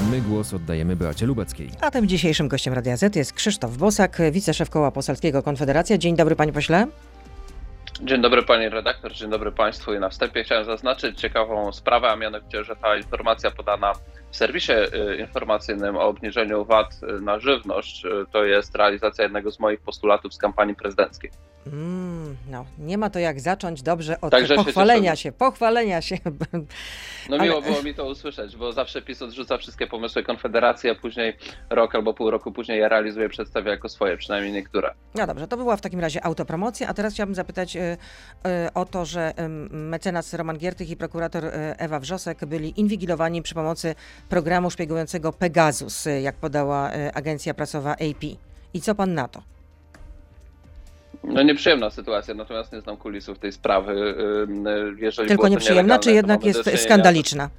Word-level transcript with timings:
My 0.00 0.20
głos 0.20 0.54
oddajemy 0.54 0.96
Beacie 0.96 1.26
Lubeckiej. 1.26 1.70
A 1.80 1.90
tym 1.90 2.08
dzisiejszym 2.08 2.48
gościem 2.48 2.74
Radia 2.74 2.96
Z 2.96 3.16
jest 3.16 3.32
Krzysztof 3.32 3.76
Bosak, 3.76 4.18
wiceszef 4.32 4.70
Koła 4.70 4.90
Poselskiego 4.90 5.42
Konfederacja. 5.42 5.98
Dzień 5.98 6.16
dobry 6.16 6.36
panie 6.36 6.52
pośle. 6.52 6.86
Dzień 8.02 8.22
dobry 8.22 8.42
pani 8.42 8.68
redaktor, 8.68 9.12
dzień 9.12 9.30
dobry 9.30 9.52
państwu 9.52 9.94
i 9.94 9.98
na 9.98 10.08
wstępie 10.08 10.44
chciałem 10.44 10.64
zaznaczyć 10.64 11.20
ciekawą 11.20 11.72
sprawę, 11.72 12.08
a 12.10 12.16
mianowicie, 12.16 12.64
że 12.64 12.76
ta 12.76 12.96
informacja 12.96 13.50
podana 13.50 13.92
w 14.30 14.36
serwisie 14.36 14.72
y, 14.72 15.16
informacyjnym 15.16 15.96
o 15.96 16.02
obniżeniu 16.02 16.64
VAT 16.64 17.00
na 17.20 17.38
żywność 17.38 18.04
y, 18.04 18.08
to 18.32 18.44
jest 18.44 18.76
realizacja 18.76 19.24
jednego 19.24 19.50
z 19.50 19.60
moich 19.60 19.80
postulatów 19.80 20.34
z 20.34 20.38
kampanii 20.38 20.74
prezydenckiej. 20.74 21.30
Mm, 21.72 22.36
no, 22.50 22.66
nie 22.78 22.98
ma 22.98 23.10
to 23.10 23.18
jak 23.18 23.40
zacząć 23.40 23.82
dobrze 23.82 24.20
od 24.20 24.30
Także 24.30 24.56
się 24.56 24.64
pochwalenia 24.64 25.10
cieszę. 25.10 25.22
się, 25.22 25.32
pochwalenia 25.32 26.02
się. 26.02 26.18
No 27.30 27.36
Ale- 27.36 27.44
miło 27.44 27.62
było 27.62 27.82
mi 27.82 27.94
to 27.94 28.04
usłyszeć, 28.08 28.56
bo 28.56 28.72
zawsze 28.72 29.02
PiS 29.02 29.22
odrzuca 29.22 29.58
wszystkie 29.58 29.86
pomysły 29.86 30.22
Konfederacji, 30.22 30.90
a 30.90 30.94
później 30.94 31.36
rok 31.70 31.94
albo 31.94 32.14
pół 32.14 32.30
roku 32.30 32.52
później 32.52 32.78
je 32.78 32.88
realizuje, 32.88 33.28
przedstawia 33.28 33.70
jako 33.70 33.88
swoje, 33.88 34.16
przynajmniej 34.16 34.52
niektóre. 34.52 34.94
No 35.14 35.26
dobrze, 35.26 35.48
to 35.48 35.56
była 35.56 35.76
w 35.76 35.80
takim 35.80 36.00
razie 36.00 36.24
autopromocja, 36.24 36.88
a 36.88 36.94
teraz 36.94 37.14
chciałabym 37.14 37.34
zapytać 37.34 37.76
y, 37.76 37.80
y, 37.80 37.96
o 38.74 38.84
to, 38.84 39.04
że 39.04 39.32
y, 39.40 39.48
mecenas 39.76 40.34
Roman 40.34 40.58
Giertych 40.58 40.90
i 40.90 40.96
prokurator 40.96 41.44
y, 41.44 41.50
Ewa 41.78 42.00
Wrzosek 42.00 42.44
byli 42.44 42.80
inwigilowani 42.80 43.42
przy 43.42 43.54
pomocy 43.54 43.94
programu 44.28 44.70
szpiegującego 44.70 45.32
Pegasus, 45.32 46.06
y, 46.06 46.20
jak 46.20 46.36
podała 46.36 46.94
y, 46.94 47.14
agencja 47.14 47.54
prasowa 47.54 47.92
AP. 47.92 48.24
I 48.74 48.80
co 48.80 48.94
pan 48.94 49.14
na 49.14 49.28
to? 49.28 49.42
No 51.24 51.42
nieprzyjemna 51.42 51.90
sytuacja, 51.90 52.34
natomiast 52.34 52.72
nie 52.72 52.80
znam 52.80 52.96
kulisów 52.96 53.38
tej 53.38 53.52
sprawy. 53.52 54.14
Jeżeli 54.98 55.28
Tylko 55.28 55.48
nieprzyjemna, 55.48 55.98
czy 55.98 56.12
jednak 56.12 56.44
jest 56.44 56.70
skandaliczna? 56.82 57.50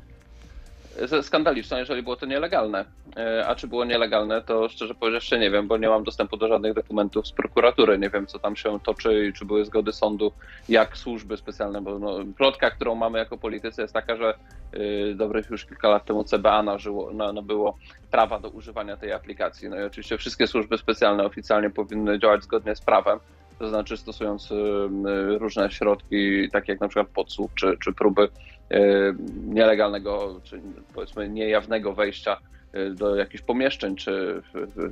Skandaliczna, 1.21 1.79
jeżeli 1.79 2.03
było 2.03 2.15
to 2.15 2.25
nielegalne. 2.25 2.85
E, 3.17 3.47
A 3.47 3.55
czy 3.55 3.67
było 3.67 3.85
nielegalne, 3.85 4.41
to 4.41 4.69
szczerze 4.69 4.95
powiedziawszy 4.95 5.39
nie 5.39 5.51
wiem, 5.51 5.67
bo 5.67 5.77
nie 5.77 5.89
mam 5.89 6.03
dostępu 6.03 6.37
do 6.37 6.47
żadnych 6.47 6.73
dokumentów 6.73 7.27
z 7.27 7.31
prokuratury. 7.31 7.97
Nie 7.97 8.09
wiem, 8.09 8.27
co 8.27 8.39
tam 8.39 8.55
się 8.55 8.79
toczy 8.79 9.27
i 9.27 9.33
czy 9.33 9.45
były 9.45 9.65
zgody 9.65 9.91
sądu, 9.91 10.31
jak 10.69 10.97
służby 10.97 11.37
specjalne, 11.37 11.81
bo 11.81 11.99
no, 11.99 12.19
plotka, 12.37 12.71
którą 12.71 12.95
mamy 12.95 13.19
jako 13.19 13.37
politycy 13.37 13.81
jest 13.81 13.93
taka, 13.93 14.15
że 14.15 14.33
y, 14.73 15.15
dobrych 15.15 15.49
już 15.49 15.65
kilka 15.65 15.89
lat 15.89 16.05
temu 16.05 16.23
CBA 16.23 16.63
nażyło, 16.63 17.13
na, 17.13 17.33
nabyło 17.33 17.77
prawa 18.11 18.39
do 18.39 18.49
używania 18.49 18.97
tej 18.97 19.13
aplikacji. 19.13 19.69
No 19.69 19.79
i 19.79 19.83
oczywiście 19.83 20.17
wszystkie 20.17 20.47
służby 20.47 20.77
specjalne 20.77 21.25
oficjalnie 21.25 21.69
powinny 21.69 22.19
działać 22.19 22.43
zgodnie 22.43 22.75
z 22.75 22.81
prawem. 22.81 23.19
To 23.59 23.69
znaczy 23.69 23.97
stosując 23.97 24.51
y, 24.51 24.55
y, 24.55 25.37
różne 25.37 25.71
środki, 25.71 26.49
takie 26.51 26.71
jak 26.71 26.81
na 26.81 26.87
przykład 26.87 27.07
podsłuch 27.07 27.51
czy, 27.55 27.77
czy 27.83 27.93
próby 27.93 28.29
nielegalnego, 29.47 30.41
czy 30.43 30.61
powiedzmy 30.93 31.29
niejawnego 31.29 31.93
wejścia 31.93 32.37
e, 32.73 32.89
do 32.89 33.15
jakichś 33.15 33.43
pomieszczeń, 33.43 33.95
czy 33.95 34.41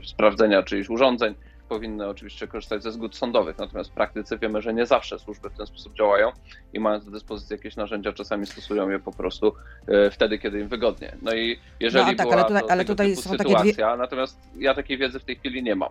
sprawdzenia 0.05 0.63
czyichś 0.63 0.89
urządzeń, 0.89 1.35
powinny 1.69 2.07
oczywiście 2.07 2.47
korzystać 2.47 2.83
ze 2.83 2.91
zgód 2.91 3.15
sądowych. 3.15 3.57
Natomiast 3.57 3.89
w 3.89 3.93
praktyce 3.93 4.37
wiemy, 4.37 4.61
że 4.61 4.73
nie 4.73 4.85
zawsze 4.85 5.19
służby 5.19 5.49
w 5.49 5.53
ten 5.57 5.65
sposób 5.67 5.93
działają 5.93 6.31
i 6.73 6.79
mając 6.79 7.05
do 7.05 7.11
dyspozycji 7.11 7.53
jakieś 7.53 7.75
narzędzia, 7.75 8.13
czasami 8.13 8.45
stosują 8.45 8.89
je 8.89 8.99
po 8.99 9.11
prostu 9.11 9.53
e, 9.87 10.11
wtedy, 10.11 10.37
kiedy 10.39 10.59
im 10.59 10.67
wygodnie. 10.67 11.15
No 11.21 11.33
i 11.33 11.59
jeżeli 11.79 12.11
No, 12.11 12.13
tak, 12.17 12.27
była 12.27 12.35
ale 12.35 12.45
tutaj- 12.45 12.61
to 12.63 12.71
ale 12.71 12.85
tutaj 12.85 13.15
są 13.15 13.37
takie 13.37 13.43
dwie- 13.43 13.57
sytuacja, 13.57 13.97
natomiast 13.97 14.37
ja 14.57 14.73
takiej 14.73 14.97
wiedzy 14.97 15.19
w 15.19 15.23
tej 15.25 15.35
chwili 15.35 15.63
nie 15.63 15.75
mam. 15.75 15.89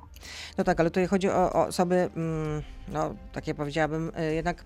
No 0.59 0.65
tak, 0.65 0.81
ale 0.81 0.91
tutaj 0.91 1.07
chodzi 1.07 1.29
o, 1.29 1.53
o 1.53 1.67
osoby, 1.67 2.11
mm, 2.17 2.63
no 2.89 3.15
takie 3.33 3.55
powiedziałabym, 3.55 4.13
jednak 4.35 4.65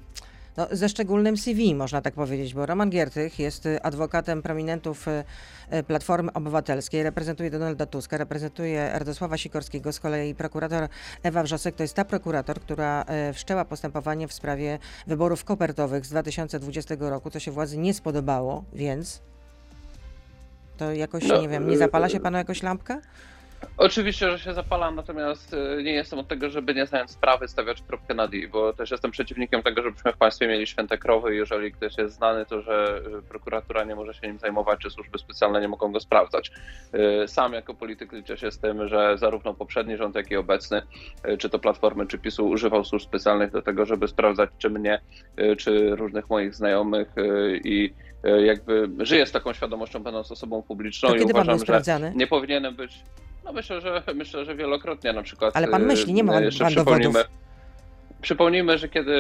no, 0.59 0.67
ze 0.71 0.89
szczególnym 0.89 1.37
CV, 1.37 1.75
można 1.75 2.01
tak 2.01 2.15
powiedzieć, 2.15 2.55
bo 2.55 2.67
Roman 2.67 2.91
Giertych 2.91 3.39
jest 3.39 3.67
y, 3.67 3.83
adwokatem 3.83 4.43
prominentów 4.43 5.09
y, 5.09 5.25
y, 5.77 5.83
Platformy 5.83 6.33
Obywatelskiej, 6.33 7.03
reprezentuje 7.03 7.51
Donalda 7.51 7.87
Tuska, 7.87 8.17
reprezentuje 8.17 8.91
Radosława 8.95 9.37
Sikorskiego, 9.37 9.93
z 9.93 10.01
kolei 10.01 10.35
prokurator 10.35 10.89
Ewa 11.23 11.43
Wrzosek. 11.43 11.75
To 11.75 11.83
jest 11.83 11.95
ta 11.95 12.05
prokurator, 12.05 12.61
która 12.61 13.05
wszczęła 13.35 13.65
postępowanie 13.65 14.29
w 14.29 14.33
sprawie 14.33 14.79
wyborów 15.07 15.45
kopertowych 15.45 16.07
z 16.07 16.09
2020 16.11 16.95
roku, 16.99 17.31
co 17.31 17.41
się 17.41 17.51
władzy 17.51 17.79
nie 17.79 17.95
spodobało, 17.95 18.65
więc 18.73 19.23
to 20.77 20.93
jakoś, 20.93 21.29
No, 21.29 21.41
nie 21.41 21.49
wiem, 21.49 21.69
nie 21.69 21.79
zapala 21.79 22.09
się 22.09 22.21
panu 22.21 22.39
jakoś 22.39 22.63
lampka? 22.63 23.01
Oczywiście, 23.79 24.31
że 24.31 24.39
się 24.39 24.55
zapalam, 24.55 24.95
natomiast 24.95 25.55
e, 25.55 25.83
nie 25.83 25.93
jestem 25.93 26.19
od 26.19 26.29
tego, 26.29 26.51
żeby 26.51 26.75
nie 26.75 26.87
znając 26.87 27.11
sprawy 27.11 27.49
stawiać 27.49 27.83
kropkę 27.83 28.15
nad 28.15 28.35
i, 28.35 28.49
bo 28.49 28.73
też 28.73 28.91
jestem 28.91 29.11
przeciwnikiem 29.11 29.63
tego, 29.63 29.83
żebyśmy 29.83 30.13
w 30.13 30.17
państwie 30.17 30.49
mieli 30.49 30.67
święte 30.67 30.99
krowy. 30.99 31.35
Jeżeli 31.35 31.73
ktoś 31.73 31.99
jest 31.99 32.15
znany, 32.15 32.47
to 32.47 32.63
że 32.63 33.03
prokuratura 33.29 33.85
nie 33.85 33.95
może 33.95 34.15
się 34.15 34.27
nim 34.27 34.39
zajmować, 34.39 34.81
czy 34.81 34.91
służby 34.91 35.19
specjalne 35.19 35.61
nie 35.61 35.69
mogą 35.69 35.93
go 35.93 36.01
sprawdzać. 36.01 36.51
E, 36.93 37.29
Sam 37.29 37.53
jako 37.53 37.75
polityk 37.75 38.13
liczę 38.13 38.39
się 38.39 38.51
z 38.51 38.59
tym, 38.59 38.89
że 38.89 39.19
zarówno 39.19 39.55
poprzedni 39.55 39.97
rząd, 39.97 40.15
jak 40.15 40.31
i 40.31 40.37
obecny, 40.37 40.83
e, 41.23 41.37
czy 41.37 41.49
to 41.49 41.59
Platformy, 41.59 42.07
czy 42.07 42.19
PiSu, 42.19 42.49
używał 42.49 42.85
służb 42.85 43.07
specjalnych 43.07 43.51
do 43.51 43.63
tego, 43.63 43.87
żeby 43.87 44.09
sprawdzać, 44.09 44.51
czy 44.59 44.71
mnie, 44.71 45.01
czy 45.59 45.97
różnych 45.97 46.31
moich 46.31 46.55
znajomych 46.55 47.09
i 47.65 47.95
jakby 48.45 48.91
żyję 48.99 49.27
z 49.27 49.33
taką 49.33 49.53
świadomością, 49.53 50.03
będąc 50.03 50.33
osobą 50.33 50.63
publiczną 50.63 51.09
To 51.09 51.17
i 51.17 51.23
uważam, 51.23 51.59
że 51.67 52.13
nie 52.15 52.27
powinienem 52.27 52.77
być. 52.77 53.03
No 53.49 53.55
myślę, 53.55 53.81
że 53.81 54.03
myślę, 54.15 54.45
że 54.45 54.55
wielokrotnie 54.57 55.13
na 55.13 55.23
przykład. 55.23 55.57
Ale 55.57 55.69
pan 55.69 55.83
y, 55.83 55.87
myśli, 55.87 56.13
nie 56.13 56.25
ma 56.25 56.33
pan- 56.33 56.43
pan 56.59 56.75
dowodów. 56.75 57.17
Przypomnijmy, 58.23 58.79
że 58.79 58.89
kiedy 58.89 59.13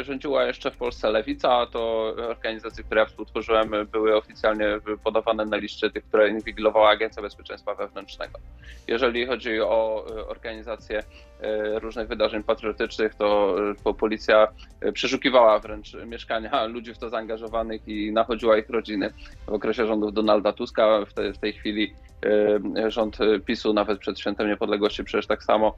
y, 0.00 0.04
rządziła 0.04 0.44
jeszcze 0.44 0.70
w 0.70 0.76
Polsce 0.76 1.10
lewica, 1.10 1.66
to 1.66 2.14
organizacje, 2.28 2.84
które 2.84 3.00
ja 3.00 3.06
współtworzyłem, 3.06 3.70
były 3.92 4.16
oficjalnie 4.16 4.66
podawane 5.04 5.44
na 5.46 5.56
liście 5.56 5.90
tych, 5.90 6.04
które 6.04 6.28
inwigilowała 6.28 6.90
Agencja 6.90 7.22
Bezpieczeństwa 7.22 7.74
Wewnętrznego. 7.74 8.38
Jeżeli 8.86 9.26
chodzi 9.26 9.60
o 9.60 10.04
y, 10.18 10.26
organizację 10.26 10.98
y, 10.98 11.04
różnych 11.78 12.08
wydarzeń 12.08 12.42
patriotycznych, 12.42 13.14
to 13.14 13.56
po- 13.84 13.94
policja 13.94 14.48
przeszukiwała 14.92 15.58
wręcz 15.58 15.94
mieszkania 15.94 16.64
ludzi 16.64 16.94
w 16.94 16.98
to 16.98 17.08
zaangażowanych 17.08 17.88
i 17.88 18.12
nachodziła 18.12 18.58
ich 18.58 18.70
rodziny. 18.70 19.12
W 19.46 19.52
okresie 19.52 19.86
rządów 19.86 20.12
Donalda 20.12 20.52
Tuska 20.52 21.04
w, 21.04 21.34
w 21.34 21.38
tej 21.38 21.52
chwili 21.52 21.94
rząd 22.88 23.18
PiSu 23.44 23.72
nawet 23.72 23.98
przed 23.98 24.20
Świętem 24.20 24.48
Niepodległości 24.48 25.04
przecież 25.04 25.26
tak 25.26 25.42
samo 25.42 25.76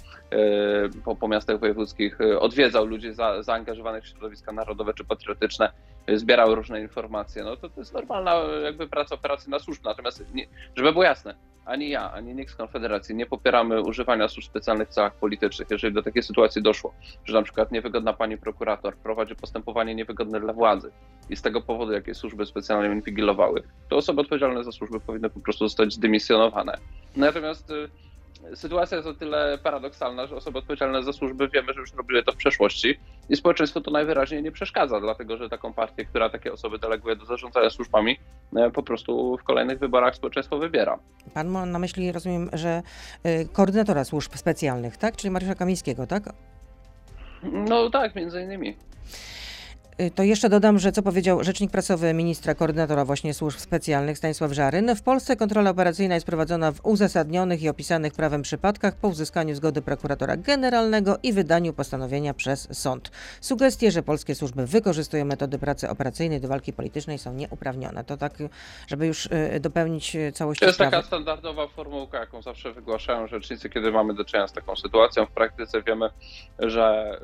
po, 1.04 1.16
po 1.16 1.28
miastach 1.28 1.60
wojewódzkich 1.60 2.20
y, 2.20 2.40
odwiedzał 2.60 2.86
ludzi 2.86 3.12
za, 3.12 3.42
zaangażowanych 3.42 4.04
w 4.04 4.06
środowiska 4.06 4.52
narodowe 4.52 4.94
czy 4.94 5.04
patriotyczne, 5.04 5.72
y, 6.10 6.18
zbierał 6.18 6.54
różne 6.54 6.80
informacje. 6.80 7.44
No 7.44 7.56
to, 7.56 7.68
to 7.68 7.80
jest 7.80 7.94
normalna 7.94 8.42
y, 8.44 8.62
jakby 8.62 8.88
praca 8.88 9.14
operacyjna 9.14 9.58
służb. 9.58 9.84
Natomiast 9.84 10.34
nie, 10.34 10.46
żeby 10.76 10.92
było 10.92 11.04
jasne, 11.04 11.34
ani 11.64 11.88
ja, 11.88 12.12
ani 12.12 12.34
nikt 12.34 12.52
z 12.52 12.56
Konfederacji 12.56 13.14
nie 13.14 13.26
popieramy 13.26 13.82
używania 13.82 14.28
służb 14.28 14.48
specjalnych 14.48 14.88
w 14.88 14.90
celach 14.90 15.14
politycznych. 15.14 15.70
Jeżeli 15.70 15.94
do 15.94 16.02
takiej 16.02 16.22
sytuacji 16.22 16.62
doszło, 16.62 16.94
że 17.24 17.34
na 17.34 17.42
przykład 17.42 17.72
niewygodna 17.72 18.12
pani 18.12 18.38
prokurator 18.38 18.96
prowadzi 18.96 19.36
postępowanie 19.36 19.94
niewygodne 19.94 20.40
dla 20.40 20.52
władzy 20.52 20.90
i 21.30 21.36
z 21.36 21.42
tego 21.42 21.60
powodu 21.60 21.92
jakieś 21.92 22.16
służby 22.16 22.46
specjalne 22.46 22.94
inwigilowały, 22.94 23.62
to 23.88 23.96
osoby 23.96 24.20
odpowiedzialne 24.20 24.64
za 24.64 24.72
służby 24.72 25.00
powinny 25.00 25.30
po 25.30 25.40
prostu 25.40 25.64
zostać 25.68 25.92
zdymisjonowane. 25.92 26.78
Natomiast 27.16 27.70
y, 27.70 27.88
sytuacja 28.54 28.96
jest 28.96 29.08
o 29.08 29.14
tyle 29.14 29.58
paradoksalna, 29.62 30.26
że 30.26 30.36
osoby 30.36 30.58
odpowiedzialne 30.58 31.02
za 31.02 31.12
służby 31.12 31.48
wiemy, 31.48 31.72
że 31.72 31.80
już 31.80 31.94
robiły 31.94 32.22
to 32.22 32.32
w 32.32 32.36
przeszłości 32.36 32.98
i 33.28 33.36
społeczeństwo 33.36 33.80
to 33.80 33.90
najwyraźniej 33.90 34.42
nie 34.42 34.52
przeszkadza, 34.52 35.00
dlatego 35.00 35.36
że 35.36 35.48
taką 35.48 35.72
partię, 35.72 36.04
która 36.04 36.30
takie 36.30 36.52
osoby 36.52 36.78
deleguje 36.78 37.16
do 37.16 37.24
zarządzania 37.24 37.70
służbami, 37.70 38.18
e, 38.56 38.70
po 38.70 38.82
prostu 38.82 39.36
w 39.36 39.44
kolejnych 39.44 39.78
wyborach 39.78 40.14
społeczeństwo 40.14 40.58
wybiera. 40.58 40.98
Pan 41.34 41.48
ma 41.48 41.66
na 41.66 41.78
myśli, 41.78 42.12
rozumiem, 42.12 42.50
że 42.52 42.82
y, 43.26 43.48
koordynatora 43.52 44.04
służb 44.04 44.34
specjalnych, 44.34 44.96
tak? 44.96 45.16
Czyli 45.16 45.30
Mariusza 45.30 45.54
Kamińskiego, 45.54 46.06
tak? 46.06 46.22
No 47.42 47.90
tak, 47.90 48.14
między 48.14 48.42
innymi. 48.42 48.76
Y, 50.00 50.10
To 50.10 50.22
jeszcze 50.22 50.48
dodam, 50.48 50.78
że 50.78 50.92
co 50.92 51.02
powiedział 51.02 51.44
rzecznik 51.44 51.70
prasowy 51.70 52.14
ministra 52.14 52.54
koordynatora 52.54 53.04
właśnie 53.04 53.34
służb 53.34 53.58
specjalnych 53.58 54.18
Stanisław 54.18 54.52
Żaryn. 54.52 54.96
W 54.96 55.02
Polsce 55.02 55.36
kontrola 55.36 55.70
operacyjna 55.70 56.14
jest 56.14 56.26
prowadzona 56.26 56.72
w 56.72 56.80
uzasadnionych 56.86 57.62
i 57.62 57.68
opisanych 57.68 58.12
prawem 58.12 58.42
przypadkach 58.42 58.94
po 58.96 59.08
uzyskaniu 59.08 59.54
zgody 59.54 59.82
prokuratora 59.82 60.36
generalnego 60.36 61.18
i 61.22 61.32
wydaniu 61.32 61.72
postanowienia 61.72 62.34
przez 62.34 62.68
sąd. 62.78 63.10
Sugestie, 63.40 63.90
że 63.90 64.02
polskie 64.02 64.34
służby 64.34 64.66
wykorzystują 64.66 65.24
metody 65.24 65.58
pracy 65.58 65.90
operacyjnej 65.90 66.40
do 66.40 66.48
walki 66.48 66.72
politycznej 66.72 67.18
są 67.18 67.32
nieuprawnione. 67.34 68.04
To 68.04 68.16
tak, 68.16 68.32
żeby 68.86 69.06
już 69.06 69.26
y, 69.26 69.60
dopełnić 69.60 70.16
y, 70.16 70.32
całości 70.32 70.60
To 70.60 70.66
jest 70.66 70.76
sprawy. 70.76 70.90
taka 70.92 71.06
standardowa 71.06 71.68
formułka, 71.68 72.18
jaką 72.18 72.42
zawsze 72.42 72.72
wygłaszają 72.72 73.26
rzecznicy, 73.26 73.70
kiedy 73.70 73.92
mamy 73.92 74.14
do 74.14 74.24
czynienia 74.24 74.48
z 74.48 74.52
taką 74.52 74.76
sytuacją. 74.76 75.26
W 75.26 75.30
praktyce 75.30 75.82
wiemy, 75.82 76.10
że 76.58 77.16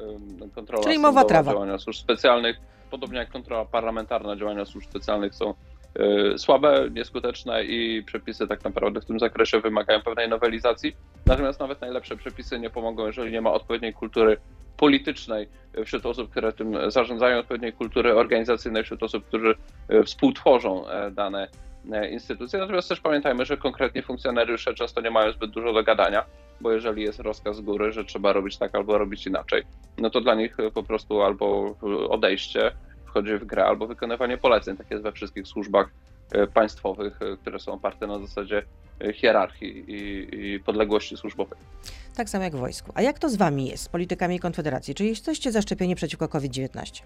kontrola 0.55 0.83
Czyli 0.85 0.99
mowa 0.99 1.25
trawa. 1.25 1.53
działania 1.53 1.79
służb 1.79 2.01
specjalnych, 2.01 2.57
podobnie 2.91 3.19
jak 3.19 3.31
kontrola 3.31 3.65
parlamentarna 3.65 4.37
działania 4.37 4.65
służb 4.65 4.89
specjalnych 4.91 5.35
są 5.35 5.55
y, 6.35 6.39
słabe, 6.39 6.89
nieskuteczne 6.93 7.65
i 7.65 8.03
przepisy 8.03 8.47
tak 8.47 8.65
naprawdę 8.65 9.01
w 9.01 9.05
tym 9.05 9.19
zakresie 9.19 9.61
wymagają 9.61 10.03
pewnej 10.03 10.29
nowelizacji. 10.29 10.97
Natomiast 11.27 11.61
nawet 11.61 11.81
najlepsze 11.81 12.17
przepisy 12.17 12.61
nie 12.61 12.71
pomogą, 12.71 13.07
jeżeli 13.07 13.33
nie 13.33 13.41
ma 13.41 13.53
odpowiedniej 13.53 13.95
kultury 13.95 14.37
politycznej 14.77 15.49
wśród 15.85 16.07
osób, 16.07 16.31
które 16.31 16.53
tym 16.53 16.91
zarządzają, 16.91 17.39
odpowiedniej 17.39 17.73
kultury 17.73 18.15
organizacyjnej 18.15 18.85
wśród 18.85 19.03
osób, 19.03 19.25
którzy 19.27 19.55
y, 19.91 20.05
współtworzą 20.05 20.89
e, 20.89 21.11
dane 21.11 21.43
e, 21.43 21.49
instytucje. 22.11 22.59
Natomiast 22.59 22.89
też 22.89 23.01
pamiętajmy, 23.01 23.45
że 23.45 23.57
konkretni 23.57 24.03
funkcjonariusze 24.03 24.75
często 24.75 25.01
nie 25.01 25.11
mają 25.11 25.33
zbyt 25.33 25.51
dużo 25.51 25.73
do 25.73 25.83
gadania, 25.83 26.25
bo 26.61 26.73
jeżeli 26.73 27.03
jest 27.03 27.21
rozkaz 27.21 27.57
z 27.57 27.61
góry, 27.61 27.93
że 27.93 28.05
trzeba 28.05 28.33
robić 28.33 28.57
tak 28.57 28.75
albo 28.75 28.99
robić 28.99 29.27
inaczej, 29.27 29.63
no 29.99 30.11
to 30.11 30.21
dla 30.21 30.35
nich 30.35 30.57
po 30.75 30.83
prostu 30.83 31.23
albo 31.23 31.75
odejście 32.09 32.73
wchodzi 33.07 33.39
w 33.39 33.45
grę, 33.45 33.65
albo 33.65 33.87
wykonywanie 33.87 34.39
poleceń. 34.39 34.77
Tak 34.77 34.91
jest 34.91 35.03
we 35.03 35.13
wszystkich 35.13 35.47
służbach 35.47 35.91
e, 36.33 36.47
państwowych, 36.47 37.23
e, 37.23 37.37
które 37.37 37.59
są 37.59 37.73
oparte 37.73 38.07
na 38.07 38.19
zasadzie 38.19 38.63
hierarchii 39.15 39.85
i, 39.89 40.55
i 40.55 40.61
podległości 40.61 41.17
służbowej. 41.17 41.59
Tak 42.17 42.29
samo 42.29 42.45
jak 42.45 42.57
w 42.57 42.59
wojsku. 42.59 42.93
A 42.95 43.03
jak 43.03 43.19
to 43.19 43.29
z 43.29 43.37
wami 43.37 43.67
jest, 43.67 43.83
z 43.83 43.89
politykami 43.89 44.39
Konfederacji? 44.39 44.95
Czy 44.95 45.05
jesteście 45.05 45.53
zaszczepieni 45.53 45.95
przeciwko 45.95 46.29
COVID-19? 46.29 47.03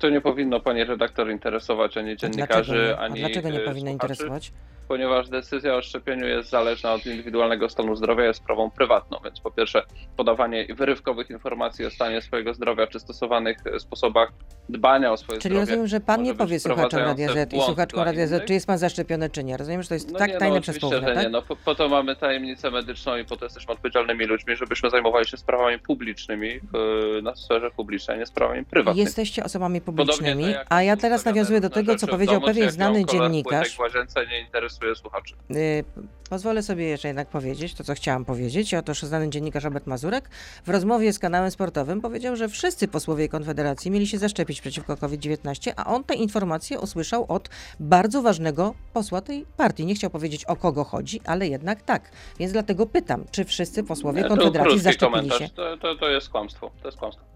To 0.00 0.10
nie 0.10 0.20
powinno 0.20 0.60
pani 0.60 0.84
redaktor 0.84 1.30
interesować 1.30 1.96
ani 1.96 2.16
dziennikarzy, 2.16 2.72
dlaczego 2.74 2.98
ani. 2.98 3.14
A 3.24 3.28
dlaczego 3.28 3.48
nie 3.48 3.54
słuchaczy, 3.54 3.70
powinno 3.70 3.90
interesować? 3.90 4.52
Ponieważ 4.88 5.28
decyzja 5.28 5.74
o 5.76 5.82
szczepieniu 5.82 6.26
jest 6.26 6.50
zależna 6.50 6.92
od 6.92 7.06
indywidualnego 7.06 7.68
stanu 7.68 7.96
zdrowia, 7.96 8.24
jest 8.24 8.40
sprawą 8.40 8.70
prywatną. 8.70 9.18
Więc 9.24 9.40
po 9.40 9.50
pierwsze, 9.50 9.82
podawanie 10.16 10.66
wyrywkowych 10.74 11.30
informacji 11.30 11.86
o 11.86 11.90
stanie 11.90 12.22
swojego 12.22 12.54
zdrowia 12.54 12.86
czy 12.86 13.00
stosowanych 13.00 13.58
sposobach 13.78 14.32
dbania 14.68 15.12
o 15.12 15.16
swoje 15.16 15.38
Czyli 15.38 15.54
zdrowie. 15.54 15.66
rozumiem, 15.66 15.86
że 15.86 16.00
pan 16.00 16.22
nie 16.22 16.34
powie 16.34 16.60
słuchaczom 16.60 17.00
Radia 17.00 17.32
Z 17.32 17.52
i 17.52 17.60
słuchaczkom 17.60 18.02
Radia 18.02 18.26
Z, 18.26 18.44
czy 18.46 18.52
jest 18.52 18.66
pan 18.66 18.78
zaszczepiony, 18.78 19.30
czy 19.30 19.44
nie. 19.44 19.56
Rozumiem, 19.56 19.82
że 19.82 19.88
to 19.88 19.94
jest 19.94 20.12
No 20.12 20.18
tak 20.18 20.30
nie, 20.30 20.38
tajne 20.38 20.56
no, 20.56 20.62
przez 20.62 20.78
połowę, 20.78 21.00
że 21.00 21.06
nie. 21.06 21.14
tak? 21.14 21.32
No, 21.32 21.42
po, 21.42 21.56
po 21.56 21.74
to 21.74 21.88
mamy 21.88 22.16
tajemnicę 22.16 22.70
medyczną 22.70 23.16
i 23.16 23.24
po 23.24 23.36
to 23.36 23.44
jesteśmy 23.44 23.72
odpowiedzialnymi 23.74 24.24
ludźmi, 24.24 24.56
żebyśmy 24.56 24.90
zajmowali 24.90 25.26
się 25.26 25.36
sprawami 25.36 25.78
publicznymi 25.78 26.60
w, 26.72 27.20
na 27.22 27.36
sferze 27.36 27.70
publicznej, 27.70 28.18
nie 28.18 28.26
sprawami 28.26 28.64
prywatnymi. 28.64 29.04
Jesteście 29.04 29.44
osobami 29.44 29.80
Podobnie 29.80 29.89
publicznymi, 29.92 30.54
a 30.68 30.82
ja 30.82 30.96
teraz 30.96 31.24
nawiązuję 31.24 31.60
do 31.60 31.70
tego, 31.70 31.96
co 31.96 32.06
powiedział 32.06 32.40
pewien 32.40 32.70
znany 32.70 33.04
kolor 33.04 33.22
dziennikarz. 33.22 33.78
łazience 33.78 34.26
nie 34.26 34.40
interesuje 34.40 34.94
słuchaczy. 34.94 35.34
Y, 35.50 35.84
Pozwolę 36.30 36.62
sobie 36.62 36.84
jeszcze 36.84 37.08
jednak 37.08 37.28
powiedzieć 37.28 37.74
to, 37.74 37.84
co 37.84 37.94
chciałam 37.94 38.24
powiedzieć. 38.24 38.74
Otóż 38.74 39.02
znany 39.02 39.30
dziennikarz 39.30 39.64
Robert 39.64 39.86
Mazurek 39.86 40.28
w 40.64 40.68
rozmowie 40.68 41.12
z 41.12 41.18
kanałem 41.18 41.50
sportowym 41.50 42.00
powiedział, 42.00 42.36
że 42.36 42.48
wszyscy 42.48 42.88
posłowie 42.88 43.28
Konfederacji 43.28 43.90
mieli 43.90 44.06
się 44.06 44.18
zaszczepić 44.18 44.60
przeciwko 44.60 44.96
COVID-19, 44.96 45.72
a 45.76 45.86
on 45.86 46.04
tę 46.04 46.14
informację 46.14 46.80
usłyszał 46.80 47.26
od 47.28 47.48
bardzo 47.80 48.22
ważnego 48.22 48.74
posła 48.92 49.20
tej 49.20 49.46
partii. 49.56 49.86
Nie 49.86 49.94
chciał 49.94 50.10
powiedzieć 50.10 50.44
o 50.44 50.56
kogo 50.56 50.84
chodzi, 50.84 51.20
ale 51.26 51.48
jednak 51.48 51.82
tak. 51.82 52.10
Więc 52.38 52.52
dlatego 52.52 52.86
pytam, 52.86 53.24
czy 53.30 53.44
wszyscy 53.44 53.82
posłowie 53.82 54.24
Konfederacji 54.24 54.78
zaszczepili 54.80 55.30
się? 55.30 55.48
To, 55.48 55.76
to, 55.76 55.94
to 55.94 56.08
jest 56.08 56.28
kłamstwo. 56.28 56.70
To 56.82 56.88
jest 56.88 56.98
kłamstwo. 56.98 57.29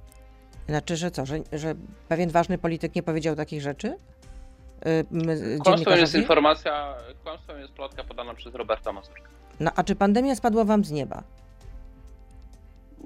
Znaczy, 0.68 0.96
że 0.96 1.10
co, 1.10 1.26
że, 1.26 1.38
że 1.52 1.74
pewien 2.08 2.30
ważny 2.30 2.58
polityk 2.58 2.94
nie 2.94 3.02
powiedział 3.02 3.36
takich 3.36 3.62
rzeczy? 3.62 3.96
Y, 4.86 5.58
Kłamstwem 5.64 5.98
jest 5.98 6.14
informacja, 6.14 6.94
kłamstwem 7.24 7.60
jest 7.60 7.72
plotka 7.72 8.04
podana 8.04 8.34
przez 8.34 8.54
Roberta 8.54 8.92
Mazurka. 8.92 9.28
No, 9.60 9.70
a 9.76 9.84
czy 9.84 9.94
pandemia 9.94 10.34
spadła 10.34 10.64
wam 10.64 10.84
z 10.84 10.90
nieba? 10.90 11.22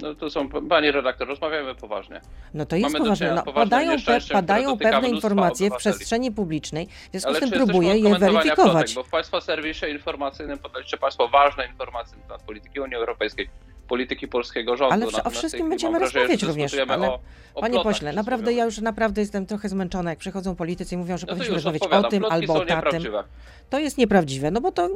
No 0.02 0.14
to 0.14 0.31
są, 0.31 0.49
pani 0.49 0.90
redaktor, 0.90 1.28
rozmawiamy 1.28 1.75
poważnie. 1.75 2.20
No 2.55 2.66
to 2.66 2.76
jest 2.76 2.93
Mamy 2.93 2.99
poważne. 2.99 3.34
No, 3.34 3.52
padają 3.52 3.96
pe, 4.06 4.19
padają 4.32 4.78
pewne 4.78 5.08
informacje 5.08 5.70
w 5.70 5.76
przestrzeni 5.76 6.32
publicznej, 6.32 6.87
w 6.87 7.10
związku 7.10 7.28
Ale 7.28 7.38
z 7.38 7.40
tym 7.40 7.50
próbuję 7.50 7.99
je 7.99 8.19
weryfikować. 8.19 8.55
Plotek, 8.55 8.94
bo 8.94 9.02
w 9.02 9.10
Państwa 9.10 9.40
serwisie 9.40 9.87
informacyjnym 9.90 10.58
podaliście 10.58 10.96
Państwo 10.96 11.28
ważne 11.28 11.66
informacje 11.66 12.19
na 12.19 12.22
temat 12.22 12.43
polityki 12.43 12.81
Unii 12.81 12.96
Europejskiej, 12.96 13.49
polityki 13.88 14.29
polskiego 14.29 14.76
rządu. 14.76 14.94
Ale 14.94 15.25
o 15.25 15.31
wszystkim 15.31 15.69
będziemy 15.69 15.99
rozmawiać 15.99 16.43
również, 16.43 16.75
ale 16.88 17.11
o, 17.11 17.20
o 17.55 17.61
Panie 17.61 17.82
pośle, 17.82 18.12
naprawdę 18.12 18.52
ja 18.52 18.64
już 18.64 18.79
naprawdę 18.79 19.20
jestem 19.20 19.46
trochę 19.46 19.69
zmęczona, 19.69 20.11
jak 20.11 20.19
przychodzą 20.19 20.56
politycy 20.56 20.94
i 20.94 20.99
mówią, 20.99 21.19
że 21.19 21.26
No 21.26 21.31
powinniśmy 21.31 21.55
rozmawiać 21.55 21.82
o 21.82 22.02
tym 22.02 22.20
Plotki 22.20 22.40
albo 22.40 22.55
o 22.55 22.64
nieprawdziwe. 22.64 23.25
To 23.70 23.79
jest 23.79 23.99
nieprawdziwe, 23.99 24.50
no 24.50 24.61
bo 24.61 24.73
to 24.73 24.88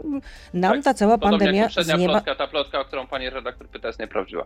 nam 0.54 0.72
Tak, 0.72 0.84
ta 0.84 0.94
cała 0.94 1.18
pandemia 1.18 1.62
jak 1.62 1.72
z 1.72 1.88
nieba... 1.98 2.12
plotka, 2.12 2.34
ta 2.34 2.46
plotka, 2.46 2.80
o 2.80 2.84
którą 2.84 3.06
pani 3.06 3.30
redaktor 3.30 3.68
pyta, 3.68 3.88
jest 3.88 4.00
nieprawdziwa. 4.00 4.44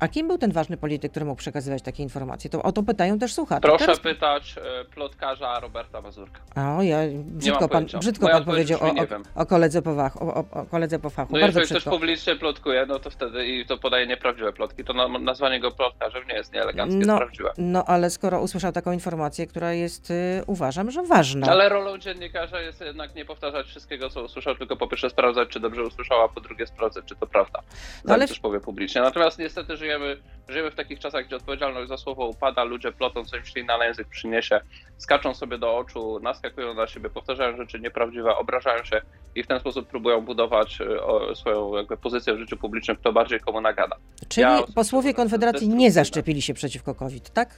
A 0.00 0.08
kim 0.08 0.28
był 0.28 0.38
ten 0.38 0.52
ważny 0.52 0.76
polityk, 0.76 1.10
który 1.10 1.26
mógł 1.26 1.38
przekazywać 1.38 1.82
takie 1.82 2.02
informacje? 2.02 2.50
To 2.50 2.62
o 2.62 2.72
to 2.72 2.82
pytają 2.82 3.18
też 3.18 3.34
słuchacze. 3.34 3.60
Proszę 3.60 3.78
Teraz... 3.84 4.00
pytać 4.00 4.54
e, 4.80 4.84
plotkarza 4.84 5.60
Roberta 5.60 6.00
Mazurka. 6.00 6.40
O, 6.78 6.82
ja, 6.82 6.98
brzydko 7.24 7.68
pan, 7.68 7.86
brzydko 8.00 8.22
Moja 8.22 8.34
pan 8.34 8.44
powiedział 8.44 8.80
o, 8.82 8.86
o, 8.86 9.42
o 9.42 9.46
koledze 9.46 9.82
po 9.82 9.94
fachu, 9.94 10.28
o, 10.28 10.44
o, 10.50 10.64
koledze 10.64 10.98
po 10.98 11.10
fachu. 11.10 11.32
No 11.32 11.40
Bardzo 11.40 11.60
jeżeli 11.60 11.64
ktoś 11.66 11.76
brzydko. 11.76 11.90
publicznie 11.90 12.36
plotkuje, 12.36 12.86
no 12.86 12.98
to 12.98 13.10
wtedy 13.10 13.46
i 13.46 13.66
to 13.66 13.78
podaje 13.78 14.06
nieprawdziwe 14.06 14.52
plotki, 14.52 14.84
to 14.84 14.92
na, 14.92 15.08
nazwanie 15.18 15.60
go 15.60 15.70
plotkarzem 15.70 16.22
nie 16.28 16.34
jest 16.34 16.52
nieeleganckie, 16.52 16.98
No, 17.06 17.16
prawdziwe. 17.16 17.52
no 17.58 17.84
ale 17.84 18.10
skoro 18.10 18.40
usłyszał 18.40 18.72
taką 18.72 18.92
informację, 18.92 19.46
która 19.46 19.72
jest, 19.72 20.10
y, 20.10 20.42
uważam, 20.46 20.90
że 20.90 21.02
ważna. 21.02 21.46
Ale 21.46 21.68
rolą 21.68 21.98
dziennikarza 21.98 22.60
jest 22.60 22.80
jednak 22.80 23.14
nie 23.14 23.24
powtarzać 23.24 23.66
wszystkiego, 23.66 24.10
co 24.10 24.22
usłyszał, 24.24 24.54
tylko 24.54 24.76
po 24.76 24.88
pierwsze 24.88 25.10
sprawdzać, 25.10 25.48
czy 25.48 25.60
dobrze 25.60 25.82
usłyszał, 25.82 26.22
a 26.22 26.28
po 26.28 26.40
drugie 26.40 26.66
sprawdzać, 26.66 27.04
czy 27.04 27.16
to 27.16 27.26
prawda. 27.26 27.60
No 28.04 28.14
ale 28.14 28.28
też 28.28 28.38
powie 28.40 28.60
publicznie. 28.60 29.00
Natomiast 29.00 29.38
niestety 29.38 29.76
żyjemy, 29.86 30.16
żyjemy 30.48 30.70
w 30.70 30.74
takich 30.74 30.98
czasach, 30.98 31.26
gdzie 31.26 31.36
odpowiedzialność 31.36 31.88
za 31.88 31.96
słowo 31.96 32.26
upada, 32.26 32.64
ludzie 32.64 32.92
plotą, 32.92 33.24
co 33.24 33.36
im 33.36 33.66
na 33.66 33.86
język 33.86 34.08
przyniesie, 34.08 34.60
skaczą 34.98 35.34
sobie 35.34 35.58
do 35.58 35.76
oczu, 35.76 36.20
naskakują 36.22 36.74
na 36.74 36.86
siebie, 36.86 37.10
powtarzają 37.10 37.56
rzeczy 37.56 37.80
nieprawdziwe, 37.80 38.36
obrażają 38.36 38.84
się 38.84 39.00
i 39.34 39.42
w 39.42 39.46
ten 39.46 39.60
sposób 39.60 39.88
próbują 39.88 40.20
budować 40.20 40.78
e, 41.30 41.34
swoją 41.34 41.76
jakby 41.76 41.96
pozycję 41.96 42.34
w 42.34 42.38
życiu 42.38 42.56
publicznym, 42.56 42.96
kto 42.96 43.12
bardziej 43.12 43.40
komu 43.40 43.60
nagada. 43.60 43.96
Czyli 44.28 44.42
ja 44.42 44.62
posłowie 44.74 45.14
Konfederacji 45.14 45.68
nie 45.68 45.92
zaszczepili 45.92 46.42
się 46.42 46.54
przeciwko 46.54 46.94
COVID, 46.94 47.30
tak? 47.30 47.48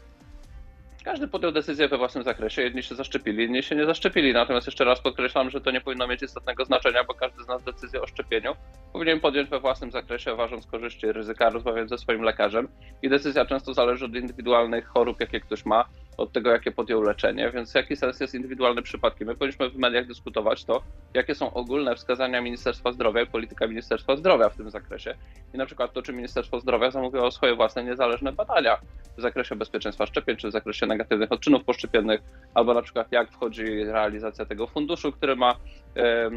Każdy 1.05 1.29
podjął 1.29 1.53
decyzję 1.53 1.89
we 1.89 1.99
własnym 1.99 2.25
zakresie. 2.25 2.63
Jedni 2.63 2.83
się 2.83 2.95
zaszczepili, 2.95 3.45
inni 3.45 3.63
się 3.63 3.77
nie 3.77 3.87
zaszczepili. 3.87 4.33
Natomiast 4.33 4.67
jeszcze 4.67 4.85
raz 4.85 5.01
podkreślam, 5.01 5.51
że 5.51 5.61
to 5.61 5.71
nie 5.71 5.81
powinno 5.81 6.07
mieć 6.07 6.23
istotnego 6.23 6.65
znaczenia, 6.65 7.05
bo 7.05 7.15
każdy 7.15 7.43
z 7.43 7.49
nas 7.49 7.63
decyzję 7.63 8.03
o 8.03 8.07
szczepieniu 8.07 8.55
powinien 8.93 9.21
podjąć 9.21 9.49
we 9.49 9.61
własnym 9.61 9.91
zakresie, 9.91 10.37
ważąc 10.37 10.67
korzyści 10.67 11.07
i 11.07 11.13
ryzyka, 11.13 11.51
rozmawiając 11.51 11.91
ze 11.91 11.99
swoim 11.99 12.23
lekarzem. 12.23 12.69
I 13.03 13.09
decyzja 13.09 13.45
często 13.45 13.75
zależy 13.75 14.05
od 14.05 14.15
indywidualnych 14.15 14.87
chorób, 14.87 15.21
jakie 15.21 15.41
ktoś 15.41 15.67
ma, 15.67 15.85
od 16.19 16.33
tego, 16.33 16.51
jakie 16.51 16.73
podjął 16.73 17.03
leczenie. 17.03 17.51
Więc 17.51 17.75
jaki 17.75 17.97
sens 17.97 18.21
jest 18.21 18.35
indywidualny 18.35 18.83
przypadki? 18.83 19.25
My 19.25 19.35
powinniśmy 19.35 19.71
w 19.71 19.77
mediach 19.77 20.07
dyskutować 20.07 20.65
to, 20.65 20.83
jakie 21.15 21.35
są 21.35 21.55
ogólne 21.55 21.97
wskazania 21.97 22.41
Ministerstwa 22.41 22.93
Zdrowia 22.93 23.23
i 23.23 23.27
polityka 23.27 23.67
Ministerstwa 23.67 24.17
Zdrowia 24.17 24.49
w 24.49 24.57
tym 24.57 24.71
zakresie. 24.71 25.15
I 25.55 25.59
na 25.59 25.67
przykład 25.67 25.93
to, 25.93 26.03
czy 26.03 26.13
Ministerstwo 26.13 26.61
Zdrowia 26.61 26.91
zamówiło 26.91 27.31
swoje 27.31 27.55
własne 27.55 27.85
niezależne 27.85 28.33
badania 28.33 28.77
w 29.17 29.21
zakresie 29.21 29.57
bezpieczeństwa 29.57 30.07
szczepień, 30.07 30.37
czy 30.37 30.49
w 30.49 30.53
zakresie 30.53 30.87
negatywnych 30.87 31.33
odczynów 31.33 31.65
poszczepiennych, 31.65 32.21
albo 32.55 32.75
na 32.75 32.83
przykład 32.83 33.13
jak 33.13 33.31
wchodzi 33.31 33.85
realizacja 33.85 34.45
tego 34.45 34.67
funduszu, 34.67 35.13
który 35.13 35.37
ma 35.37 35.55
e, 35.97 36.31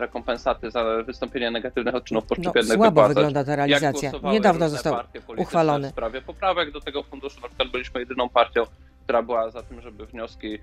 rekompensaty 0.00 0.70
za 0.70 1.02
wystąpienie 1.02 1.50
negatywnych 1.50 1.77
odczynów 1.94 2.24
No, 2.38 2.52
słabo 2.62 2.84
wypłacać. 2.84 3.14
wygląda 3.14 3.44
ta 3.44 3.56
realizacja. 3.56 4.12
Niedawno 4.32 4.68
został 4.68 4.94
uchwalony. 5.36 5.88
W 5.88 5.90
sprawie 5.90 6.22
poprawek 6.22 6.70
do 6.70 6.80
tego 6.80 7.02
funduszu, 7.02 7.40
na 7.40 7.48
przykład 7.48 7.68
byliśmy 7.68 8.00
jedyną 8.00 8.28
partią, 8.28 8.62
która 9.04 9.22
była 9.22 9.50
za 9.50 9.62
tym, 9.62 9.80
żeby 9.80 10.06
wnioski 10.06 10.58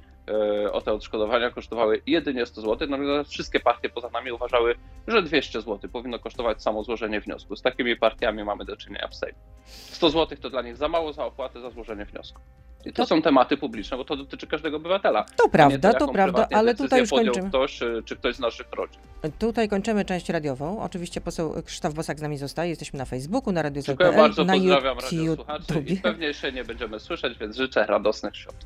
e, 0.65 0.71
o 0.71 0.81
te 0.81 0.93
odszkodowania 0.93 1.51
kosztowały 1.51 2.01
jedynie 2.07 2.45
100 2.45 2.61
zł, 2.61 2.87
natomiast 2.89 3.29
wszystkie 3.29 3.59
partie 3.59 3.89
poza 3.89 4.09
nami 4.09 4.31
uważały, 4.31 4.75
że 5.07 5.21
200 5.23 5.61
zł 5.61 5.89
powinno 5.89 6.19
kosztować 6.19 6.61
samo 6.61 6.83
złożenie 6.83 7.21
wniosku. 7.21 7.55
Z 7.55 7.61
takimi 7.61 7.95
partiami 7.95 8.43
mamy 8.43 8.65
do 8.65 8.77
czynienia 8.77 9.07
w 9.07 9.15
Sejmie. 9.15 9.37
100 9.65 10.09
zł 10.09 10.37
to 10.41 10.49
dla 10.49 10.61
nich 10.61 10.77
za 10.77 10.87
mało 10.87 11.13
za 11.13 11.25
opłatę 11.25 11.61
za 11.61 11.69
złożenie 11.69 12.05
wniosku. 12.05 12.41
I 12.85 12.93
to 12.93 13.03
To- 13.03 13.05
są 13.05 13.21
tematy 13.21 13.57
publiczne, 13.57 13.97
bo 13.97 14.05
to 14.05 14.15
dotyczy 14.15 14.47
każdego 14.47 14.77
obywatela. 14.77 15.25
To 15.37 15.49
prawda, 15.49 15.93
to 15.93 16.07
prawda, 16.07 16.47
ale 16.53 16.75
tutaj 16.75 16.99
już 16.99 17.09
kończymy. 17.09 17.49
ktoś, 17.49 17.81
e, 17.81 18.01
czy 18.05 18.15
ktoś 18.15 18.35
z 18.35 18.39
naszych 18.39 18.71
rodzin. 18.71 19.01
Tutaj 19.39 19.69
kończymy 19.69 20.05
część 20.05 20.29
radiową. 20.29 20.81
Oczywiście 20.81 21.21
poseł 21.21 21.53
Krzysztof 21.65 21.93
Bosak 21.93 22.19
z 22.19 22.21
nami 22.21 22.37
zostaje. 22.37 22.69
Jesteśmy 22.69 22.99
na 22.99 23.05
Facebooku, 23.05 23.53
na 23.53 23.61
Radio 23.61 23.81
Dziękuję 23.81 24.09
ZPL, 24.09 24.21
bardzo, 24.21 24.43
na 24.43 24.53
pozdrawiam 24.53 24.97
radiosłuchaczy 24.99 25.83
i 25.87 25.97
pewnie 25.97 26.33
się 26.33 26.51
nie 26.51 26.63
będziemy 26.63 26.99
słyszeć, 26.99 27.37
więc 27.37 27.55
życzę 27.55 27.85
radosnych 27.85 28.35
świąt. 28.37 28.57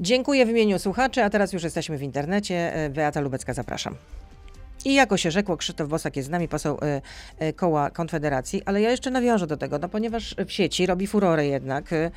Dziękuję 0.00 0.46
w 0.46 0.48
imieniu 0.50 0.78
słuchaczy, 0.78 1.22
a 1.24 1.30
teraz 1.30 1.52
już 1.52 1.62
jesteśmy 1.62 1.98
w 1.98 2.02
internecie. 2.02 2.74
E, 2.74 2.90
Beata 2.90 3.20
Lubecka, 3.20 3.54
zapraszam. 3.54 3.94
I 4.86 4.94
jako 4.94 5.16
się 5.16 5.30
rzekło, 5.30 5.56
Krzysztof 5.56 5.88
Bosak 5.88 6.16
jest 6.16 6.28
z 6.28 6.30
nami, 6.30 6.48
poseł 6.48 6.78
e, 6.82 7.02
e, 7.38 7.52
koła 7.52 7.90
Konfederacji, 7.90 8.62
ale 8.64 8.80
ja 8.82 8.90
jeszcze 8.90 9.10
nawiążę 9.10 9.46
do 9.46 9.56
tego, 9.56 9.78
no 9.78 9.88
ponieważ 9.88 10.34
w 10.46 10.52
sieci 10.52 10.86
robi 10.86 11.06
furorę 11.06 11.46
jednak 11.46 11.92
e, 11.92 12.10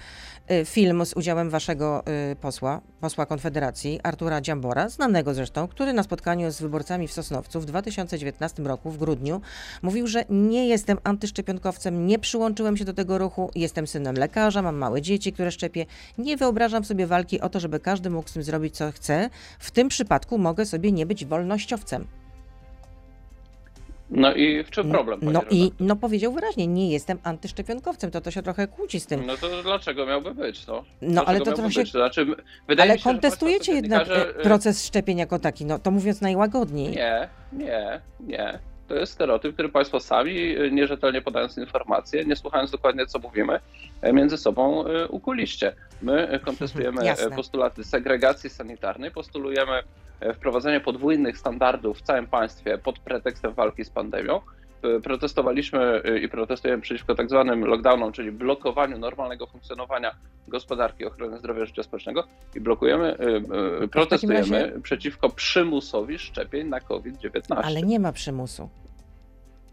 film 0.65 1.05
z 1.05 1.13
udziałem 1.13 1.49
waszego 1.49 2.03
posła, 2.41 2.81
posła 3.01 3.25
Konfederacji, 3.25 3.99
Artura 4.03 4.41
Dziambora, 4.41 4.89
znanego 4.89 5.33
zresztą, 5.33 5.67
który 5.67 5.93
na 5.93 6.03
spotkaniu 6.03 6.51
z 6.51 6.61
wyborcami 6.61 7.07
w 7.07 7.13
Sosnowcu 7.13 7.61
w 7.61 7.65
2019 7.65 8.63
roku, 8.63 8.91
w 8.91 8.97
grudniu, 8.97 9.41
mówił, 9.81 10.07
że 10.07 10.25
nie 10.29 10.67
jestem 10.67 10.97
antyszczepionkowcem, 11.03 12.07
nie 12.07 12.19
przyłączyłem 12.19 12.77
się 12.77 12.85
do 12.85 12.93
tego 12.93 13.17
ruchu, 13.17 13.51
jestem 13.55 13.87
synem 13.87 14.15
lekarza, 14.15 14.61
mam 14.61 14.75
małe 14.75 15.01
dzieci, 15.01 15.33
które 15.33 15.51
szczepię, 15.51 15.85
nie 16.17 16.37
wyobrażam 16.37 16.85
sobie 16.85 17.07
walki 17.07 17.41
o 17.41 17.49
to, 17.49 17.59
żeby 17.59 17.79
każdy 17.79 18.09
mógł 18.09 18.29
z 18.29 18.33
tym 18.33 18.43
zrobić, 18.43 18.75
co 18.75 18.91
chce. 18.91 19.29
W 19.59 19.71
tym 19.71 19.87
przypadku 19.87 20.37
mogę 20.37 20.65
sobie 20.65 20.91
nie 20.91 21.05
być 21.05 21.25
wolnościowcem. 21.25 22.18
No 24.11 24.33
i 24.33 24.63
w 24.63 24.69
czym 24.69 24.91
problem? 24.91 25.19
No 25.21 25.41
i 25.49 25.71
no 25.79 25.95
powiedział 25.95 26.33
wyraźnie, 26.33 26.67
nie 26.67 26.91
jestem 26.91 27.17
antyszczepionkowcem, 27.23 28.11
to 28.11 28.21
to 28.21 28.31
się 28.31 28.41
trochę 28.41 28.67
kłóci 28.67 28.99
z 28.99 29.05
tym. 29.05 29.25
No 29.25 29.37
to 29.37 29.63
dlaczego 29.63 30.05
miałby 30.05 30.33
być? 30.33 30.67
No, 30.67 30.83
No, 31.01 31.25
ale 31.25 31.39
to 31.39 31.45
trochę- 31.45 31.69
być? 31.69 31.91
To 31.91 31.99
Znaczy, 31.99 32.25
wydaje 32.67 32.89
Ale 32.89 32.93
mi 32.93 32.99
się, 32.99 33.03
że 33.03 33.09
kontestujecie 33.09 33.73
jednak 33.73 34.07
e, 34.09 34.25
proces 34.25 34.85
szczepień 34.85 35.17
jako 35.17 35.39
taki, 35.39 35.65
no 35.65 35.79
to 35.79 35.91
mówiąc 35.91 36.21
najłagodniej. 36.21 36.91
Nie, 36.91 37.29
nie, 37.53 38.01
nie. 38.19 38.59
To 38.87 38.95
jest 38.95 39.13
stereotyp, 39.13 39.53
który 39.53 39.69
Państwo 39.69 39.99
sami, 39.99 40.57
y, 40.57 40.71
nierzetelnie 40.71 41.21
podając 41.21 41.57
informacje, 41.57 42.25
nie 42.25 42.35
słuchając 42.35 42.71
dokładnie, 42.71 43.05
co 43.05 43.19
mówimy, 43.19 43.59
e, 44.01 44.13
między 44.13 44.37
sobą 44.37 44.83
ukuliście. 45.09 45.75
My 46.01 46.39
kontestujemy 46.45 47.01
e, 47.11 47.29
postulaty 47.29 47.83
segregacji 47.83 48.49
sanitarnej, 48.49 49.11
postulujemy 49.11 49.83
e, 50.21 50.33
wprowadzenie 50.33 50.79
podwójnych 50.79 51.37
standardów 51.37 51.97
w 51.99 52.01
całym 52.01 52.27
państwie 52.27 52.77
pod 52.77 52.99
pretekstem 52.99 53.53
walki 53.53 53.85
z 53.85 53.89
pandemią. 53.89 54.41
E, 54.83 54.99
Protestowaliśmy 55.01 56.01
y, 56.05 56.19
i 56.19 56.29
protestujemy 56.29 56.81
przeciwko 56.81 57.15
tak 57.15 57.29
zwanym 57.29 57.65
lockdownom, 57.65 58.11
czyli 58.11 58.31
blokowaniu 58.31 58.97
normalnego 58.97 59.47
funkcjonowania 59.47 60.15
gospodarki 60.47 61.05
ochrony 61.05 61.37
zdrowia 61.37 61.65
życia 61.65 61.83
społecznego 61.83 62.23
i 62.55 62.59
blokujemy, 62.61 63.17
protestujemy 63.91 64.39
razie- 64.63 64.81
przeciwko 64.81 65.29
przymusowi 65.29 66.19
szczepień 66.19 66.67
na 66.67 66.79
COVID-19. 66.79 67.55
Ale 67.63 67.81
nie 67.83 67.99
ma 67.99 68.11
przymusu. 68.11 68.69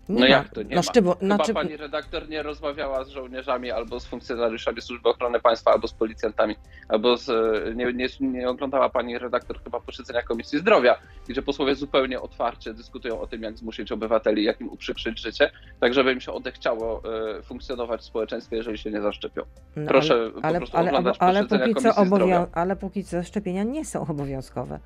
Nie 0.08 0.14
No 0.14 0.20
ma. 0.20 0.26
jak 0.28 0.48
to 0.48 0.62
nie 0.62 0.70
no, 0.70 0.76
ma? 0.76 0.82
Szczybo, 0.82 1.14
Chyba 1.14 1.34
znaczy, 1.34 1.54
pani 1.54 1.76
redaktor 1.76 2.28
nie 2.28 2.42
rozmawiała 2.42 3.04
z 3.04 3.08
żołnierzami 3.08 3.70
albo 3.70 4.00
z 4.00 4.06
funkcjonariuszami 4.06 4.80
Służby 4.80 5.08
Ochrony 5.08 5.40
Państwa, 5.40 5.70
albo 5.72 5.88
z 5.88 5.92
policjantami, 5.92 6.56
albo 6.88 7.16
z, 7.16 7.28
e, 7.28 7.74
nie, 7.74 7.92
nie, 7.92 8.06
nie 8.20 8.48
oglądała 8.48 8.88
pani 8.88 9.18
redaktor 9.18 9.62
chyba 9.64 9.80
posiedzenia 9.80 10.22
Komisji 10.22 10.58
Zdrowia, 10.58 10.98
gdzie 11.28 11.42
posłowie 11.42 11.74
zupełnie 11.74 12.20
otwarcie 12.20 12.74
dyskutują 12.74 13.20
o 13.20 13.26
tym, 13.26 13.42
jak 13.42 13.58
zmusić 13.58 13.92
obywateli, 13.92 14.44
jak 14.44 14.60
im 14.60 14.68
uprzykrzyć 14.68 15.20
życie, 15.20 15.50
tak 15.80 15.94
żeby 15.94 16.12
im 16.12 16.20
się 16.20 16.32
odechciało 16.32 17.02
e, 17.38 17.42
funkcjonować 17.42 18.00
w 18.00 18.04
społeczeństwie, 18.04 18.56
jeżeli 18.56 18.78
się 18.78 18.90
nie 18.90 19.00
zaszczepią. 19.00 19.42
no, 19.76 19.86
proszę 19.88 20.14
ale, 20.14 20.30
po 20.30 20.44
ale, 20.44 20.58
prostu 20.58 20.76
ale, 20.76 20.88
oglądać 20.88 21.16
ale, 21.18 21.32
posiedzenia 21.44 21.66
póki 21.66 21.74
co 21.82 21.94
Komisji 21.94 22.02
obowią- 22.02 22.26
Zdrowia. 22.26 22.46
ale 22.52 22.76
póki 22.76 23.04
co 23.04 23.22
szczepienia 23.22 23.62
nie 23.62 23.84
są 23.84 24.06
obowiązkowe. 24.06 24.78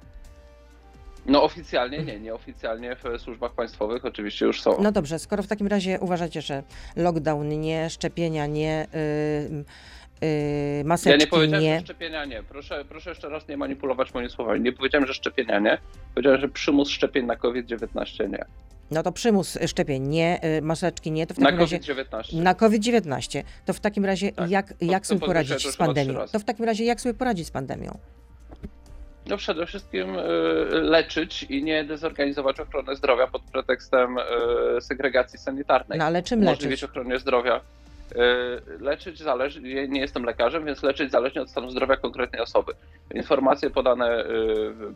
No 1.27 1.43
oficjalnie 1.43 1.99
nie, 2.05 2.21
nieoficjalnie 2.21 2.97
w 2.97 3.21
służbach 3.23 3.53
państwowych 3.53 4.05
oczywiście 4.05 4.47
już 4.47 4.63
są. 4.63 4.77
No 4.83 4.93
dobrze, 4.93 5.19
skoro 5.19 5.43
w 5.43 5.47
takim 5.47 5.67
razie 5.67 5.99
uważacie, 6.01 6.43
że 6.43 6.63
lockdown 6.97 7.49
nie, 7.61 7.91
szczepienia 7.91 8.47
nie, 8.47 8.87
yy, 10.21 10.29
yy, 10.79 10.85
maseczki 10.85 11.11
Ja 11.11 11.17
nie 11.17 11.27
powiedziałem, 11.27 11.65
nie. 11.65 11.79
że 11.79 11.85
szczepienia 11.85 12.25
nie. 12.25 12.43
Proszę, 12.43 12.85
proszę 12.89 13.11
jeszcze 13.11 13.29
raz 13.29 13.49
nie 13.49 13.57
manipulować 13.57 14.15
moimi 14.15 14.31
słowami. 14.31 14.61
Nie 14.61 14.73
powiedziałem, 14.73 15.07
że 15.07 15.15
szczepienia 15.15 15.59
nie. 15.59 15.79
Powiedziałem, 16.15 16.41
że 16.41 16.49
przymus 16.49 16.89
szczepień 16.89 17.27
na 17.27 17.37
COVID-19 17.37 18.31
nie. 18.31 18.45
No 18.91 19.03
to 19.03 19.13
przymus 19.13 19.59
szczepień 19.67 20.03
nie, 20.09 20.41
yy, 20.43 20.63
maseczki 20.63 21.13
nie, 21.13 21.27
to 21.27 21.35
w 21.35 21.39
Na 21.39 21.45
takim 21.47 21.61
razie 21.61 21.79
COVID-19. 21.79 22.43
na 22.43 22.55
COVID-19. 22.55 23.43
To 23.65 23.73
w 23.73 23.81
takim 23.81 24.05
razie 24.05 24.33
Tak. 24.33 24.51
jak, 24.51 24.75
jak 24.81 25.07
sobie 25.07 25.21
poradzić 25.27 25.69
z 25.69 25.77
pandemią? 25.77 26.15
To 26.33 26.39
w 26.39 26.45
takim 26.45 26.65
razie 26.65 26.85
jak 26.85 27.01
sobie 27.01 27.15
poradzić 27.15 27.47
z 27.47 27.51
pandemią? 27.51 27.99
No 29.27 29.37
przede 29.37 29.67
wszystkim 29.67 30.19
y, 30.19 30.23
leczyć 30.73 31.43
i 31.43 31.63
nie 31.63 31.85
dezorganizować 31.85 32.61
ochrony 32.61 32.97
zdrowia 32.97 33.27
pod 33.27 33.43
pretekstem 33.43 34.19
y, 34.19 34.81
segregacji 34.81 35.39
sanitarnej. 35.39 35.99
No 35.99 36.05
ale 36.05 36.23
czym 36.23 36.41
Umożliwić 36.41 36.83
leczyć? 36.83 36.91
ochronie 36.91 37.19
zdrowia. 37.19 37.57
Y, 37.57 38.79
Leczyć 38.81 39.19
zależy, 39.19 39.61
nie 39.89 40.01
jestem 40.01 40.25
lekarzem, 40.25 40.65
więc 40.65 40.83
leczyć 40.83 41.11
zależnie 41.11 41.43
od 41.43 41.51
stanu 41.51 41.71
zdrowia 41.71 41.97
konkretnej 41.97 42.43
osoby. 42.43 42.73
Informacje 43.15 43.71
podane 43.71 44.25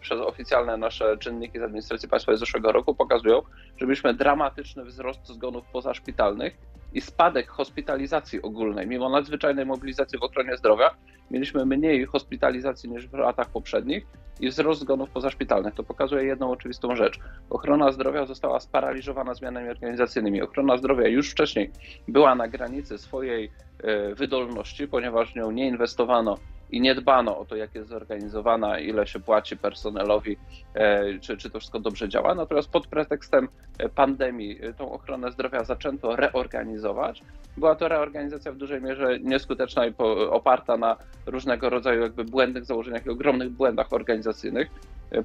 przez 0.00 0.20
oficjalne 0.20 0.76
nasze 0.76 1.18
czynniki 1.18 1.58
z 1.58 1.62
administracji 1.62 2.08
państwowej 2.08 2.36
z 2.36 2.40
zeszłego 2.40 2.72
roku 2.72 2.94
pokazują, 2.94 3.42
że 3.76 3.86
mieliśmy 3.86 4.14
dramatyczny 4.14 4.84
wzrost 4.84 5.26
zgonów 5.28 5.64
pozaszpitalnych 5.72 6.54
i 6.94 7.00
spadek 7.00 7.48
hospitalizacji 7.48 8.42
ogólnej. 8.42 8.86
Mimo 8.86 9.08
nadzwyczajnej 9.08 9.66
mobilizacji 9.66 10.18
w 10.18 10.22
ochronie 10.22 10.56
zdrowia 10.56 10.90
mieliśmy 11.30 11.66
mniej 11.66 12.06
hospitalizacji 12.06 12.90
niż 12.90 13.08
w 13.08 13.14
latach 13.14 13.48
poprzednich 13.48 14.06
i 14.40 14.48
wzrost 14.48 14.80
zgonów 14.80 15.10
pozaszpitalnych. 15.10 15.74
To 15.74 15.82
pokazuje 15.82 16.24
jedną 16.24 16.50
oczywistą 16.50 16.96
rzecz. 16.96 17.18
Ochrona 17.50 17.92
zdrowia 17.92 18.26
została 18.26 18.60
sparaliżowana 18.60 19.34
zmianami 19.34 19.68
organizacyjnymi. 19.68 20.42
Ochrona 20.42 20.76
zdrowia 20.76 21.08
już 21.08 21.30
wcześniej 21.30 21.70
była 22.08 22.34
na 22.34 22.48
granicy 22.48 22.98
swojej 22.98 23.50
e, 23.78 24.14
wydolności, 24.14 24.88
ponieważ 24.88 25.34
nią 25.34 25.50
nie 25.50 25.68
inwestowano 25.68 26.38
i 26.74 26.80
nie 26.80 26.94
dbano 26.94 27.38
o 27.38 27.44
to, 27.44 27.56
jak 27.56 27.74
jest 27.74 27.88
zorganizowana, 27.88 28.78
ile 28.78 29.06
się 29.06 29.20
płaci 29.20 29.56
personelowi, 29.56 30.36
e, 30.74 31.18
czy, 31.18 31.36
czy 31.36 31.50
to 31.50 31.58
wszystko 31.58 31.80
dobrze 31.80 32.08
działa. 32.08 32.34
Natomiast 32.34 32.68
pod 32.70 32.86
pretekstem 32.86 33.48
e, 33.78 33.88
pandemii 33.88 34.58
e, 34.62 34.72
tą 34.72 34.92
ochronę 34.92 35.32
zdrowia 35.32 35.64
zaczęto 35.64 36.16
reorganizować. 36.16 37.22
Była 37.56 37.74
to 37.74 37.88
reorganizacja 37.88 38.52
w 38.52 38.56
dużej 38.56 38.82
mierze 38.82 39.18
nieskuteczna 39.18 39.86
i 39.86 39.94
oparta 40.30 40.76
na 40.76 40.96
różnego 41.26 41.70
rodzaju 41.70 42.02
jakby 42.02 42.24
błędnych 42.24 42.64
założeniach 42.64 43.06
i 43.06 43.10
ogromnych 43.10 43.50
błędach 43.50 43.92
organizacyjnych. 43.92 44.68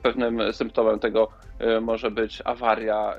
Pewnym 0.04 0.54
symptomem 0.54 1.00
tego 1.00 1.28
może 1.82 2.12
być 2.12 2.42
awaria 2.46 3.16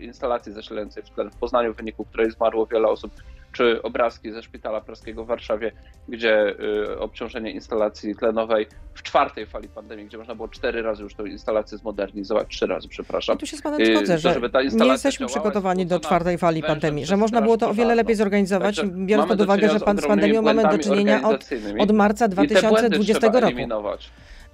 instalacji 0.00 0.52
zasilającej 0.52 1.02
w 1.32 1.36
Poznaniu, 1.36 1.74
w 1.74 1.76
wyniku 1.76 2.04
której 2.04 2.30
zmarło 2.30 2.66
wiele 2.66 2.88
osób, 2.88 3.12
czy 3.52 3.82
obrazki 3.82 4.32
ze 4.32 4.42
szpitala 4.42 4.80
praskiego 4.80 5.24
w 5.24 5.26
Warszawie, 5.26 5.72
gdzie 6.08 6.54
e, 6.92 6.98
obciążenie 6.98 7.50
instalacji 7.50 8.16
tlenowej 8.16 8.66
w 8.94 9.02
czwartej 9.02 9.46
fali 9.46 9.68
pandemii, 9.68 10.06
gdzie 10.06 10.18
można 10.18 10.34
było 10.34 10.48
cztery 10.48 10.82
razy 10.82 11.02
już 11.02 11.14
tą 11.14 11.24
instalację 11.24 11.78
zmodernizować, 11.78 12.48
trzy 12.48 12.66
razy, 12.66 12.88
przepraszam. 12.88 13.38
Tu 13.38 13.46
się 13.46 13.56
z 13.56 13.62
panem 13.62 13.80
Yy, 13.80 13.86
zgodzę, 13.86 14.18
że 14.18 14.34
żeby 14.34 14.50
ta 14.50 14.62
nie 14.62 14.86
jesteśmy 14.86 15.26
przygotowani 15.26 15.86
do 15.86 16.00
czwartej 16.00 16.38
fali 16.38 16.62
pandemii, 16.62 17.06
że 17.06 17.16
można 17.16 17.42
było 17.42 17.56
to 17.56 17.70
o 17.70 17.74
wiele 17.74 17.94
lepiej 17.94 18.16
zorganizować, 18.16 18.76
Także 18.76 18.92
biorąc 18.96 19.28
pod 19.28 19.40
uwagę, 19.40 19.68
że 19.68 19.80
pan 19.80 19.98
z 19.98 20.06
pandemią 20.06 20.42
mamy 20.42 20.62
do 20.62 20.78
czynienia 20.78 21.22
od, 21.22 21.48
od 21.78 21.90
marca 21.92 22.26
i 22.26 22.48
te 22.48 22.68
błędy 22.68 22.88
2020 22.90 23.20
trzeba 23.20 23.40
roku. 23.40 23.58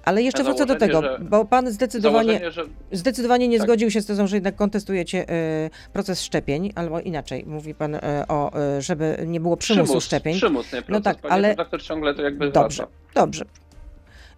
Ale 0.07 0.21
jeszcze 0.23 0.43
wrócę 0.43 0.65
do 0.65 0.75
tego, 0.75 1.01
że- 1.01 1.19
bo 1.21 1.45
pan 1.45 1.71
zdecydowanie, 1.71 2.51
że 2.51 2.63
zdecydowanie 2.91 3.47
nie 3.47 3.57
Tak. 3.57 3.67
zgodził 3.67 3.91
się 3.91 4.01
z 4.01 4.05
tezą, 4.05 4.27
że 4.27 4.35
jednak 4.37 4.55
kontestujecie 4.55 5.29
y, 5.29 5.69
proces 5.93 6.21
szczepień, 6.21 6.71
albo 6.75 6.99
inaczej, 6.99 7.43
mówi 7.47 7.75
pan 7.75 7.95
y, 7.95 7.99
o, 8.27 8.51
y, 8.77 8.81
żeby 8.81 9.17
nie 9.27 9.39
było 9.39 9.57
przymusu 9.57 9.83
przymus, 9.85 10.03
szczepień. 10.05 10.35
Przymus, 10.35 10.73
nie 10.73 10.81
proces. 10.81 10.89
No 10.89 11.01
tak, 11.13 11.17
ale- 11.31 11.47
redaktor 11.47 11.81
ciągle 11.83 12.13
to 12.13 12.21
jakby 12.21 12.51
Dobrze, 12.51 12.83
wraca. 12.83 12.91
dobrze. 13.25 13.45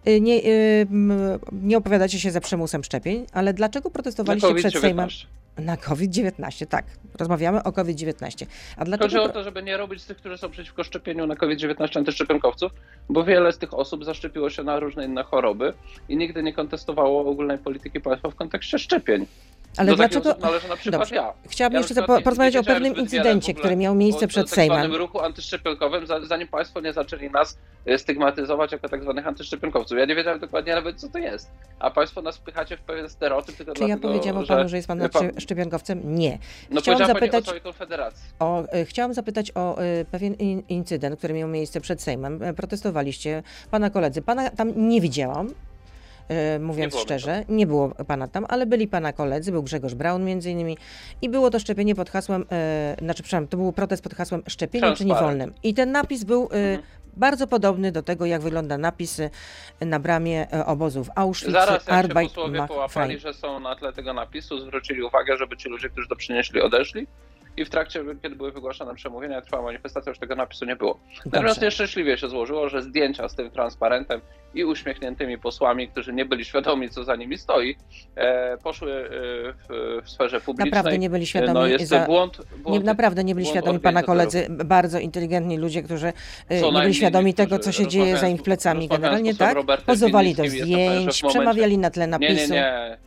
Y, 0.08 0.22
Nie, 0.22 0.42
nie 1.52 1.78
opowiadacie 1.78 2.20
się 2.20 2.32
za 2.32 2.42
przymusem 2.42 2.84
szczepień, 2.84 3.26
ale 3.34 3.54
dlaczego 3.54 3.90
protestowaliście 3.90 4.54
przed 4.56 4.74
Sejmem 4.74 5.08
COVID-19. 5.10 5.26
Na 5.60 5.78
COVID-19? 5.78 6.66
Tak, 6.68 6.86
rozmawiamy 7.20 7.64
o 7.64 7.72
COVID-19. 7.72 8.46
A 8.76 8.80
Chodzi 8.80 8.90
dlaczego... 8.98 9.24
o 9.24 9.30
to, 9.30 9.44
żeby 9.44 9.64
nie 9.64 9.78
robić 9.78 10.02
z 10.02 10.06
tych, 10.06 10.18
którzy 10.18 10.38
są 10.38 10.50
przeciwko 10.50 10.84
szczepieniu 10.84 11.28
na 11.28 11.36
COVID-19 11.36 11.98
antyszczepionkowców, 11.98 12.72
bo 13.10 13.24
wiele 13.24 13.52
z 13.52 13.58
tych 13.58 13.74
osób 13.74 14.06
zaszczepiło 14.06 14.50
się 14.50 14.64
na 14.64 14.80
różne 14.80 15.06
inne 15.06 15.24
choroby 15.24 15.74
i 16.10 16.18
nigdy 16.18 16.44
nie 16.44 16.54
kontestowało 16.54 17.32
ogólnej 17.32 17.58
polityki 17.58 18.02
państwa 18.02 18.30
w 18.30 18.36
kontekście 18.36 18.80
szczepień. 18.80 19.26
Ale 19.78 19.92
Do 19.92 19.98
takich 19.98 20.12
dlaczego... 20.12 20.30
osób 20.30 20.44
należy 20.44 20.68
na 20.68 20.76
przykład 20.76 21.02
Dobrze. 21.02 21.16
ja. 21.16 21.34
Chciałabym 21.50 21.76
Ja 21.76 21.80
jeszcze 21.88 22.04
po, 22.04 22.22
porozmawiać 22.22 22.56
o 22.56 22.64
pewnym 22.64 22.96
incydencie, 22.96 23.54
który 23.54 23.76
miał 23.76 23.96
miejsce 23.96 24.26
o 24.26 24.28
przed 24.28 24.46
tak 24.50 24.56
Sejmem. 24.56 24.96
ruchu 24.96 25.20
antyszczepionkowym, 25.22 26.08
za- 26.08 26.26
zanim 26.26 26.48
państwo 26.48 26.82
nie 26.82 26.94
zaczęli 26.94 27.30
nas 27.32 27.58
e, 27.86 27.98
stygmatyzować 27.98 28.72
jako 28.72 28.90
tak 28.90 29.04
zwanych 29.04 29.28
antyszczepionkowców. 29.28 29.98
Ja 29.98 30.06
nie 30.06 30.16
wiedziałem 30.16 30.40
dokładnie 30.40 30.76
nawet, 30.76 31.00
co 31.00 31.10
to 31.10 31.18
jest. 31.18 31.52
A 31.80 31.92
państwo 31.92 32.22
nas 32.22 32.38
wpychacie 32.38 32.78
w 32.78 32.82
pewien 32.82 33.10
stereotyp 33.10 33.56
tylko 33.58 33.74
Czy 33.74 33.82
ja 33.82 33.88
dlatego, 33.88 34.08
powiedziałam 34.08 34.42
o 34.42 34.46
że... 34.46 34.56
panu, 34.56 34.70
że 34.70 34.76
jest 34.76 34.88
pan 34.88 35.00
pan- 35.00 35.10
szczep- 35.10 35.40
szczepionkowcem? 35.40 36.16
Nie. 36.16 36.38
No 36.70 36.82
Chciałam 36.82 37.08
zapytać- 37.08 37.50
o 37.50 37.62
Konfederacji. 37.62 38.24
O, 38.40 38.64
e, 38.72 38.86
chciałam 38.86 39.14
zapytać 39.14 39.52
o 39.56 39.82
e, 39.82 40.06
pewien 40.06 40.34
in, 40.34 40.64
incydent, 40.70 41.18
który 41.18 41.34
miał 41.34 41.48
miejsce 41.50 41.82
przed 41.82 42.02
Sejmem. 42.02 42.40
Protestowaliście, 42.58 43.44
pana 43.72 43.90
koledzy. 43.90 44.22
Pana 44.22 44.50
tam 44.50 44.90
nie 44.90 45.02
widziałam. 45.02 45.54
E, 46.30 46.60
Mówiąc 46.60 46.94
mnie 46.94 47.04
szczerze, 47.04 47.44
nie 47.50 47.68
było 47.68 47.90
pana 47.90 48.28
tam, 48.28 48.46
ale 48.50 48.66
byli 48.66 48.88
pana 48.88 49.14
koledzy, 49.14 49.52
był 49.52 49.64
Grzegorz 49.64 49.96
Braun 49.96 50.24
między 50.26 50.52
innymi 50.52 50.78
i 51.22 51.30
było 51.30 51.50
to 51.50 51.60
szczepienie 51.60 51.96
pod 51.96 52.10
hasłem, 52.10 52.46
e, 52.52 52.96
znaczy 53.02 53.24
przepraszam, 53.24 53.48
to 53.48 53.58
był 53.58 53.74
protest 53.74 54.04
pod 54.04 54.14
hasłem 54.14 54.44
szczepienie 54.48 54.94
czy 54.96 55.06
nie 55.06 55.10
Transparent. 55.14 55.40
wolnym. 55.40 55.54
I 55.64 55.74
ten 55.74 55.92
napis 55.92 56.24
był 56.24 56.44
e, 56.44 56.56
Mhm. 56.56 56.82
bardzo 57.18 57.48
podobny 57.48 57.92
do 57.92 58.04
tego, 58.04 58.26
jak 58.26 58.42
wygląda 58.42 58.78
napis 58.78 59.22
na 59.82 60.00
bramie 60.00 60.48
obozu 60.66 61.04
w 61.04 61.10
Auschwitz, 61.16 61.52
Zaraz 61.52 61.88
jak 61.88 62.06
się 62.08 62.14
posłowie 62.14 62.68
połapali, 62.68 63.20
że 63.20 63.34
są 63.34 63.60
na 63.60 63.76
tle 63.76 63.94
tego 63.94 64.14
napisu, 64.14 64.60
zwrócili 64.60 65.04
uwagę, 65.04 65.38
żeby 65.38 65.58
ci 65.58 65.70
ludzie, 65.70 65.90
którzy 65.90 66.08
to 66.08 66.16
przynieśli, 66.16 66.62
odeszli. 66.62 67.08
I 67.58 67.66
w 67.66 67.70
trakcie, 67.70 68.04
kiedy 68.22 68.36
były 68.36 68.52
wygłaszane 68.52 68.96
przemówienia, 68.96 69.42
trwała 69.42 69.64
manifestacja, 69.64 70.10
już 70.10 70.20
tego 70.20 70.36
napisu 70.36 70.66
nie 70.66 70.76
było. 70.76 71.00
Natomiast 71.26 71.62
nieszczęśliwie 71.62 72.18
się 72.18 72.30
złożyło, 72.30 72.70
że 72.70 72.82
zdjęcia 72.84 73.30
z 73.30 73.36
tym 73.36 73.52
transparentem 73.52 74.22
i 74.54 74.66
uśmiechniętymi 74.66 75.38
posłami, 75.38 75.88
którzy 75.88 76.14
nie 76.14 76.26
byli 76.26 76.46
świadomi, 76.46 76.90
co 76.90 77.04
za 77.04 77.16
nimi 77.16 77.38
stoi, 77.38 77.76
e, 78.16 78.58
poszły 78.58 78.92
e, 78.92 79.10
w, 79.54 80.02
w 80.04 80.10
sferze 80.10 80.42
publicznej. 80.42 80.72
Naprawdę 80.72 80.98
nie 80.98 81.10
byli 81.10 81.26
świadomi. 81.26 81.54
no 81.54 81.68
jest 81.68 81.88
za... 81.88 82.06
błąd, 82.06 82.38
Nie, 82.40 82.64
błąd 82.64 82.86
naprawdę 82.86 83.24
nie 83.24 83.36
byli 83.36 83.48
świadomi 83.48 83.80
pana 83.80 84.04
koledzy, 84.04 84.48
bardzo 84.50 85.00
inteligentni 85.00 85.58
ludzie, 85.58 85.84
którzy 85.84 86.14
e, 86.50 86.60
Co 86.60 86.72
nie 86.72 86.82
byli 86.82 86.94
świadomi 86.94 87.34
tego, 87.34 87.60
co 87.60 87.72
się 87.72 87.88
dzieje 87.88 88.18
za 88.18 88.28
ich 88.28 88.44
plecami. 88.44 88.88
Generalnie 88.88 89.36
tak, 89.36 89.56
Robertem 89.56 89.86
pozowali 89.86 90.36
do 90.36 90.48
zdjęć, 90.48 91.22
przemawiali 91.28 91.78
na 91.78 91.90
tle 91.90 92.04
Nie, 92.06 92.12
napisu. 92.12 92.54
nie, 92.54 92.60
nie. 92.60 92.98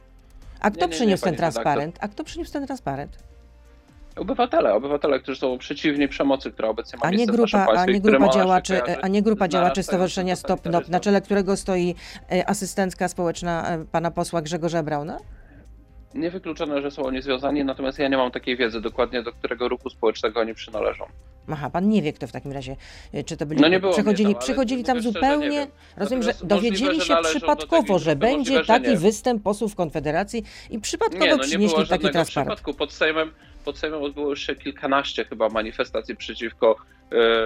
A 0.60 0.70
kto 0.70 0.80
nie, 0.80 0.86
nie, 0.86 0.86
nie, 0.86 0.94
przyniósł 0.96 1.24
ten 1.24 1.34
pani 1.34 1.40
redaktor. 1.40 1.62
transparent? 1.62 1.98
A 2.00 2.08
kto 2.08 2.24
przyniósł 2.24 2.52
ten 2.52 2.66
transparent? 2.66 3.31
Obywatele, 4.16 4.74
obywatele, 4.74 5.20
którzy 5.20 5.40
są 5.40 5.58
przeciwni 5.58 6.08
przemocy, 6.08 6.50
która 6.52 6.68
obecnie 6.68 6.98
ma 6.98 7.06
A 7.06 7.10
nie 7.10 7.26
grupa, 7.26 7.62
a 7.62 7.66
państwie, 7.66 7.92
nie 7.92 8.00
które 8.00 8.18
grupa 8.18 8.32
działaczy, 8.32 8.82
a 9.02 9.08
nie 9.08 9.22
grupa 9.22 9.48
działaczy 9.48 9.82
Stowarzyszenia 9.82 10.36
Stop 10.36 10.64
NOP, 10.66 10.88
na 10.88 11.00
czele 11.00 11.20
którego 11.20 11.56
stoi 11.56 11.94
e, 12.32 12.48
asystentka 12.48 13.08
społeczna 13.08 13.68
e, 13.70 13.84
pana 13.84 14.10
posła 14.10 14.42
Grzegorza 14.42 14.82
Brauna? 14.82 15.18
Niewykluczone, 16.14 16.82
że 16.82 16.90
są 16.90 17.02
oni 17.02 17.22
związani, 17.22 17.64
natomiast 17.64 17.98
ja 17.98 18.08
nie 18.08 18.16
mam 18.16 18.30
takiej 18.30 18.56
wiedzy 18.56 18.80
dokładnie, 18.80 19.22
do 19.22 19.32
którego 19.32 19.68
ruchu 19.68 19.90
społecznego 19.90 20.40
oni 20.40 20.54
przynależą. 20.54 21.04
Aha, 21.50 21.70
pan 21.70 21.88
nie 21.88 22.02
wie, 22.02 22.12
kto 22.12 22.26
w 22.26 22.32
takim 22.32 22.52
razie, 22.52 22.76
e, 23.14 23.24
czy 23.24 23.36
to 23.36 23.46
byli, 23.46 23.60
No 23.60 23.68
nie 23.68 23.80
było 23.80 23.92
przychodzili, 23.92 24.26
mnie 24.26 24.34
tam, 24.34 24.42
przychodzili 24.42 24.84
tam 24.84 24.96
nie 24.96 25.02
zupełnie, 25.02 25.66
rozumiem, 25.96 26.22
że 26.22 26.34
dowiedzieli 26.44 27.00
się 27.00 27.14
przypadkowo, 27.24 27.98
że 27.98 28.16
będzie 28.16 28.64
taki 28.64 28.88
nie. 28.88 28.96
występ 28.96 29.42
posłów 29.42 29.74
Konfederacji 29.74 30.44
i 30.70 30.78
przypadkowo 30.78 31.24
Nie, 31.24 31.30
no 31.30 31.36
nie 31.36 31.42
przynieśli 31.42 31.74
było 31.76 31.86
taki 31.86 32.10
transparent. 32.10 32.48
przypadku. 32.54 32.74
Pod 32.78 32.92
Sejmem, 32.92 33.30
pod 33.64 33.78
Sejmem 33.78 34.02
odbyło 34.02 34.36
się 34.36 34.56
kilkanaście 34.56 35.24
chyba 35.24 35.48
manifestacji 35.48 36.16
przeciwko 36.16 36.76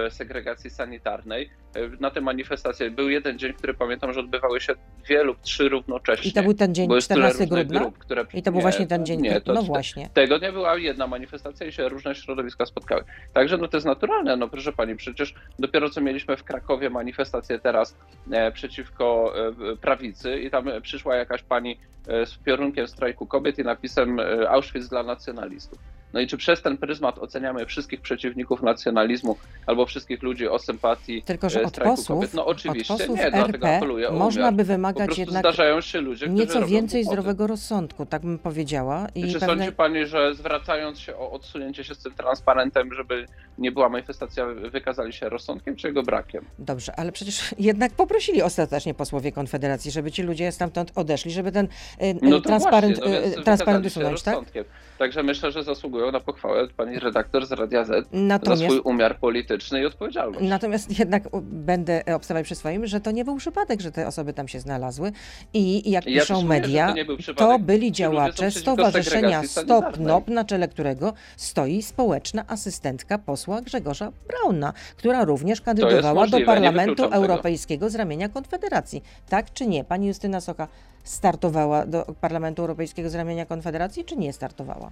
segregacji 0.09 0.69
sanitarnej. 0.69 1.49
E, 1.75 1.89
na 1.99 2.11
te 2.11 2.21
manifestacje 2.21 2.91
był 2.91 3.09
jeden 3.09 3.39
dzień, 3.39 3.53
który 3.53 3.73
pamiętam, 3.73 4.13
że 4.13 4.19
odbywały 4.19 4.61
się 4.61 4.73
dwie 5.05 5.23
lub 5.23 5.41
trzy 5.41 5.69
równocześnie. 5.69 6.29
I 6.29 6.33
to 6.33 6.43
był 6.43 6.53
ten 6.53 6.75
dzień 6.75 6.87
Bo 6.87 6.95
jest 6.95 7.07
tyle 7.07 7.19
14 7.19 7.43
różnych 7.43 7.67
grudnia? 7.67 7.79
Grup, 7.79 7.97
które... 7.97 8.25
I 8.33 8.43
to 8.43 8.51
był 8.51 8.57
nie, 8.57 8.61
właśnie 8.61 8.87
ten 8.87 9.05
dzień, 9.05 9.21
Nie, 9.21 9.41
to, 9.41 9.53
no 9.53 9.63
właśnie. 9.63 10.09
Tego 10.13 10.39
dnia 10.39 10.51
była 10.51 10.77
jedna 10.77 11.07
manifestacja 11.07 11.67
i 11.67 11.71
się 11.71 11.89
różne 11.89 12.15
środowiska 12.15 12.65
spotkały. 12.65 13.03
Także 13.33 13.57
no 13.57 13.67
to 13.67 13.77
jest 13.77 13.87
naturalne, 13.87 14.35
no 14.37 14.47
proszę 14.47 14.73
pani, 14.73 14.95
przecież 14.95 15.33
dopiero 15.59 15.89
co 15.89 16.01
mieliśmy 16.01 16.37
w 16.37 16.43
Krakowie 16.43 16.89
manifestację 16.89 17.59
teraz 17.59 17.97
e, 18.31 18.51
przeciwko 18.51 19.33
e, 19.71 19.75
prawicy 19.75 20.39
i 20.39 20.49
tam 20.49 20.67
e, 20.67 20.81
przyszła 20.81 21.15
jakaś 21.15 21.43
pani 21.43 21.79
e, 22.07 22.25
z 22.25 22.37
piorunkiem 22.37 22.87
strajku 22.87 23.25
kobiet 23.25 23.59
i 23.59 23.63
napisem 23.63 24.19
e, 24.19 24.49
Auschwitz 24.49 24.89
dla 24.89 25.03
nacjonalistów. 25.03 25.79
No 26.13 26.19
i 26.19 26.27
czy 26.27 26.37
przez 26.37 26.61
ten 26.61 26.77
pryzmat 26.77 27.19
oceniamy 27.19 27.65
wszystkich 27.65 28.01
przeciwników 28.01 28.61
nacjonalizmu 28.61 29.37
albo 29.65 29.85
wszystkich 29.85 30.23
ludzi 30.23 30.47
o 30.47 30.59
sympatii 30.59 31.23
Tylko, 31.23 31.49
że 31.49 31.61
e, 31.61 31.65
od 31.65 31.77
posłów, 31.77 32.19
kobiet? 32.19 32.33
No 32.33 32.45
oczywiście 32.45 32.93
od 32.93 32.99
posłów 32.99 33.19
nie, 33.19 33.31
dlatego 33.31 33.67
RP 33.67 33.77
apeluję 33.77 34.11
można 34.11 34.51
by 34.51 34.63
wymagać 34.63 35.17
jednak 35.17 35.39
zdarzają 35.41 35.81
się 35.81 36.01
ludzie, 36.01 36.27
nieco 36.29 36.65
więcej 36.65 37.01
głupoty. 37.03 37.21
zdrowego 37.21 37.47
rozsądku, 37.47 38.05
tak 38.05 38.21
bym 38.21 38.39
powiedziała. 38.39 39.07
I 39.15 39.33
Czy 39.33 39.39
pewne... 39.39 39.47
sądzi 39.47 39.71
pani, 39.71 40.05
że 40.05 40.35
zwracając 40.35 40.99
się 40.99 41.15
o 41.15 41.31
odsunięcie 41.31 41.83
się 41.83 41.95
z 41.95 42.03
tym 42.03 42.13
transparentem, 42.13 42.93
żeby 42.93 43.25
nie 43.57 43.71
była 43.71 43.89
manifestacja, 43.89 44.45
wykazali 44.45 45.13
się 45.13 45.29
rozsądkiem 45.29 45.75
czy 45.75 45.87
jego 45.87 46.03
brakiem? 46.03 46.45
Dobrze, 46.59 46.99
ale 46.99 47.11
przecież 47.11 47.55
jednak 47.59 47.91
poprosili 47.91 48.41
ostatecznie 48.41 48.93
posłowie 48.93 49.31
Konfederacji, 49.31 49.91
żeby 49.91 50.11
ci 50.11 50.23
ludzie 50.23 50.51
stamtąd 50.51 50.91
odeszli, 50.95 51.31
żeby 51.31 51.51
ten 51.51 51.67
e, 51.99 52.13
No 52.21 52.41
to 52.41 52.47
transparent, 52.47 52.97
właśnie, 52.97 53.15
no 53.15 53.21
więc 53.21 53.35
transparent 53.45 53.85
usunąć, 53.85 54.21
tak? 54.23 54.33
rozsądkiem. 54.33 54.63
Także 54.97 55.23
myślę, 55.23 55.51
że 55.51 55.63
zasługują 55.63 56.11
na 56.11 56.19
pochwałę 56.19 56.67
pani 56.67 56.99
redaktor 56.99 57.45
z 57.45 57.51
Radia 57.51 57.83
Z 57.83 57.87
za 57.87 58.01
Natomiast, 58.11 58.63
swój 58.63 58.79
umiar 58.79 59.19
polityczny 59.19 59.46
i 59.81 59.85
odpowiedzialność. 59.85 60.49
natomiast 60.49 60.99
jednak 60.99 61.23
będę 61.41 62.03
obstawiać 62.15 62.45
przy 62.45 62.55
swoim, 62.55 62.87
że 62.87 63.01
to 63.01 63.11
nie 63.11 63.25
był 63.25 63.35
przypadek, 63.35 63.81
że 63.81 63.91
te 63.91 64.07
osoby 64.07 64.33
tam 64.33 64.47
się 64.47 64.59
znalazły 64.59 65.11
i 65.53 65.91
jak 65.91 66.07
Ja 66.07 66.21
piszą 66.21 66.41
media, 66.41 66.93
to 67.35 67.47
to 67.47 67.59
byli 67.59 67.91
działacze 67.91 68.51
Stowarzyszenia 68.51 69.43
Stop. 69.43 69.99
NOP, 69.99 70.27
na 70.27 70.45
czele 70.45 70.67
którego 70.67 71.13
stoi 71.37 71.81
społeczna 71.81 72.45
asystentka 72.47 73.17
posła 73.17 73.61
Grzegorza 73.61 74.11
Brauna, 74.27 74.73
która 74.97 75.25
również 75.25 75.61
kandydowała 75.61 76.13
do 76.13 76.19
możliwe, 76.19 76.39
nie 76.39 76.45
Parlamentu 76.45 77.03
tego. 77.03 77.15
Europejskiego 77.15 77.89
z 77.89 77.95
ramienia 77.95 78.29
Konfederacji. 78.29 79.03
Tak 79.29 79.53
czy 79.53 79.67
nie? 79.67 79.83
Pani 79.83 80.07
Justyna 80.07 80.41
Socha 80.41 80.67
startowała 81.03 81.85
do 81.85 82.05
Parlamentu 82.21 82.61
Europejskiego 82.61 83.09
z 83.09 83.15
ramienia 83.15 83.45
Konfederacji, 83.45 84.05
czy 84.05 84.17
nie 84.17 84.33
startowała? 84.33 84.91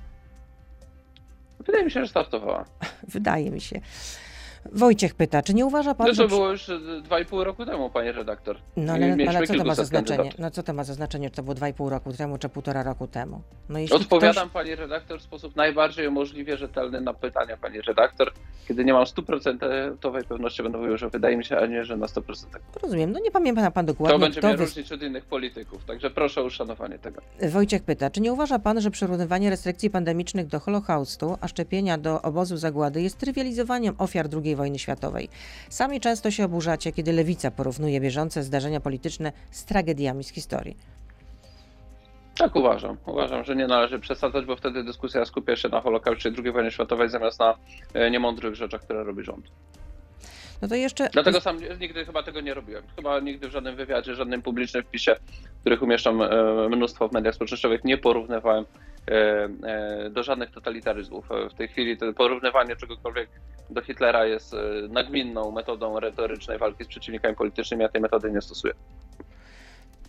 Wydaje 1.59 1.85
mi 1.85 1.91
się, 1.91 2.01
że 2.01 2.07
startowała. 2.07 2.65
Wydaje 3.15 3.51
mi 3.51 3.61
się. 3.61 3.81
Wojciech 4.73 5.15
pyta, 5.15 5.41
czy 5.41 5.53
nie 5.53 5.65
uważa 5.65 5.95
pan, 5.95 6.07
No 6.07 6.13
że... 6.13 6.23
to 6.23 6.29
było 6.29 6.51
już 6.51 6.69
e, 6.69 6.79
dwa 7.03 7.19
i 7.19 7.25
pół 7.25 7.43
roku 7.43 7.65
temu, 7.65 7.89
panie 7.89 8.11
redaktor. 8.11 8.57
No 8.77 8.93
ale, 8.93 9.17
ale 9.29 9.47
co 9.47 9.53
to 9.55 9.63
ma 9.63 9.75
za 9.75 9.83
znaczenie? 9.85 10.31
No 10.39 10.51
co 10.51 10.63
to 10.63 10.73
ma 10.73 10.83
za 10.83 10.93
znaczenie, 10.93 11.29
czy 11.29 11.35
to 11.35 11.43
było 11.43 11.55
2,5 11.55 11.89
roku 11.89 12.13
temu, 12.13 12.37
czy 12.37 12.49
półtora 12.49 12.83
roku 12.83 13.07
temu? 13.07 13.41
No 13.69 13.79
Odpowiadam 13.91 14.49
pani 14.49 14.75
redaktor 14.75 15.19
w 15.19 15.23
sposób 15.23 15.55
najbardziej 15.55 16.11
możliwie 16.11 16.57
rzetelny 16.57 17.01
na 17.01 17.13
pytania 17.13 17.57
pani 17.57 17.81
redaktor. 17.81 18.31
Kiedy 18.67 18.85
nie 18.85 18.93
mam 18.93 19.05
stuprocentowej 19.05 20.23
pewności, 20.23 20.63
będę 20.63 20.77
mówił, 20.77 20.97
że 20.97 21.09
wydaje 21.09 21.37
mi 21.37 21.45
się, 21.45 21.57
a 21.57 21.65
nie, 21.65 21.83
że 21.85 21.97
na 21.97 22.05
100%. 22.05 22.21
Ktoś, 22.71 22.83
rozumiem, 22.83 23.11
no 23.11 23.19
nie 23.19 23.31
pamięta 23.31 23.71
pan 23.71 23.85
To 23.85 23.93
dokładnie, 23.93 24.19
będzie 24.19 24.39
kto 24.39 24.47
mnie 24.47 24.57
wys... 24.57 24.69
różnić 24.69 24.91
od 24.91 25.01
innych 25.03 25.25
polityków, 25.25 25.85
także 25.85 26.09
proszę 26.09 26.41
o 26.41 26.43
uszanowanie 26.43 26.99
tego. 26.99 27.21
Wojciech 27.49 27.83
pyta, 27.83 28.09
czy 28.09 28.21
nie 28.21 28.33
uważa 28.33 28.59
pan, 28.59 28.81
że 28.81 28.91
przyrównywanie 28.91 29.49
restrykcji 29.49 29.89
pandemicznych 29.89 30.47
do 30.47 30.59
Holokaustu, 30.59 31.37
a 31.41 31.47
szczepienia 31.47 31.97
do 31.97 32.21
obozu 32.21 32.57
zagłady 32.57 33.01
jest 33.01 33.17
trywializowaniem 33.17 33.95
ofiar 33.97 34.25
II 34.43 34.54
wojny 34.55 34.79
światowej? 34.79 35.29
Sami 35.69 35.99
często 35.99 36.31
się 36.31 36.45
oburzacie, 36.45 36.91
kiedy 36.91 37.13
lewica 37.13 37.51
porównuje 37.51 38.01
bieżące 38.01 38.43
zdarzenia 38.43 38.79
polityczne 38.79 39.31
z 39.51 39.65
tragediami 39.65 40.23
z 40.23 40.29
historii. 40.29 40.77
Tak 42.37 42.55
uważam. 42.55 42.97
Uważam, 43.05 43.43
że 43.43 43.55
nie 43.55 43.67
należy 43.67 43.99
przesadzać, 43.99 44.45
bo 44.45 44.55
wtedy 44.55 44.83
dyskusja 44.83 45.25
skupia 45.25 45.55
się 45.55 45.69
na 45.69 45.81
Holokauście 45.81 46.31
II 46.43 46.51
wojny 46.51 46.71
światowej 46.71 47.09
zamiast 47.09 47.39
na 47.39 47.55
e, 47.93 48.11
niemądrych 48.11 48.55
rzeczach, 48.55 48.81
które 48.81 49.03
robi 49.03 49.23
rząd. 49.23 49.45
No 50.61 50.67
to 50.67 50.75
jeszcze... 50.75 51.09
Dlatego 51.13 51.41
sam 51.41 51.57
nigdy 51.79 52.05
chyba 52.05 52.23
tego 52.23 52.41
nie 52.41 52.53
robiłem. 52.53 52.83
Chyba 52.95 53.19
nigdy 53.19 53.47
w 53.47 53.51
żadnym 53.51 53.75
wywiadzie, 53.75 54.15
żadnym 54.15 54.41
publicznym 54.41 54.83
wpisie, 54.83 55.15
których 55.61 55.81
umieszczam 55.81 56.21
e, 56.21 56.29
mnóstwo 56.69 57.07
w 57.07 57.11
mediach 57.11 57.35
społecznościowych, 57.35 57.83
nie 57.83 57.97
porównywałem 57.97 58.65
do 60.11 60.23
żadnych 60.23 60.51
totalitaryzmów. 60.51 61.31
E, 61.31 61.49
W 61.49 61.53
tej 61.53 61.67
chwili 61.67 61.97
to 61.97 62.13
porównywanie 62.13 62.75
czegokolwiek 62.75 63.29
do 63.69 63.81
Hitlera 63.81 64.25
jest 64.25 64.53
e, 64.53 64.57
nagminną 64.89 65.51
metodą 65.51 65.99
retorycznej 65.99 66.57
walki 66.57 66.83
z 66.83 66.87
przeciwnikami 66.87 67.35
politycznymi, 67.35 67.83
ja 67.83 67.89
tej 67.89 68.01
metody 68.01 68.31
nie 68.31 68.41
stosuję. 68.41 68.73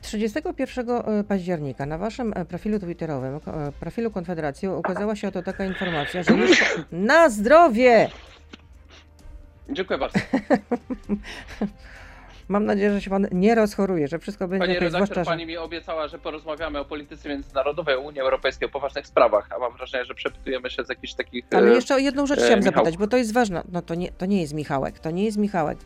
31 0.03 0.87
października 1.29 1.87
na 1.87 1.99
waszym 1.99 2.33
e, 2.37 2.45
profilu 2.45 2.79
twitterowym, 2.79 3.35
e, 3.35 3.41
profilu 3.81 4.11
Konfederacji 4.11 4.69
ukazała 4.69 5.17
się 5.17 5.29
oto 5.29 5.43
taka 5.43 5.65
informacja, 5.65 6.23
że 6.23 6.33
na 6.93 7.29
zdrowie! 7.29 8.11
Dziękuję 9.71 9.99
bardzo. 9.99 10.19
Mam 12.49 12.65
nadzieję, 12.65 12.93
że 12.93 13.01
się 13.01 13.11
pan 13.11 13.27
nie 13.33 13.55
rozchoruje, 13.55 14.09
że 14.09 14.19
wszystko 14.19 14.49
będzie 14.49 14.67
Pani 14.67 14.77
okej, 14.77 14.89
redaktor, 14.89 15.07
zwłaszcza, 15.07 15.31
pani 15.31 15.47
mi 15.47 15.57
obiecała, 15.57 16.09
że 16.09 16.19
porozmawiamy 16.19 16.79
o 16.79 16.85
polityce 16.85 17.29
międzynarodowej, 17.29 17.97
Unii 17.97 18.21
Europejskiej, 18.21 18.69
o 18.69 18.73
poważnych 18.73 19.07
sprawach, 19.07 19.49
a 19.57 19.59
mam 19.59 19.73
wrażenie, 19.77 20.05
że 20.05 20.15
przepytujemy 20.15 20.71
się 20.71 20.85
z 20.85 20.89
jakichś 20.89 21.15
takich... 21.15 21.45
Ale 21.51 21.71
e, 21.71 21.75
jeszcze 21.75 21.95
o 21.95 21.99
jedną 21.99 22.27
rzecz 22.27 22.39
e, 22.39 22.43
chciałam 22.43 22.59
Michał. 22.59 22.73
zapytać, 22.73 22.97
bo 22.97 23.07
to 23.07 23.17
jest 23.17 23.33
ważne. 23.33 23.63
No 23.73 23.83
to 23.83 23.95
nie, 23.95 24.13
to 24.13 24.27
nie 24.27 24.41
jest 24.41 24.55
Michałek, 24.55 24.99
to 24.99 25.11
nie 25.11 25.25
jest 25.25 25.39
Michałek. 25.39 25.79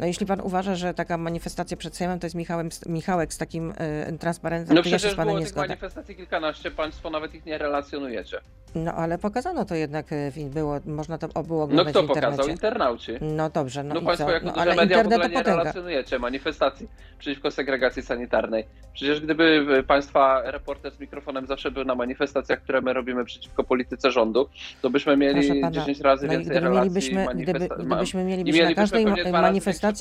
No 0.00 0.06
jeśli 0.06 0.26
pan 0.26 0.40
uważa, 0.40 0.74
że 0.74 0.94
taka 0.94 1.16
manifestacja 1.18 1.76
przed 1.76 1.96
Sejmem 1.96 2.18
to 2.20 2.26
jest 2.26 2.36
Michałem, 2.36 2.68
Michałek 2.86 3.34
z 3.34 3.38
takim 3.38 3.72
e, 3.78 4.12
transparentem, 4.12 4.76
No 4.76 4.82
to 4.82 4.88
ja 4.88 4.98
się 4.98 5.10
z 5.10 5.14
panem 5.14 5.38
nie 5.38 5.46
zgodzę. 5.46 5.68
manifestacji 5.68 6.16
kilkanaście, 6.16 6.70
państwo 6.70 7.10
nawet 7.10 7.34
ich 7.34 7.46
nie 7.46 7.58
relacjonujecie. 7.58 8.40
No 8.74 8.92
ale 8.94 9.18
pokazano 9.18 9.64
to 9.64 9.74
jednak, 9.74 10.12
e, 10.12 10.30
w- 10.30 10.38
było, 10.54 10.80
można 10.86 11.18
to 11.18 11.42
było 11.42 11.58
No 11.58 11.64
oglądać 11.64 11.92
kto 11.92 12.02
w 12.02 12.08
internecie. 12.08 12.30
pokazał? 12.36 12.48
Internauci. 12.52 13.12
No 13.20 13.50
dobrze, 13.50 13.84
no, 13.84 13.94
No, 13.94 14.00
i 14.00 14.04
państwo 14.04 14.26
co? 14.26 14.32
jako 14.32 14.46
No, 14.46 14.54
ale 14.54 14.74
media 14.74 14.96
w 14.96 15.00
internet 15.00 15.12
ogóle 15.12 15.22
to 15.24 15.28
nie 15.28 15.34
potęga. 15.38 15.58
relacjonujecie 15.58 16.18
manifestacji 16.18 16.88
przeciwko 17.18 17.50
segregacji 17.50 18.02
sanitarnej. 18.02 18.64
Przecież 18.92 19.20
gdyby 19.20 19.66
y, 19.78 19.82
państwa 19.82 20.42
reporter 20.50 20.92
z 20.92 21.00
mikrofonem 21.00 21.46
zawsze 21.46 21.70
był 21.70 21.84
na 21.84 21.94
manifestacjach, 21.94 22.62
które 22.62 22.80
my 22.80 22.92
robimy 22.92 23.24
przeciwko 23.24 23.64
polityce 23.64 24.10
rządu, 24.10 24.48
to 24.82 24.90
byśmy 24.90 25.16
Proszę 25.16 25.34
mieli 25.48 25.60
pana, 25.60 25.72
10 25.72 26.00
razy 26.00 26.26
No 26.26 26.32
więcej 26.32 26.50
gdyby 26.50 26.60
relacji 26.68 26.90
mielibyśmy, 26.90 27.26
gdyby, 27.34 27.68
gdybyśmy 27.84 28.22
I 28.22 28.24
mielibyśmy 28.24 28.64
na 28.68 28.74
każdej 28.74 29.06
manifestacji, 29.06 29.32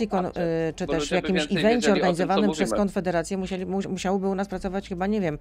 kon, 0.10 0.26
y, 0.26 0.32
czy 0.76 0.88
też 0.88 1.10
by 1.10 1.16
jakimś 1.16 1.42
evencie 1.42 1.58
wiedzieli 1.58 1.82
o 1.82 1.84
tym, 1.84 1.94
organizowanym 1.94 2.52
przez. 2.52 2.74
Konfederację 2.74 3.38
musieli, 3.38 3.66
mu, 3.66 3.80
musiałoby 3.90 4.28
u 4.28 4.36
nas 4.36 4.48
pracować 4.48 4.90
chyba, 4.90 5.08
nie 5.08 5.22
wiem, 5.22 5.38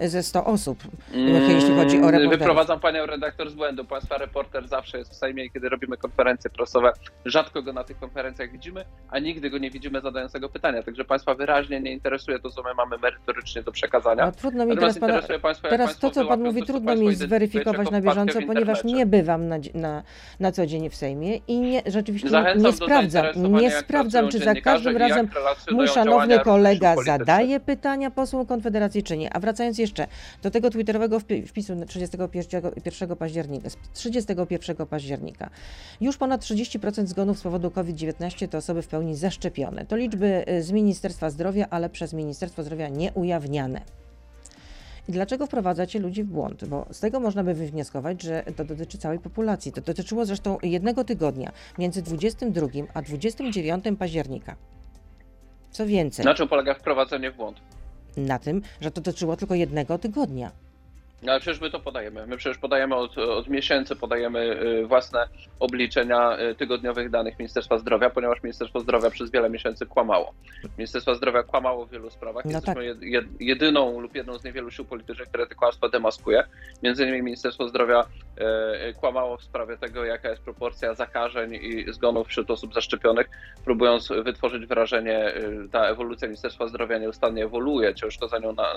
ze 0.00 0.22
100 0.22 0.44
osób, 0.44 0.78
Mm, 1.14 1.50
jeśli 1.50 1.74
chodzi 1.76 1.96
o 1.96 2.00
reporterów. 2.00 2.30
Wyprowadzam 2.30 2.80
panią 2.80 3.06
redaktor 3.06 3.50
z 3.50 3.54
błędu. 3.54 3.84
Państwa 3.84 4.18
reporter 4.18 4.68
zawsze 4.68 4.98
jest 4.98 5.10
w 5.10 5.14
Sejmie 5.14 5.44
i 5.44 5.50
kiedy 5.50 5.68
robimy 5.68 5.96
konferencje 5.96 6.50
prasowe, 6.50 6.92
rzadko 7.24 7.62
go 7.62 7.72
na 7.72 7.84
tych 7.84 7.98
konferencjach 7.98 8.52
widzimy, 8.52 8.84
a 9.10 9.18
nigdy 9.18 9.50
go 9.50 9.58
nie 9.58 9.70
widzimy 9.70 10.00
zadającego 10.00 10.48
pytania. 10.48 10.82
Także 10.82 11.04
państwa 11.04 11.34
wyraźnie 11.34 11.80
nie 11.80 11.92
interesuje 11.92 12.38
to, 12.38 12.50
co 12.50 12.62
my 12.62 12.74
mamy 12.74 12.98
merytorycznie 12.98 13.62
do 13.62 13.72
przekazania. 13.72 14.26
No, 14.26 14.32
trudno 14.32 14.66
mi 14.66 14.74
teraz 14.74 14.98
pana, 14.98 15.22
państwa, 15.42 15.68
Teraz 15.68 15.98
to, 15.98 16.10
co 16.10 16.24
pan 16.24 16.42
mówi, 16.42 16.60
to, 16.60 16.66
trudno 16.66 16.96
mi 16.96 17.14
zweryfikować 17.14 17.90
na 17.90 18.00
bieżąco, 18.00 18.40
w 18.40 18.46
ponieważ 18.46 18.84
nie 18.84 19.06
bywam 19.06 19.48
na, 19.48 19.56
na, 19.74 20.02
na 20.40 20.52
co 20.52 20.66
dzień 20.66 20.90
w 20.90 20.94
Sejmie 20.94 21.36
i 21.36 21.60
nie, 21.60 21.82
rzeczywiście 21.86 22.28
Zachęcam 22.28 22.62
nie 22.62 22.72
sprawdzam, 22.72 23.24
nie 23.36 23.62
jak 23.62 23.74
sprawdzam, 23.92 24.28
czy 24.28 24.38
za 24.38 24.54
każdym 24.60 24.96
razem 24.96 25.28
mój 25.72 25.88
szanowny 25.88 26.38
kolega 26.44 26.94
zadaje 27.18 27.60
pytania 27.60 28.10
posłom 28.10 28.46
Konfederacji, 28.46 29.02
czy 29.02 29.16
nie. 29.16 29.32
A 29.36 29.40
wracając 29.40 29.78
jeszcze 29.78 30.06
do 30.42 30.50
tego 30.50 30.70
twitterowego 30.70 31.18
wpi- 31.18 31.46
wpisu 31.46 31.74
na 31.74 31.86
31 31.86 33.16
października, 33.16 33.70
z 33.70 33.76
31 33.92 34.86
października. 34.86 35.50
Już 36.00 36.16
ponad 36.16 36.40
30% 36.40 37.06
zgonów 37.06 37.38
z 37.38 37.42
powodu 37.42 37.70
COVID-19 37.70 38.48
to 38.48 38.58
osoby 38.58 38.82
w 38.82 38.88
pełni 38.88 39.16
zaszczepione. 39.16 39.86
To 39.86 39.96
liczby 39.96 40.44
y, 40.48 40.62
z 40.62 40.72
Ministerstwa 40.72 41.30
Zdrowia, 41.30 41.66
ale 41.70 41.90
przez 41.90 42.12
Ministerstwo 42.12 42.62
Zdrowia 42.62 42.88
nieujawniane. 42.88 43.80
I 45.08 45.12
dlaczego 45.12 45.46
wprowadzacie 45.46 45.98
ludzi 45.98 46.24
w 46.24 46.26
błąd? 46.26 46.64
Bo 46.64 46.86
z 46.90 47.00
tego 47.00 47.20
można 47.20 47.44
by 47.44 47.54
wywnioskować, 47.54 48.22
że 48.22 48.42
to 48.56 48.64
dotyczy 48.64 48.98
całej 48.98 49.18
populacji. 49.18 49.72
To 49.72 49.80
dotyczyło 49.80 50.26
zresztą 50.26 50.58
jednego 50.62 51.04
tygodnia 51.04 51.52
między 51.78 52.02
22 52.02 52.66
a 52.94 53.02
29 53.02 53.84
października. 53.98 54.56
Co 55.70 55.86
więcej, 55.86 56.24
Na 56.24 56.34
czym 56.34 56.48
polega 56.48 56.74
wprowadzenie 56.74 57.30
w 57.30 57.36
błąd? 57.36 57.60
na 58.16 58.38
tym, 58.38 58.62
że 58.80 58.90
to 58.90 59.00
dotyczyło 59.00 59.36
tylko 59.36 59.54
jednego 59.54 59.98
tygodnia. 59.98 60.50
No 61.22 61.32
ale 61.32 61.40
przecież 61.40 61.60
my 61.60 61.70
to 61.70 61.80
podajemy. 61.80 62.26
My 62.26 62.36
przecież 62.36 62.58
podajemy 62.58 62.94
od, 62.94 63.18
od 63.18 63.48
miesięcy, 63.48 63.96
podajemy 63.96 64.40
y, 64.40 64.86
własne 64.86 65.28
obliczenia 65.60 66.38
y, 66.40 66.54
tygodniowych 66.54 67.10
danych 67.10 67.38
Ministerstwa 67.38 67.78
Zdrowia, 67.78 68.10
ponieważ 68.10 68.42
Ministerstwo 68.42 68.80
Zdrowia 68.80 69.10
przez 69.10 69.30
wiele 69.30 69.50
miesięcy 69.50 69.86
kłamało. 69.86 70.34
Ministerstwo 70.78 71.14
Zdrowia 71.14 71.42
kłamało 71.42 71.86
w 71.86 71.90
wielu 71.90 72.10
sprawach. 72.10 72.44
No 72.44 72.50
Jesteśmy 72.50 72.74
tak. 72.74 72.84
jed, 72.84 73.02
jed, 73.02 73.24
jedyną 73.40 74.00
lub 74.00 74.14
jedną 74.14 74.38
z 74.38 74.44
niewielu 74.44 74.70
sił 74.70 74.84
politycznych, 74.84 75.28
które 75.28 75.46
te 75.46 75.54
kłamstwa 75.54 75.88
demaskuje. 75.88 76.44
Między 76.82 77.02
innymi 77.02 77.22
Ministerstwo 77.22 77.68
Zdrowia 77.68 78.04
y, 78.90 78.94
kłamało 78.94 79.36
w 79.36 79.42
sprawie 79.42 79.76
tego, 79.76 80.04
jaka 80.04 80.30
jest 80.30 80.42
proporcja 80.42 80.94
zakażeń 80.94 81.54
i 81.54 81.92
zgonów 81.92 82.28
wśród 82.28 82.50
osób 82.50 82.74
zaszczepionych, 82.74 83.30
próbując 83.64 84.08
wytworzyć 84.08 84.66
wrażenie, 84.66 85.32
ta 85.72 85.84
ewolucja 85.84 86.28
Ministerstwa 86.28 86.68
Zdrowia 86.68 86.98
nieustannie 86.98 87.44
ewoluuje, 87.44 87.94
ciężko 87.94 88.28
za 88.28 88.38
nią 88.38 88.52
na, 88.52 88.74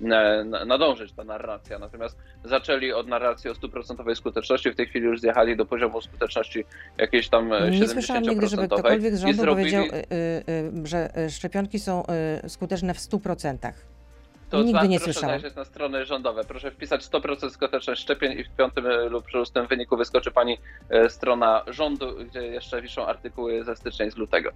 na, 0.00 0.44
na, 0.44 0.64
nadążyć, 0.64 1.12
ta 1.12 1.24
narracja. 1.24 1.81
Natomiast 1.82 2.16
zaczęli 2.44 2.92
od 2.92 3.06
narracji 3.08 3.50
o 3.50 3.54
stuprocentowej 3.54 4.16
skuteczności, 4.16 4.70
w 4.72 4.76
tej 4.76 4.86
chwili 4.86 5.06
już 5.06 5.20
zjechali 5.20 5.56
do 5.56 5.66
poziomu 5.66 6.00
skuteczności 6.00 6.64
jakiejś 6.98 7.28
tam 7.28 7.52
e, 7.52 7.70
Nie 7.70 7.88
słyszałam 7.88 8.22
nigdy, 8.22 8.46
żeby 8.46 8.62
70%. 8.62 8.66
ktokolwiek 8.66 9.16
z 9.16 9.20
rządu 9.20 9.42
zrobili- 9.42 9.54
powiedział, 9.54 9.84
y, 9.84 10.82
y, 10.82 10.86
że 10.86 11.10
szczepionki 11.30 11.78
są 11.78 12.02
skuteczne 12.48 12.94
w 12.94 12.98
100%. 12.98 13.72
To 14.50 14.62
Nigdy 14.62 14.72
za- 14.80 14.86
nie 14.86 14.98
proszę 14.98 15.12
słyszałam. 15.12 15.40
zajrzeć 15.40 15.56
na 15.56 15.64
strony 15.64 16.04
rządowe. 16.06 16.44
Proszę 16.44 16.70
wpisać 16.70 17.04
100% 17.04 17.50
skuteczność 17.50 18.02
szczepień 18.02 18.38
i 18.38 18.44
w 18.44 18.50
piątym 18.50 18.86
e, 18.86 19.04
lub 19.08 19.28
szóstym 19.28 19.66
wyniku 19.66 19.96
wyskoczy 19.96 20.30
pani 20.30 20.58
e, 20.90 21.10
strona 21.10 21.62
rządu, 21.66 22.06
gdzie 22.30 22.42
jeszcze 22.46 22.82
wiszą 22.82 23.06
artykuły 23.06 23.64
ze 23.64 23.76
stycznia 23.76 24.06
i 24.06 24.10
z 24.10 24.16
lutego. 24.16 24.50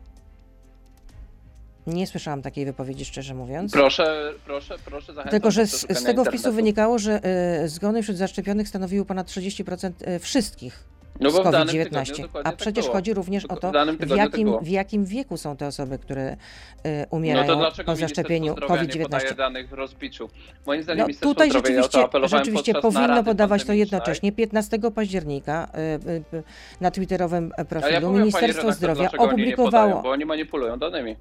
Nie 1.87 2.07
słyszałam 2.07 2.42
takiej 2.42 2.64
wypowiedzi, 2.64 3.05
szczerze 3.05 3.35
mówiąc. 3.35 3.72
Proszę, 3.72 4.33
proszę, 4.44 4.75
proszę 4.85 5.07
zachęcam 5.07 5.31
Tylko, 5.31 5.51
że 5.51 5.66
z, 5.66 5.99
z 5.99 6.05
tego 6.05 6.25
wpisu 6.25 6.53
wynikało, 6.53 6.99
że 6.99 7.20
y, 7.64 7.68
zgony 7.68 8.03
wśród 8.03 8.16
zaszczepionych 8.16 8.68
stanowiły 8.68 9.05
ponad 9.05 9.27
30% 9.29 9.90
y, 10.09 10.18
wszystkich 10.18 10.85
No 11.20 11.31
z 11.31 11.35
bo 11.37 11.44
w 11.44 11.51
danym 11.51 11.66
COVID-19. 11.68 11.85
tygodniu 11.85 12.22
dokładnie 12.22 12.49
A 12.49 12.51
tak 12.53 12.57
przecież 12.57 12.85
było. 12.85 12.94
chodzi 12.96 13.14
również 13.14 13.44
o 13.44 13.57
to, 13.57 13.70
w 13.70 13.99
tak 14.09 14.11
jakim, 14.11 14.44
było. 14.49 14.61
w 14.61 14.68
jakim 14.68 15.05
wieku 15.05 15.37
są 15.37 15.57
te 15.57 15.66
osoby, 15.66 15.99
które 15.99 16.33
y, 16.33 16.37
No 16.85 17.07
umierają 17.11 17.57
dlaczego 17.59 17.92
po 17.92 17.96
zaszczepieniu 17.96 18.55
Ministerstwo 18.55 18.77
Zdrowia 18.77 18.99
nie 18.99 19.05
podaje 19.05 19.25
COVID-19. 19.25 19.37
danych 19.37 19.68
w 19.68 19.72
rozbiciu? 19.72 20.29
Moim 20.66 20.83
zdaniem 20.83 21.07
No, 21.09 21.14
tutaj 21.20 21.49
ja 21.49 21.53
rzeczywiście, 21.53 22.09
rzeczywiście 22.25 22.75
powinno 22.75 23.25
podawać 23.25 23.64
to 23.64 23.72
jednocześnie. 23.72 24.33
15 24.33 24.79
października 24.94 25.68
y, 25.99 26.37
y, 26.37 26.42
na 26.81 26.90
twitterowym 26.90 27.53
ja 27.59 27.64
profilu 27.64 27.92
powiem 27.92 28.03
pani 28.03 28.18
Ministerstwo 28.18 28.72
Zdrowia 28.72 29.03
nie 29.03 29.09
podają, 29.11 29.31
opublikowało, 29.31 30.03
bo 30.03 30.11
oni 30.11 30.25
manipulują 30.25 30.79
danymi. 30.79 31.16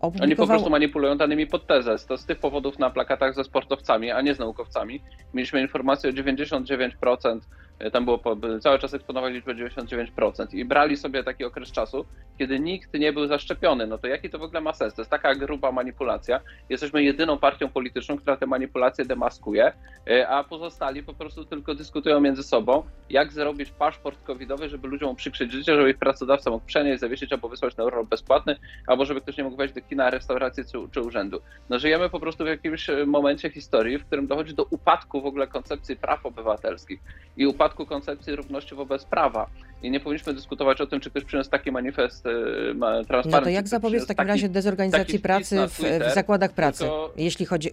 Oni 0.00 0.36
po 0.36 0.46
prostu 0.46 0.70
manipulują 0.70 1.16
danymi 1.16 1.46
pod 1.46 1.66
tezę. 1.66 1.96
To 2.08 2.18
z 2.18 2.24
tych 2.24 2.38
powodów 2.38 2.78
na 2.78 2.90
plakatach 2.90 3.34
ze 3.34 3.44
sportowcami, 3.44 4.10
a 4.10 4.20
nie 4.20 4.34
z 4.34 4.38
naukowcami. 4.38 5.02
Mieliśmy 5.34 5.60
informację 5.60 6.10
o 6.10 6.12
99%, 6.12 7.36
e, 7.36 7.65
tam 7.92 8.04
było 8.04 8.18
po, 8.18 8.36
cały 8.60 8.78
czas 8.78 8.94
eksponowali 8.94 9.34
liczbę 9.34 9.54
99% 9.54 10.54
i 10.54 10.64
brali 10.64 10.96
sobie 10.96 11.24
taki 11.24 11.44
okres 11.44 11.72
czasu, 11.72 12.04
kiedy 12.38 12.60
nikt 12.60 12.94
nie 12.94 13.12
był 13.12 13.26
zaszczepiony. 13.26 13.86
No 13.86 13.98
to 13.98 14.06
jaki 14.06 14.30
to 14.30 14.38
w 14.38 14.42
ogóle 14.42 14.60
ma 14.60 14.72
sens? 14.72 14.94
To 14.94 15.02
jest 15.02 15.10
taka 15.10 15.34
gruba 15.34 15.72
manipulacja. 15.72 16.40
Jesteśmy 16.68 17.02
jedyną 17.02 17.38
partią 17.38 17.68
polityczną, 17.68 18.16
która 18.16 18.36
te 18.36 18.46
manipulacje 18.46 19.04
demaskuje, 19.04 19.72
e, 20.10 20.28
a 20.28 20.44
pozostali 20.44 21.02
po 21.02 21.14
prostu 21.14 21.44
tylko 21.44 21.74
dyskutują 21.74 22.20
między 22.20 22.42
sobą, 22.42 22.82
jak 23.10 23.32
zrobić 23.32 23.70
paszport 23.70 24.22
covidowy, 24.22 24.68
żeby 24.68 24.88
ludziom 24.88 25.10
uprzykrzyć 25.10 25.52
życie, 25.52 25.76
żeby 25.76 25.90
ich 25.90 25.98
pracodawca 25.98 26.50
mógł 26.50 26.66
przenieść, 26.66 27.00
zawiesić 27.00 27.32
albo 27.32 27.48
wysłać 27.48 27.76
na 27.76 27.84
urlop 27.84 28.08
bezpłatny, 28.08 28.56
albo 28.86 29.04
żeby 29.04 29.20
ktoś 29.20 29.36
nie 29.36 29.44
mógł 29.44 29.56
wejść 29.56 29.74
do 29.74 29.80
kina, 29.80 30.10
restauracji 30.10 30.64
czy, 30.64 30.78
czy 30.90 31.00
urzędu. 31.00 31.40
No 31.68 31.78
żyjemy 31.78 32.10
po 32.10 32.20
prostu 32.20 32.44
w 32.44 32.46
jakimś 32.46 32.90
e, 32.90 33.06
momencie 33.06 33.50
historii, 33.50 33.98
w 33.98 34.06
którym 34.06 34.26
dochodzi 34.26 34.54
do 34.54 34.66
upadku 34.70 35.20
w 35.20 35.26
ogóle 35.26 35.46
koncepcji 35.46 35.96
praw 35.96 36.26
obywatelskich 36.26 37.00
i 37.36 37.46
upadku 37.46 37.65
koncepcji 37.74 38.36
równości 38.36 38.74
wobec 38.74 39.04
prawa. 39.04 39.50
I 39.82 39.90
nie 39.90 40.00
powinniśmy 40.00 40.34
dyskutować 40.34 40.80
o 40.80 40.86
tym, 40.86 41.00
czy 41.00 41.10
ktoś 41.10 41.24
przyniósł 41.24 41.50
taki 41.50 41.72
manifest 41.72 42.26
e, 42.26 42.30
ma- 42.74 43.02
No 43.24 43.40
to 43.40 43.48
jak 43.48 43.68
zapobiec 43.68 44.04
w 44.04 44.06
takim 44.06 44.16
taki- 44.16 44.28
razie 44.28 44.48
dezorganizacji 44.48 45.18
pracy 45.18 45.56
w, 45.68 45.78
w 46.10 46.14
zakładach 46.14 46.52
pracy, 46.52 46.78
tylko- 46.78 47.12
jeśli 47.16 47.46
chodzi, 47.46 47.70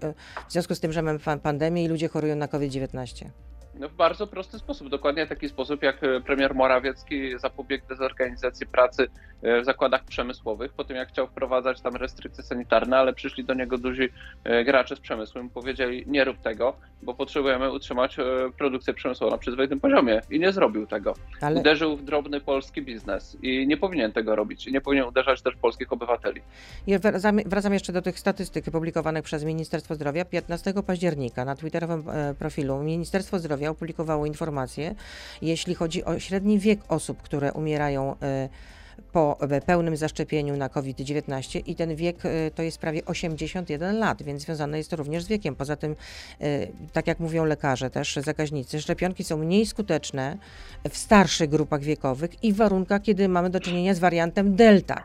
w 0.50 0.52
związku 0.52 0.76
z 0.76 0.80
tym, 0.80 0.94
że 0.94 1.02
mamy 1.02 1.20
pan- 1.20 1.40
pandemię 1.40 1.84
i 1.84 1.88
ludzie 1.88 2.08
chorują 2.08 2.36
na 2.36 2.48
COVID-19? 2.48 3.26
No 3.80 3.90
w 3.90 3.94
bardzo 3.94 4.28
prosty 4.28 4.60
sposób, 4.60 4.90
dokładnie 4.90 5.28
taki 5.28 5.50
sposób, 5.50 5.84
jak 5.84 6.04
e, 6.04 6.22
premier 6.22 6.56
Morawiecki 6.56 7.40
zapobiegł 7.40 7.88
dezorganizacji 7.88 8.68
pracy 8.68 9.08
e, 9.42 9.62
w 9.62 9.66
zakładach 9.66 10.04
przemysłowych, 10.04 10.74
po 10.74 10.84
tym 10.84 10.98
jak 10.98 11.10
chciał 11.10 11.28
wprowadzać 11.28 11.82
tam 11.82 11.96
restrykcje 11.96 12.44
sanitarne, 12.44 12.98
ale 12.98 13.14
przyszli 13.14 13.46
do 13.46 13.54
niego 13.54 13.78
duzi 13.78 14.10
e, 14.44 14.64
gracze 14.64 14.96
z 14.96 15.00
przemysłu 15.00 15.42
i 15.42 15.44
mu 15.44 15.50
powiedzieli 15.50 16.04
nie 16.08 16.24
rób 16.24 16.38
tego, 16.38 16.76
bo 17.02 17.14
potrzebujemy 17.14 17.72
utrzymać 17.72 18.18
produkcję 18.58 18.94
przemysłową 18.94 19.32
na 19.32 19.38
przyzwoitym 19.38 19.80
poziomie 19.80 20.22
i 20.30 20.40
nie 20.40 20.52
zrobił 20.52 20.88
tego. 20.88 21.14
Ale 21.42 21.60
Uderzył 21.60 21.98
w 21.98 22.04
drobny 22.04 22.42
polski 22.42 22.82
biznes 22.82 23.38
i 23.42 23.68
nie 23.68 23.78
powinien 23.78 24.12
tego 24.12 24.36
robić 24.36 24.68
i 24.68 24.72
nie 24.72 24.82
powinien 24.82 25.06
uderzać 25.06 25.42
też 25.42 25.56
polskich 25.56 25.94
obywateli. 25.94 26.42
Wracam, 26.88 27.40
wracam 27.46 27.74
jeszcze 27.74 27.94
do 27.94 28.02
tych 28.02 28.20
statystyk 28.20 28.66
publikowanych 28.66 29.24
przez 29.24 29.44
Ministerstwo 29.44 29.96
Zdrowia. 29.96 30.26
15 30.26 30.74
października 30.88 31.46
na 31.46 31.56
twitterowym 31.56 32.04
profilu 32.40 32.84
Ministerstwo 32.84 33.40
Zdrowia 33.40 33.63
opublikowało 33.70 34.26
informację, 34.26 34.96
jeśli 35.42 35.76
chodzi 35.76 36.04
o 36.04 36.20
średni 36.20 36.60
wiek 36.60 36.80
osób, 36.88 37.22
które 37.22 37.54
umierają 37.54 38.16
e, 38.22 38.50
po 39.12 39.38
e, 39.42 39.62
pełnym 39.62 39.98
zaszczepieniu 39.98 40.58
na 40.58 40.70
COVID-19 40.70 41.62
i 41.66 41.76
ten 41.76 41.96
wiek 41.96 42.26
e, 42.26 42.52
to 42.52 42.64
jest 42.64 42.78
prawie 42.78 43.06
81 43.06 44.00
lat, 44.00 44.24
więc 44.24 44.42
związane 44.42 44.78
jest 44.78 44.90
to 44.90 44.96
również 44.96 45.24
z 45.24 45.28
wiekiem. 45.28 45.56
Poza 45.56 45.76
tym, 45.76 45.96
tak 46.94 47.08
jak 47.08 47.20
mówią 47.20 47.46
lekarze 47.46 47.90
też, 47.90 48.16
zakaźnicy, 48.16 48.82
szczepionki 48.82 49.24
są 49.24 49.38
mniej 49.38 49.66
skuteczne 49.66 50.38
w 50.90 50.98
starszych 50.98 51.50
grupach 51.50 51.82
wiekowych 51.82 52.44
i 52.44 52.54
w 52.54 52.56
warunkach, 52.56 53.02
kiedy 53.02 53.28
mamy 53.28 53.50
do 53.50 53.60
czynienia 53.60 53.94
z 53.94 54.00
wariantem 54.00 54.56
Delta. 54.56 55.04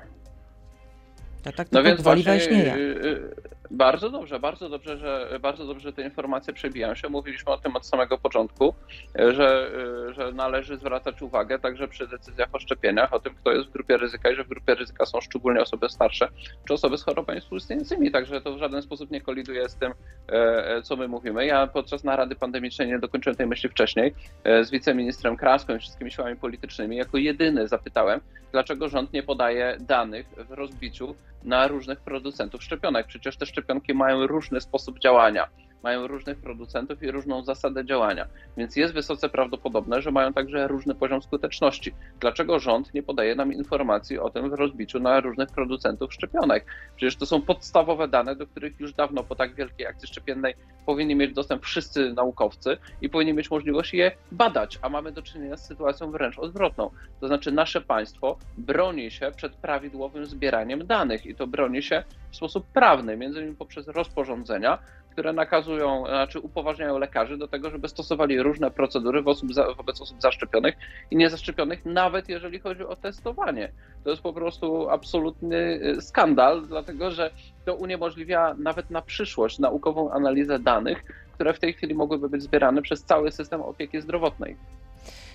To 1.43 1.53
tak 1.53 1.73
No 1.73 1.79
tylko 1.79 1.89
więc 1.89 2.01
gwoli 2.01 2.23
właśnie 2.23 2.49
wyjaśnienia. 2.49 2.77
y, 2.77 2.81
y, 2.81 3.58
bardzo 3.71 4.11
dobrze, 4.11 4.41
bardzo 4.41 4.69
dobrze, 4.69 4.97
że 4.97 5.39
bardzo 5.43 5.67
dobrze 5.67 5.93
te 5.93 6.03
informacje 6.03 6.53
przebijają 6.53 6.95
się. 6.95 7.09
Mówiliśmy 7.09 7.53
o 7.53 7.59
tym 7.59 7.77
od 7.77 7.87
samego 7.87 8.19
początku, 8.19 8.75
że, 9.15 9.71
y, 10.09 10.15
że 10.15 10.33
należy 10.33 10.77
zwracać 10.77 11.23
uwagę 11.23 11.59
także 11.59 11.89
przy 11.89 12.07
decyzjach 12.07 12.49
o 12.53 12.59
szczepieniach, 12.59 13.13
o 13.13 13.21
tym, 13.21 13.35
kto 13.35 13.53
jest 13.53 13.69
w 13.69 13.73
grupie 13.73 13.97
ryzyka 13.97 14.31
i 14.31 14.35
że 14.35 14.45
w 14.45 14.49
grupie 14.49 14.75
ryzyka 14.75 15.07
są 15.07 15.21
szczególnie 15.21 15.61
osoby 15.61 15.89
starsze 15.89 16.29
czy 16.69 16.75
osoby 16.75 16.99
z 16.99 17.03
chorobami 17.03 17.41
współistniejącymi, 17.41 18.11
także 18.11 18.41
to 18.41 18.55
w 18.55 18.59
żaden 18.59 18.83
sposób 18.83 19.11
nie 19.11 19.21
koliduje 19.21 19.69
z 19.69 19.75
tym, 19.75 19.93
e, 20.29 20.77
e, 20.77 20.83
co 20.83 20.97
my 20.97 21.09
mówimy. 21.09 21.47
Ja 21.47 21.67
podczas 21.67 22.05
narady 22.05 22.37
pandemicznej 22.37 22.89
nie 22.89 22.99
dokończyłem 22.99 23.37
tej 23.37 23.47
myśli 23.47 23.69
wcześniej 23.69 24.15
e, 24.45 24.65
z 24.65 24.71
wiceministrem 24.71 25.37
Kraską 25.37 25.77
i 25.77 25.79
wszystkimi 25.79 26.11
siłami 26.11 26.37
politycznymi. 26.37 26.97
Jako 26.97 27.19
jedyny 27.19 27.69
zapytałem, 27.69 28.21
dlaczego 28.53 28.89
rząd 28.89 29.13
nie 29.13 29.23
podaje 29.23 29.77
danych 29.81 30.27
w 30.49 30.53
rozbiciu 30.53 31.15
na 31.45 31.69
różnych 31.69 32.01
producentów 32.01 32.63
szczepionek. 32.63 33.07
Przecież 33.07 33.37
te 33.37 33.47
szczepionki 33.47 33.95
mają 33.95 34.27
różny 34.27 34.61
sposób 34.61 34.99
działania, 34.99 35.49
mają 35.83 36.07
różnych 36.07 36.39
producentów 36.39 37.03
i 37.03 37.11
różną 37.11 37.45
zasadę 37.45 37.85
działania, 37.85 38.27
więc 38.57 38.77
jest 38.77 38.95
wysoce 38.95 39.29
prawdopodobne, 39.29 40.03
że 40.03 40.11
mają 40.11 40.33
także 40.33 40.69
różny 40.69 40.95
poziom 40.95 41.23
skuteczności. 41.23 41.95
Dlaczego 42.21 42.59
rząd 42.59 42.95
nie 42.95 43.03
podaje 43.03 43.35
nam 43.35 43.53
informacji 43.53 44.19
o 44.19 44.31
tym 44.31 44.51
w 44.51 44.53
rozbiciu 44.53 45.01
na 45.01 45.21
różnych 45.21 45.49
producentów 45.49 46.15
szczepionek? 46.15 46.67
Przecież 46.97 47.17
to 47.17 47.27
są 47.27 47.43
podstawowe 47.43 48.09
dane, 48.09 48.37
do 48.37 48.47
których 48.47 48.81
już 48.81 48.93
dawno 48.93 49.25
po 49.25 49.35
tak 49.35 49.55
wielkiej 49.55 49.87
akcji 49.87 50.09
szczepiennej 50.09 50.55
powinni 50.87 51.15
mieć 51.15 51.33
dostęp 51.33 51.65
wszyscy 51.65 52.13
naukowcy 52.13 52.77
i 53.01 53.09
powinni 53.09 53.35
mieć 53.35 53.51
możliwość 53.51 53.95
je 53.95 54.13
badać, 54.33 54.79
a 54.83 54.89
mamy 54.89 55.13
do 55.13 55.23
czynienia 55.23 55.57
z 55.57 55.67
sytuacją 55.67 56.11
wręcz 56.11 56.39
odwrotną. 56.39 56.91
To 57.21 57.27
znaczy 57.27 57.53
nasze 57.53 57.81
państwo 57.81 58.39
broni 58.59 59.11
się 59.11 59.33
przed 59.37 59.57
prawidłowym 59.57 60.27
zbieraniem 60.27 60.87
danych 60.87 61.27
i 61.27 61.35
to 61.35 61.47
broni 61.47 61.83
się 61.83 62.05
w 62.31 62.37
sposób 62.37 62.67
prawny, 62.67 63.17
między 63.17 63.41
innymi 63.41 63.57
poprzez 63.57 63.89
rozporządzenia, 63.89 64.79
które 65.19 65.33
nakazują, 65.33 66.05
znaczy 66.07 66.41
upoważniają 66.41 66.99
lekarzy 66.99 67.39
do 67.39 67.49
tego, 67.49 67.71
żeby 67.71 67.89
stosowali 67.89 68.43
różne 68.43 68.71
procedury 68.71 69.23
osób, 69.25 69.49
wobec 69.77 70.01
osób 70.01 70.23
zaszczepionych 70.23 70.75
i 71.11 71.17
niezaszczepionych, 71.17 71.85
nawet 71.85 72.29
jeżeli 72.29 72.59
chodzi 72.59 72.83
o 72.83 72.97
testowanie. 72.97 73.73
To 74.05 74.11
jest 74.11 74.23
po 74.23 74.33
prostu 74.33 74.91
absolutny 74.91 75.81
y, 75.97 76.01
skandal, 76.01 76.67
dlatego 76.67 77.11
że 77.11 77.31
to 77.65 77.75
uniemożliwia 77.75 78.55
nawet 78.59 78.91
na 78.91 79.03
przyszłość 79.03 79.59
naukową 79.59 80.11
analizę 80.11 80.59
danych, 80.59 81.05
które 81.33 81.55
w 81.55 81.59
tej 81.59 81.73
chwili 81.73 81.95
mogłyby 81.95 82.29
być 82.29 82.43
zbierane 82.43 82.83
przez 82.83 83.05
cały 83.05 83.33
system 83.33 83.63
opieki 83.63 84.01
zdrowotnej. 84.01 84.57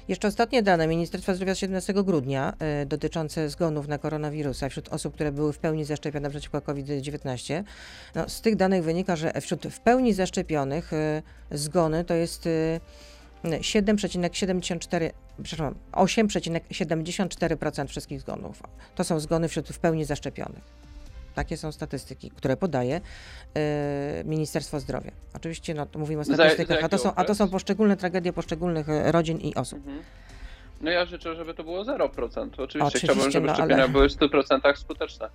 Jeszcze 0.08 0.28
ostatnie 0.28 0.64
dane 0.64 0.88
Ministerstwa 0.88 1.34
Zdrowia 1.34 1.56
z 1.56 1.58
17 1.58 1.94
grudnia 1.94 2.54
y, 2.84 2.86
dotyczące 2.86 3.50
zgonów 3.50 3.88
na 3.88 3.98
koronawirusa 3.98 4.70
wśród 4.70 4.90
osób, 4.90 5.14
które 5.14 5.32
były 5.32 5.54
w 5.54 5.58
pełni 5.58 5.86
zaszczepione 5.86 6.30
przeciwko 6.30 6.62
COVID-19. 6.62 7.64
No, 8.16 8.30
z 8.30 8.42
tych 8.42 8.56
danych 8.56 8.84
wynika, 8.84 9.16
że 9.16 9.42
wśród 9.42 9.68
w 9.68 9.80
pełni 9.80 10.14
zaszczepionych 10.14 10.94
y, 10.94 11.22
zgony 11.52 12.06
to 12.06 12.14
jest 12.14 12.46
y, 12.46 12.80
7,74, 13.44 15.12
przepraszam, 15.44 15.76
8,74% 15.92 17.88
wszystkich 17.88 18.22
zgonów. 18.22 18.64
To 18.96 19.04
są 19.04 19.20
zgony 19.20 19.48
wśród 19.48 19.70
w 19.70 19.80
pełni 19.80 20.06
zaszczepionych. 20.06 20.84
Takie 21.34 21.58
są 21.58 21.72
statystyki, 21.72 22.32
które 22.32 22.58
podaje 22.58 22.96
y, 22.98 24.24
Ministerstwo 24.26 24.80
Zdrowia. 24.80 25.12
Oczywiście 25.36 25.74
no, 25.74 25.88
mówimy 25.96 26.22
o 26.22 26.24
statystykach, 26.24 26.80
za 26.80 26.86
a 26.86 26.90
to, 26.90 26.98
są, 26.98 27.14
a 27.16 27.24
to 27.24 27.36
są 27.36 27.50
poszczególne 27.50 27.98
tragedie 27.98 28.34
poszczególnych 28.34 28.90
y, 28.90 29.12
rodzin 29.12 29.38
i 29.38 29.56
osób. 29.56 29.80
Mhm. 29.80 30.04
No 30.82 30.92
ja 30.92 31.06
życzę, 31.06 31.36
żeby 31.36 31.54
to 31.54 31.64
było 31.64 31.84
0%. 31.84 31.88
Oczywiście, 32.08 32.58
Oczywiście, 32.58 33.08
chciałbym, 33.08 33.32
żeby 33.32 33.48
no, 33.48 33.54
szczepienia 33.54 33.84
ale- 33.84 33.92
były 33.92 34.10
w 34.10 34.12
100% 34.12 34.76
skuteczne. 34.76 35.30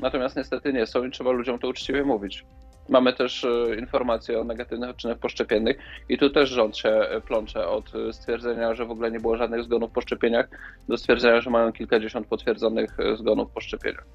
Natomiast 0.00 0.36
niestety 0.36 0.72
nie 0.72 0.86
są 0.86 1.04
i 1.04 1.10
trzeba 1.10 1.30
ludziom 1.30 1.58
to 1.58 1.68
uczciwie 1.68 2.04
mówić. 2.04 2.44
Mamy 2.88 3.12
też 3.12 3.44
e, 3.44 3.76
informacje 3.78 4.40
o 4.40 4.44
negatywnych 4.44 4.90
odczynkach 4.90 5.18
poszczepiennych 5.18 5.76
i 6.08 6.18
tu 6.18 6.30
też 6.30 6.50
rząd 6.50 6.76
się 6.76 6.88
e, 6.88 7.20
plącze 7.20 7.68
od 7.68 7.94
e, 7.94 8.12
stwierdzenia, 8.12 8.74
że 8.74 8.84
w 8.86 8.90
ogóle 8.90 9.10
nie 9.10 9.20
było 9.20 9.36
żadnych 9.36 9.64
zgonów 9.64 9.90
po 9.90 10.00
szczepieniach, 10.00 10.48
do 10.88 10.96
stwierdzenia, 10.96 11.40
że 11.40 11.50
mają 11.50 11.72
kilkadziesiąt 11.72 12.26
potwierdzonych 12.26 13.00
e, 13.00 13.16
zgonów 13.16 13.50
po 13.50 13.60
szczepieniach. 13.60 14.06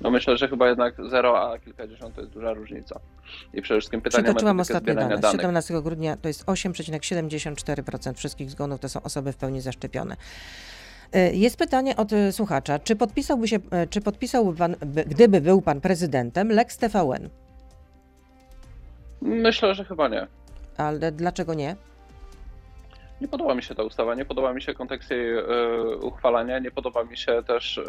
No 0.00 0.10
myślę, 0.10 0.36
że 0.36 0.48
chyba 0.48 0.68
jednak 0.68 0.94
0 1.10 1.50
a 1.52 1.58
kilkadziesiąt 1.58 2.14
to 2.14 2.20
jest 2.20 2.32
duża 2.32 2.52
różnica. 2.52 3.00
I 3.54 3.62
przede 3.62 3.80
wszystkim 3.80 4.00
pytanie 4.00 4.24
Przytoczyłam 4.24 4.60
ostatnie 4.60 4.94
dane. 4.94 5.16
Z 5.16 5.20
danych. 5.20 5.40
17 5.40 5.82
grudnia 5.82 6.16
to 6.16 6.28
jest 6.28 6.44
8,74% 6.44 8.14
wszystkich 8.14 8.50
zgonów 8.50 8.80
to 8.80 8.88
są 8.88 9.02
osoby 9.02 9.32
w 9.32 9.36
pełni 9.36 9.60
zaszczepione. 9.60 10.16
Y, 11.16 11.36
Jest 11.36 11.56
pytanie 11.56 11.96
od 11.96 12.12
y, 12.12 12.32
słuchacza. 12.32 12.78
Czy 12.78 12.96
podpisałby 12.96 13.48
się, 13.48 13.56
y, 13.56 13.60
czy 13.90 14.00
podpisałby 14.00 14.58
pan, 14.58 14.76
by- 14.86 15.04
gdyby 15.04 15.40
był 15.40 15.62
pan 15.62 15.80
prezydentem, 15.80 16.48
Lex 16.48 16.76
TVN? 16.78 17.28
Myślę, 19.20 19.74
że 19.74 19.84
chyba 19.84 20.08
nie. 20.08 20.26
Ale 20.76 21.12
dlaczego 21.12 21.54
nie? 21.54 21.76
Nie 23.20 23.28
podoba 23.28 23.54
mi 23.54 23.62
się 23.62 23.74
ta 23.74 23.82
ustawa, 23.82 24.14
nie 24.14 24.24
podoba 24.24 24.52
mi 24.52 24.62
się 24.62 24.74
kontekst 24.74 25.10
jej 25.10 25.38
e, 25.38 25.44
uchwalania, 26.02 26.58
nie 26.58 26.70
podoba 26.70 27.04
mi 27.04 27.16
się 27.16 27.42
też 27.46 27.80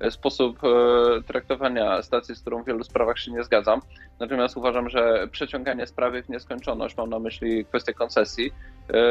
e, 0.00 0.10
sposób 0.10 0.58
e, 0.64 1.22
traktowania 1.22 2.02
stacji, 2.02 2.34
z 2.34 2.40
którą 2.40 2.62
w 2.62 2.66
wielu 2.66 2.84
sprawach 2.84 3.18
się 3.18 3.32
nie 3.32 3.44
zgadzam. 3.44 3.80
Natomiast 4.20 4.56
uważam, 4.56 4.88
że 4.88 5.28
przeciąganie 5.30 5.86
sprawy 5.86 6.22
w 6.22 6.28
nieskończoność, 6.28 6.96
mam 6.96 7.10
na 7.10 7.18
myśli 7.18 7.64
kwestię 7.64 7.94
koncesji, 7.94 8.52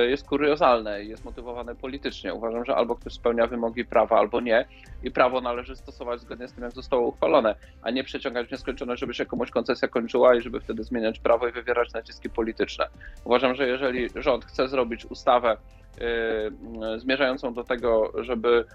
jest 0.09 0.27
kuriozalne 0.27 1.03
i 1.03 1.09
jest 1.09 1.25
motywowane 1.25 1.75
politycznie. 1.75 2.33
Uważam, 2.33 2.65
że 2.65 2.75
albo 2.75 2.95
ktoś 2.95 3.13
spełnia 3.13 3.47
wymogi 3.47 3.85
prawa, 3.85 4.17
albo 4.17 4.41
nie 4.41 4.65
i 5.03 5.11
prawo 5.11 5.41
należy 5.41 5.75
stosować 5.75 6.21
zgodnie 6.21 6.47
z 6.47 6.53
tym, 6.53 6.63
jak 6.63 6.73
zostało 6.73 7.07
uchwalone, 7.07 7.55
a 7.81 7.91
nie 7.91 8.03
przeciągać 8.03 8.47
w 8.47 8.51
nieskończoność, 8.51 8.99
żeby 8.99 9.13
się 9.13 9.25
komuś 9.25 9.49
koncesja 9.49 9.87
kończyła 9.87 10.35
i 10.35 10.41
żeby 10.41 10.59
wtedy 10.59 10.83
zmieniać 10.83 11.19
prawo 11.19 11.47
i 11.47 11.51
wywierać 11.51 11.93
naciski 11.93 12.29
polityczne. 12.29 12.85
Uważam, 13.25 13.55
że 13.55 13.67
jeżeli 13.67 14.09
rząd 14.15 14.45
chce 14.45 14.67
zrobić 14.67 15.05
ustawę 15.05 15.57
y, 16.01 16.99
zmierzającą 16.99 17.53
do 17.53 17.63
tego, 17.63 18.11
żeby 18.23 18.65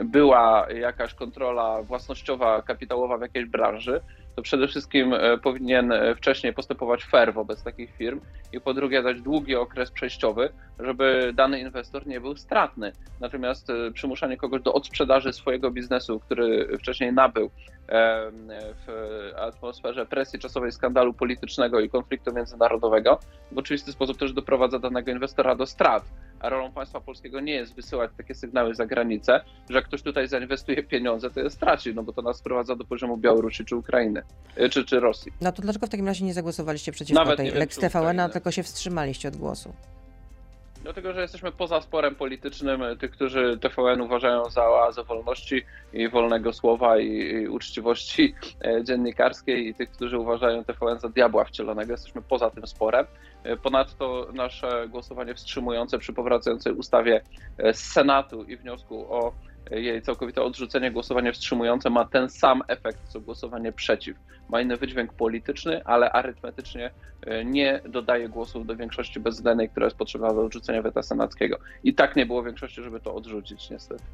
y, 0.00 0.04
była 0.04 0.66
jakaś 0.70 1.14
kontrola 1.14 1.82
własnościowa, 1.82 2.62
kapitałowa 2.62 3.18
w 3.18 3.22
jakiejś 3.22 3.46
branży, 3.46 4.00
to 4.36 4.42
przede 4.42 4.68
wszystkim 4.68 5.12
y, 5.12 5.38
powinien 5.42 5.92
y, 5.92 6.14
wcześniej 6.14 6.52
postępować 6.52 7.04
fair 7.04 7.34
wobec 7.34 7.62
takich 7.62 7.96
firm 7.96 8.20
i 8.52 8.60
po 8.60 8.74
drugie 8.74 9.02
dać 9.02 9.20
długi 9.20 9.56
okres 9.56 9.90
przejściowy, 9.90 10.48
żeby 10.78 11.32
dany 11.34 11.60
inwestor 11.60 12.06
nie 12.06 12.20
był 12.20 12.36
stratny. 12.36 12.92
Natomiast 13.20 13.70
y, 13.70 13.92
przymuszanie 13.92 14.36
kogoś 14.36 14.62
do 14.62 14.72
odsprzedaży 14.72 15.32
swojego 15.32 15.70
biznesu, 15.70 16.20
który 16.20 16.78
wcześniej 16.78 17.12
nabył 17.12 17.50
w 18.86 19.30
atmosferze 19.36 20.06
presji 20.06 20.38
czasowej 20.38 20.72
skandalu 20.72 21.14
politycznego 21.14 21.80
i 21.80 21.88
konfliktu 21.88 22.34
międzynarodowego, 22.34 23.18
w 23.52 23.58
oczywisty 23.58 23.92
sposób 23.92 24.18
też 24.18 24.32
doprowadza 24.32 24.78
danego 24.78 25.10
inwestora 25.10 25.54
do 25.54 25.66
strat. 25.66 26.04
A 26.40 26.48
rolą 26.48 26.72
państwa 26.72 27.00
polskiego 27.00 27.40
nie 27.40 27.52
jest 27.52 27.74
wysyłać 27.74 28.10
takie 28.16 28.34
sygnały 28.34 28.74
za 28.74 28.86
granicę, 28.86 29.40
że 29.70 29.76
jak 29.76 29.84
ktoś 29.84 30.02
tutaj 30.02 30.28
zainwestuje 30.28 30.82
pieniądze, 30.82 31.30
to 31.30 31.40
je 31.40 31.50
straci, 31.50 31.94
no 31.94 32.02
bo 32.02 32.12
to 32.12 32.22
nas 32.22 32.36
sprowadza 32.36 32.76
do 32.76 32.84
poziomu 32.84 33.16
Białorusi 33.16 33.64
czy 33.64 33.76
Ukrainy, 33.76 34.22
y, 34.58 34.68
czy, 34.68 34.84
czy 34.84 35.00
Rosji. 35.00 35.32
No 35.40 35.52
to 35.52 35.62
dlaczego 35.62 35.86
w 35.86 35.90
takim 35.90 36.06
razie 36.06 36.24
nie 36.24 36.34
zagłosowaliście 36.34 36.92
przeciwko 36.92 37.24
Nawet 37.24 37.36
tej 37.36 37.50
Lex 37.50 37.78
TVN, 37.78 38.30
tylko 38.32 38.50
się 38.50 38.62
wstrzymaliście 38.62 39.28
od 39.28 39.36
głosu? 39.36 39.72
Dlatego, 40.84 41.12
że 41.12 41.20
jesteśmy 41.20 41.52
poza 41.52 41.80
sporem 41.80 42.14
politycznym. 42.14 42.82
Tych, 42.98 43.10
którzy 43.10 43.58
TVN 43.60 44.00
uważają 44.00 44.50
za 44.50 44.68
oazę 44.68 45.04
wolności 45.04 45.62
i 45.92 46.08
wolnego 46.08 46.52
słowa 46.52 46.98
i, 46.98 47.08
i 47.08 47.48
uczciwości 47.48 48.34
e, 48.64 48.84
dziennikarskiej 48.84 49.68
i 49.68 49.74
tych, 49.74 49.90
którzy 49.90 50.18
uważają 50.18 50.64
TVN 50.64 50.98
za 51.00 51.08
diabła 51.08 51.44
wcielonego. 51.44 51.92
Jesteśmy 51.92 52.22
poza 52.22 52.50
tym 52.50 52.66
sporem. 52.66 53.06
E, 53.44 53.56
Ponadto 53.56 54.28
nasze 54.32 54.88
głosowanie 54.88 55.34
wstrzymujące 55.34 55.98
przy 55.98 56.12
powracającej 56.12 56.72
ustawie 56.72 57.22
e, 57.58 57.74
z 57.74 57.80
Senatu 57.80 58.42
i 58.44 58.56
wniosku 58.56 59.06
o 59.14 59.28
e, 59.28 59.53
jej 59.70 60.02
całkowite 60.02 60.42
odrzucenie, 60.42 60.90
głosowanie 60.90 61.32
wstrzymujące 61.32 61.90
ma 61.90 62.04
ten 62.04 62.30
sam 62.30 62.62
efekt, 62.68 62.98
co 63.08 63.20
głosowanie 63.20 63.72
przeciw. 63.72 64.16
Ma 64.48 64.60
inny 64.60 64.76
wydźwięk 64.76 65.12
polityczny, 65.12 65.84
ale 65.84 66.12
arytmetycznie 66.12 66.90
e, 67.22 67.44
nie 67.44 67.80
dodaje 67.88 68.28
głosów 68.28 68.66
do 68.66 68.76
większości 68.76 69.20
bezwzględnej, 69.20 69.68
która 69.68 69.86
jest 69.86 69.96
potrzebna 69.96 70.34
do 70.34 70.44
odrzucenia 70.44 70.82
weta 70.82 71.02
senackiego. 71.02 71.58
I 71.84 71.94
tak 71.94 72.16
nie 72.16 72.26
było 72.26 72.42
większości, 72.42 72.82
żeby 72.82 73.00
to 73.00 73.14
odrzucić, 73.14 73.70
niestety. 73.70 74.04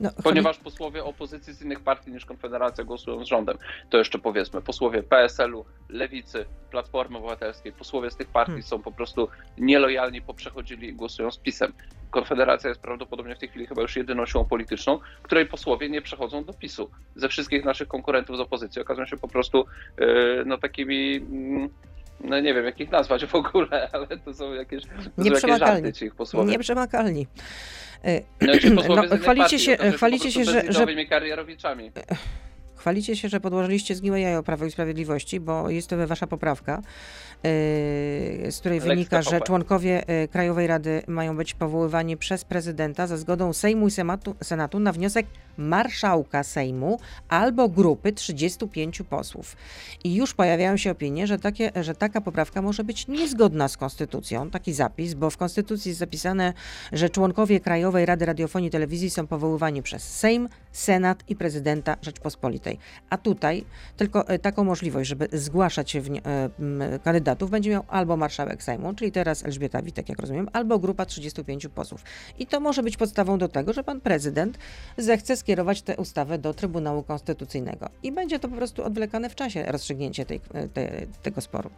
No, 0.00 0.10
Ponieważ 0.22 0.58
posłowie 0.58 1.04
opozycji 1.04 1.52
z 1.52 1.62
innych 1.62 1.80
partii 1.80 2.12
niż 2.12 2.26
Konfederacja 2.26 2.84
głosują 2.84 3.24
z 3.24 3.28
rządem. 3.28 3.58
To 3.90 3.98
jeszcze 3.98 4.18
powiedzmy, 4.18 4.62
posłowie 4.62 5.02
PSL-u, 5.02 5.64
Lewicy, 5.88 6.44
Platformy 6.70 7.18
Obywatelskiej, 7.18 7.72
posłowie 7.72 8.10
z 8.10 8.16
tych 8.16 8.28
partii 8.28 8.52
Hmm. 8.52 8.62
są 8.62 8.82
po 8.82 8.92
prostu 8.92 9.28
nielojalni, 9.58 10.22
poprzechodzili 10.22 10.88
i 10.88 10.94
głosują 10.94 11.30
z 11.30 11.38
PiSem. 11.38 11.72
Konfederacja 12.10 12.68
jest 12.68 12.80
prawdopodobnie 12.80 13.34
w 13.34 13.38
tej 13.38 13.48
chwili 13.48 13.66
chyba 13.66 13.82
już 13.82 13.96
jedyną 13.96 14.26
siłą 14.26 14.44
polityczną, 14.44 14.98
której 15.22 15.46
posłowie 15.46 15.90
nie 15.90 16.02
przechodzą 16.02 16.44
do 16.44 16.52
PiSu. 16.52 16.90
Ze 17.16 17.28
wszystkich 17.28 17.64
naszych 17.64 17.88
konkurentów 17.88 18.36
z 18.36 18.40
opozycji 18.40 18.82
okazują 18.82 19.06
się 19.06 19.16
po 19.16 19.28
prostu 19.28 19.66
yy, 19.98 20.42
no 20.46 20.58
takimi... 20.58 21.16
mm, 21.16 21.68
no 22.20 22.40
nie 22.40 22.54
wiem, 22.54 22.64
jak 22.64 22.80
ich 22.80 22.90
nazwać 22.90 23.26
w 23.26 23.34
ogóle, 23.34 23.88
ale 23.92 24.06
to 24.06 24.34
są 24.34 24.52
jakieś, 24.52 24.82
to 24.82 25.24
są 25.24 25.24
jakieś 25.24 25.58
żarty 25.58 25.92
ci 25.92 26.04
ich 26.04 26.14
posłowie. 26.14 26.50
Nieprzemakalni. 26.50 27.26
No, 28.40 28.82
No, 28.96 29.02
chwalicie 29.18 29.24
partii 29.26 29.58
się, 29.58 29.72
okazują 29.72 29.92
chwalicie 29.92 30.32
się, 30.32 30.44
że, 30.44 30.72
że 30.72 31.06
karierowiczami. 31.06 31.92
Chwalicie 32.84 33.16
się, 33.16 33.28
że 33.28 33.40
podłożyliście 33.40 33.94
zgniłe 33.94 34.20
jajo 34.20 34.42
Prawo 34.42 34.64
i 34.64 34.70
Sprawiedliwości, 34.70 35.40
bo 35.40 35.70
jest 35.70 35.88
to 35.88 36.06
wasza 36.06 36.26
poprawka, 36.26 36.82
yy, 37.42 38.52
z 38.52 38.56
której 38.60 38.80
wynika, 38.80 39.22
że 39.22 39.40
członkowie 39.40 40.04
yy, 40.08 40.28
Krajowej 40.28 40.66
Rady 40.66 41.02
mają 41.06 41.36
być 41.36 41.54
powoływani 41.54 42.16
przez 42.16 42.44
prezydenta 42.44 43.06
za 43.06 43.16
zgodą 43.16 43.52
Sejmu 43.52 43.86
i 43.86 43.90
Senatu, 43.90 44.34
Senatu 44.42 44.80
na 44.80 44.92
wniosek 44.92 45.26
marszałka 45.56 46.42
Sejmu 46.42 46.98
albo 47.28 47.68
grupy 47.68 48.12
35 48.12 49.02
posłów. 49.10 49.56
I 50.04 50.14
już 50.14 50.34
pojawiają 50.34 50.76
się 50.76 50.90
opinie, 50.90 51.26
że, 51.26 51.38
takie, 51.38 51.72
że 51.80 51.94
taka 51.94 52.20
poprawka 52.20 52.62
może 52.62 52.84
być 52.84 53.08
niezgodna 53.08 53.68
z 53.68 53.76
konstytucją, 53.76 54.50
taki 54.50 54.72
zapis, 54.72 55.14
bo 55.14 55.30
w 55.30 55.36
konstytucji 55.36 55.88
jest 55.88 55.98
zapisane, 55.98 56.52
że 56.92 57.10
członkowie 57.10 57.60
Krajowej 57.60 58.06
Rady 58.06 58.26
Radiofonii 58.26 58.68
i 58.68 58.70
Telewizji 58.70 59.10
są 59.10 59.26
powoływani 59.26 59.82
przez 59.82 60.02
Sejm, 60.02 60.48
Senat 60.72 61.24
i 61.28 61.36
prezydenta 61.36 61.96
Rzeczpospolitej. 62.02 62.73
A 63.10 63.18
tutaj 63.18 63.64
tylko 63.96 64.28
e, 64.28 64.38
taką 64.38 64.64
możliwość, 64.64 65.08
żeby 65.08 65.28
zgłaszać 65.32 65.96
wni- 65.96 66.20
e, 66.94 66.98
kandydatów, 66.98 67.50
będzie 67.50 67.70
miał 67.70 67.84
albo 67.88 68.16
marszałek 68.16 68.62
Sejmu, 68.62 68.94
czyli 68.94 69.12
teraz 69.12 69.44
Elżbieta 69.44 69.82
Witek, 69.82 70.08
jak 70.08 70.18
rozumiem, 70.18 70.48
albo 70.52 70.78
grupa 70.78 71.06
35 71.06 71.68
posłów. 71.68 72.02
I 72.38 72.46
to 72.46 72.60
może 72.60 72.82
być 72.82 72.96
podstawą 72.96 73.38
do 73.38 73.48
tego, 73.48 73.72
że 73.72 73.84
pan 73.84 74.00
prezydent 74.00 74.58
zechce 74.96 75.36
skierować 75.36 75.82
tę 75.82 75.96
ustawę 75.96 76.38
do 76.38 76.54
Trybunału 76.54 77.02
Konstytucyjnego. 77.02 77.88
I 78.02 78.12
będzie 78.12 78.38
to 78.38 78.48
po 78.48 78.56
prostu 78.56 78.84
odwlekane 78.84 79.30
w 79.30 79.34
czasie 79.34 79.64
rozstrzygnięcie 79.66 80.26
tej, 80.26 80.40
e, 80.54 80.68
te, 80.68 80.90
tego 81.22 81.40
sporu. 81.40 81.70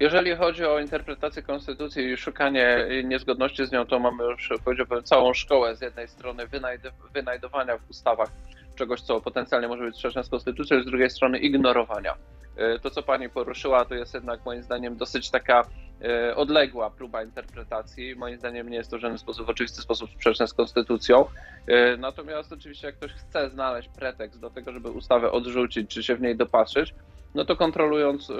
Jeżeli 0.00 0.36
chodzi 0.36 0.64
o 0.64 0.78
interpretację 0.80 1.42
konstytucji 1.42 2.04
i 2.12 2.16
szukanie 2.16 2.86
niezgodności 3.04 3.66
z 3.66 3.72
nią, 3.72 3.86
to 3.86 3.98
mamy 3.98 4.24
już 4.24 4.50
powiedziałbym 4.64 5.02
całą 5.02 5.34
szkołę 5.34 5.76
z 5.76 5.80
jednej 5.80 6.08
strony 6.08 6.46
wynajd- 6.46 6.92
wynajdowania 7.14 7.78
w 7.78 7.90
ustawach 7.90 8.30
czegoś, 8.80 9.00
co 9.00 9.20
potencjalnie 9.20 9.68
może 9.68 9.84
być 9.84 9.94
sprzeczne 9.96 10.24
z 10.24 10.28
konstytucją, 10.28 10.82
z 10.82 10.86
drugiej 10.86 11.10
strony 11.10 11.38
ignorowania. 11.38 12.14
E, 12.56 12.78
To, 12.78 12.90
co 12.90 13.02
pani 13.02 13.28
poruszyła, 13.28 13.84
to 13.84 13.94
jest 13.94 14.14
jednak 14.14 14.44
moim 14.44 14.62
zdaniem 14.62 14.96
dosyć 14.96 15.30
taka 15.30 15.62
e, 16.04 16.36
odległa 16.36 16.90
próba 16.90 17.22
interpretacji. 17.22 18.16
Moim 18.16 18.38
zdaniem 18.38 18.68
nie 18.70 18.76
jest 18.76 18.90
to 18.90 18.96
w 18.98 19.00
żaden 19.00 19.18
sposób, 19.18 19.46
w 19.46 19.50
oczywisty 19.50 19.82
sposób 19.82 20.10
sprzeczne 20.10 20.46
z 20.48 20.54
konstytucją. 20.54 21.24
E, 21.66 21.96
Natomiast 21.96 22.52
oczywiście 22.52 22.86
jak 22.86 22.96
ktoś 22.96 23.12
chce 23.12 23.50
znaleźć 23.50 23.88
pretekst 23.88 24.40
do 24.40 24.50
tego, 24.50 24.72
żeby 24.72 24.90
ustawę 24.90 25.32
odrzucić, 25.32 25.90
czy 25.90 26.02
się 26.02 26.16
w 26.16 26.20
niej 26.20 26.36
dopatrzyć, 26.36 26.94
no 27.34 27.44
to 27.44 27.56
kontrolując, 27.56 28.32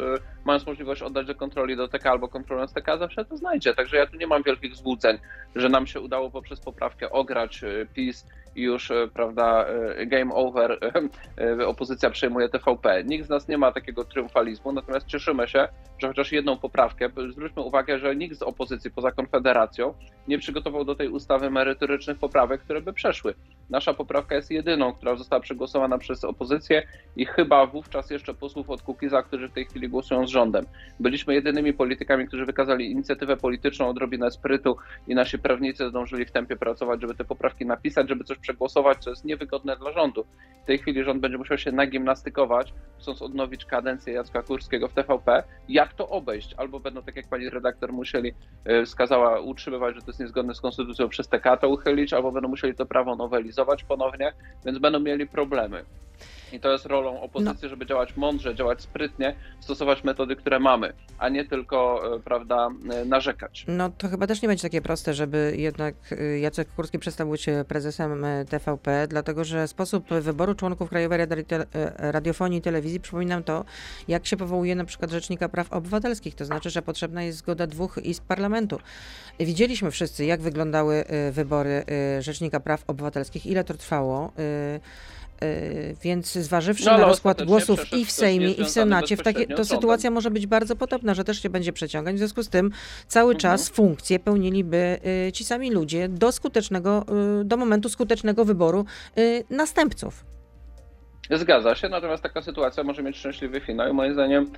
mając 0.45 0.67
możliwość 0.67 1.03
oddać 1.03 1.27
do 1.27 1.35
kontroli 1.35 1.77
do 1.77 1.89
TK 1.89 2.07
albo 2.11 2.29
kontrolując 2.29 2.73
TK, 2.73 2.99
zawsze 2.99 3.25
to 3.25 3.37
znajdzie. 3.37 3.75
Także 3.75 3.97
ja 3.97 4.07
tu 4.07 4.17
nie 4.17 4.27
mam 4.27 4.43
wielkich 4.43 4.77
złudzeń, 4.77 5.19
że 5.55 5.69
nam 5.69 5.87
się 5.87 6.01
udało 6.01 6.31
poprzez 6.31 6.61
poprawkę 6.61 7.11
ograć 7.11 7.61
PiS 7.95 8.27
już, 8.55 8.91
y, 8.91 9.11
prawda, 9.15 9.67
game 10.07 10.35
over, 10.35 10.79
opozycja 11.67 12.11
przejmuje 12.11 12.49
TVP. 12.49 13.05
Nikt 13.05 13.27
z 13.27 13.29
nas 13.29 13.49
nie 13.49 13.59
ma 13.59 13.73
takiego 13.73 14.05
triumfalizmu, 14.05 14.73
natomiast 14.73 15.07
cieszymy 15.07 15.49
się, 15.49 15.69
że 15.99 16.09
chociaż 16.09 16.33
jedną 16.33 16.59
poprawkę, 16.59 17.09
zwróćmy 17.31 17.63
uwagę, 17.63 17.99
że 17.99 18.17
nikt 18.17 18.37
z 18.37 18.43
opozycji 18.43 18.91
poza 18.91 19.13
Konfederacją 19.13 19.95
nie 20.29 20.39
przygotował 20.39 20.85
do 20.85 20.95
tej 20.95 21.09
ustawy 21.09 21.51
merytorycznych 21.51 22.19
poprawek, 22.19 22.61
które 22.61 22.81
by 22.81 22.93
przeszły. 22.93 23.35
Nasza 23.71 23.95
poprawka 23.95 24.35
jest 24.35 24.51
jedyną, 24.51 24.93
która 24.93 25.17
została 25.17 25.41
przegłosowana 25.41 25.99
przez 25.99 26.25
opozycję 26.25 26.83
i 27.17 27.27
chyba 27.27 27.67
wówczas 27.67 28.11
jeszcze 28.11 28.35
posłów 28.35 28.71
od 28.71 28.83
Kukiza, 28.83 29.23
którzy 29.23 29.49
w 29.49 29.53
tej 29.53 29.67
chwili 29.67 29.89
głosują 29.89 30.27
z 30.27 30.31
rządem. 30.31 30.67
Byliśmy 31.01 31.35
jedynymi 31.35 31.73
politykami, 31.73 32.27
którzy 32.27 32.47
wykazali 32.47 32.91
inicjatywę 32.91 33.37
polityczną, 33.37 33.89
odrobinę 33.89 34.31
sprytu 34.31 34.77
i 35.09 35.15
nasi 35.15 35.39
prawnicy 35.39 35.89
zdążyli 35.89 36.25
w 36.25 36.31
tempie 36.31 36.57
pracować, 36.57 37.01
żeby 37.01 37.15
te 37.15 37.25
poprawki 37.25 37.67
napisać, 37.67 38.09
żeby 38.09 38.25
coś 38.25 38.39
przegłosować, 38.51 38.99
co 38.99 39.11
jest 39.11 39.25
niewygodne 39.25 39.77
dla 39.77 39.93
rządu. 39.93 40.25
W 40.63 40.67
tej 40.67 40.79
chwili 40.79 41.05
rząd 41.05 41.21
będzie 41.21 41.39
musiał 41.39 41.59
się 41.59 41.73
nagimnastykować, 41.73 42.75
chcąc 42.99 43.23
odnowić 43.23 43.65
kadencję 43.65 44.15
Jacka 44.15 44.43
Kurskiego 44.43 44.89
w 44.89 44.93
TVP. 44.93 45.43
Jak 45.69 45.95
to 45.95 46.09
obejść? 46.09 46.55
Albo 46.57 46.81
będą, 46.81 47.03
tak 47.03 47.17
jak 47.17 47.29
pani 47.29 47.51
redaktor 47.51 47.93
musieli, 47.93 48.33
e, 48.65 48.85
wskazała, 48.85 49.41
utrzymywać, 49.41 49.95
że 49.95 50.01
to 50.01 50.07
jest 50.07 50.21
niezgodne 50.21 50.55
z 50.55 50.61
konstytucją 50.61 51.09
przez 51.09 51.29
TK 51.29 51.57
to 51.57 51.69
uchylić, 51.69 52.13
albo 52.13 52.33
będą 52.33 52.49
musieli 52.49 52.75
to 52.75 52.87
prawo 52.87 53.17
nowelizować 53.17 53.85
ponownie, 53.85 54.33
więc 54.65 54.79
będą 54.79 55.01
mieli 55.01 55.27
problemy. 55.27 55.85
I 56.53 56.61
to 56.61 56.73
jest 56.73 56.87
rolą 56.87 57.21
opozycji, 57.21 57.63
no. 57.63 57.69
żeby 57.69 57.87
działać 57.87 58.17
mądrze, 58.17 58.55
działać 58.55 58.83
sprytnie, 58.83 59.35
stosować 59.61 60.05
metody, 60.05 60.37
które 60.37 60.59
mamy, 60.59 60.93
a 61.19 61.29
nie 61.29 61.45
tylko, 61.45 62.03
e, 62.17 62.21
prawda, 62.21 62.69
e, 62.93 63.05
narzekać. 63.05 63.65
No 63.69 63.91
to 63.99 64.09
chyba 64.09 64.27
też 64.27 64.43
nie 64.43 64.49
będzie 64.49 64.63
takie 64.63 64.83
proste, 64.83 65.15
żeby 65.15 65.55
jednak 65.57 65.95
e, 66.13 66.39
Jacek 66.39 66.69
Kurski 66.75 66.99
przestał 66.99 67.31
być 67.31 67.47
prezesem 67.69 68.27
TVP, 68.49 69.07
dlatego 69.09 69.45
że 69.45 69.69
sposób 69.69 70.09
wyboru 70.09 70.55
członków 70.55 70.89
Krajowej 70.89 71.19
Radiofonii 71.97 72.59
i 72.59 72.63
Telewizji, 72.63 73.01
przypominam 73.01 73.45
to, 73.45 73.65
jak 74.09 74.27
się 74.27 74.37
powołuje 74.37 74.75
na 74.75 74.85
przykład 74.85 75.11
Rzecznika 75.11 75.49
Praw 75.49 75.73
Obywatelskich, 75.73 76.35
to 76.35 76.45
znaczy, 76.45 76.71
że 76.71 76.83
potrzebna 76.83 77.23
jest 77.23 77.39
zgoda 77.39 77.67
dwóch 77.67 77.99
izb 78.03 78.25
parlamentu. 78.25 78.79
Widzieliśmy 79.41 79.91
wszyscy, 79.91 80.25
jak 80.25 80.41
wyglądały 80.41 81.05
wybory 81.33 81.85
Rzecznika 82.21 82.61
Praw 82.61 82.85
Obywatelskich, 82.87 83.47
ile 83.47 83.65
to 83.65 83.75
trwało. 83.75 84.33
Y, 85.45 85.97
więc 86.03 86.33
zważywszy 86.33 86.87
no, 86.87 86.99
na 86.99 87.07
rozkład 87.07 87.43
głosów 87.43 87.93
i 87.93 88.05
w 88.05 88.11
Sejmie, 88.11 88.51
i 88.51 88.65
w 88.65 88.71
Senacie, 88.71 89.17
w 89.17 89.23
takie, 89.23 89.47
to 89.47 89.65
sytuacja 89.65 90.11
może 90.11 90.31
być 90.31 90.47
bardzo 90.47 90.77
podobna, 90.77 91.15
że 91.15 91.25
też 91.25 91.43
się 91.43 91.51
będzie 91.51 91.73
przeciągać. 91.73 92.15
W 92.15 92.19
związku 92.19 92.43
z 92.43 92.49
tym 92.49 92.71
cały 93.07 93.35
mhm. 93.35 93.41
czas 93.41 93.69
funkcje 93.69 94.19
pełnili,by 94.19 95.01
y, 95.29 95.33
ci 95.33 95.45
sami 95.45 95.71
ludzie 95.71 96.09
do 96.09 96.33
skutecznego, 96.33 97.05
y, 97.41 97.45
do 97.45 97.57
momentu 97.57 97.89
skutecznego 97.89 98.45
wyboru 98.45 98.85
następców. 99.51 100.25
Zgadza 101.31 101.75
się, 101.75 101.89
natomiast 101.89 102.23
taka 102.23 102.43
sytuacja 102.43 102.85
może 102.85 103.03
mieć 103.03 103.17
szczęśliwy 103.17 103.61
finał 103.61 103.91
i 103.91 103.93
moim 103.93 104.13
zdaniem 104.13 104.53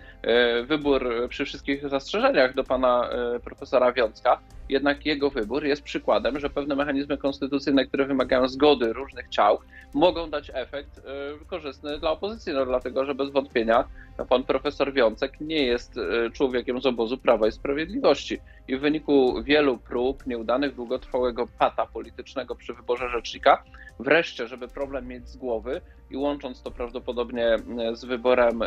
wybór 0.66 1.28
przy 1.28 1.44
wszystkich 1.44 1.88
zastrzeżeniach 1.88 2.54
do 2.54 2.64
pana 2.64 3.10
profesora 3.44 3.92
Wiącka 3.92 4.38
jednak 4.72 5.06
jego 5.06 5.30
wybór 5.30 5.64
jest 5.64 5.82
przykładem, 5.82 6.40
że 6.40 6.50
pewne 6.50 6.76
mechanizmy 6.76 7.18
konstytucyjne, 7.18 7.86
które 7.86 8.06
wymagają 8.06 8.48
zgody 8.48 8.92
różnych 8.92 9.28
ciał, 9.28 9.58
mogą 9.94 10.30
dać 10.30 10.50
efekt 10.54 10.98
y, 10.98 11.02
korzystny 11.46 11.98
dla 11.98 12.10
opozycji, 12.10 12.52
no 12.52 12.66
dlatego, 12.66 13.04
że 13.04 13.14
bez 13.14 13.30
wątpienia 13.30 13.84
pan 14.28 14.44
profesor 14.44 14.92
Wiącek 14.92 15.40
nie 15.40 15.66
jest 15.66 15.96
y, 15.96 16.30
człowiekiem 16.32 16.80
z 16.80 16.86
obozu 16.86 17.18
Prawa 17.18 17.48
i 17.48 17.52
Sprawiedliwości. 17.52 18.38
I 18.68 18.76
w 18.76 18.80
wyniku 18.80 19.42
wielu 19.42 19.78
prób, 19.78 20.26
nieudanych, 20.26 20.74
długotrwałego 20.74 21.46
pata 21.58 21.86
politycznego 21.86 22.54
przy 22.54 22.74
wyborze 22.74 23.08
rzecznika, 23.08 23.62
wreszcie, 24.00 24.46
żeby 24.46 24.68
problem 24.68 25.08
mieć 25.08 25.28
z 25.28 25.36
głowy 25.36 25.80
i 26.10 26.16
łącząc 26.16 26.62
to 26.62 26.70
prawdopodobnie 26.70 27.54
y, 27.54 27.96
z 27.96 28.04
wyborem 28.04 28.60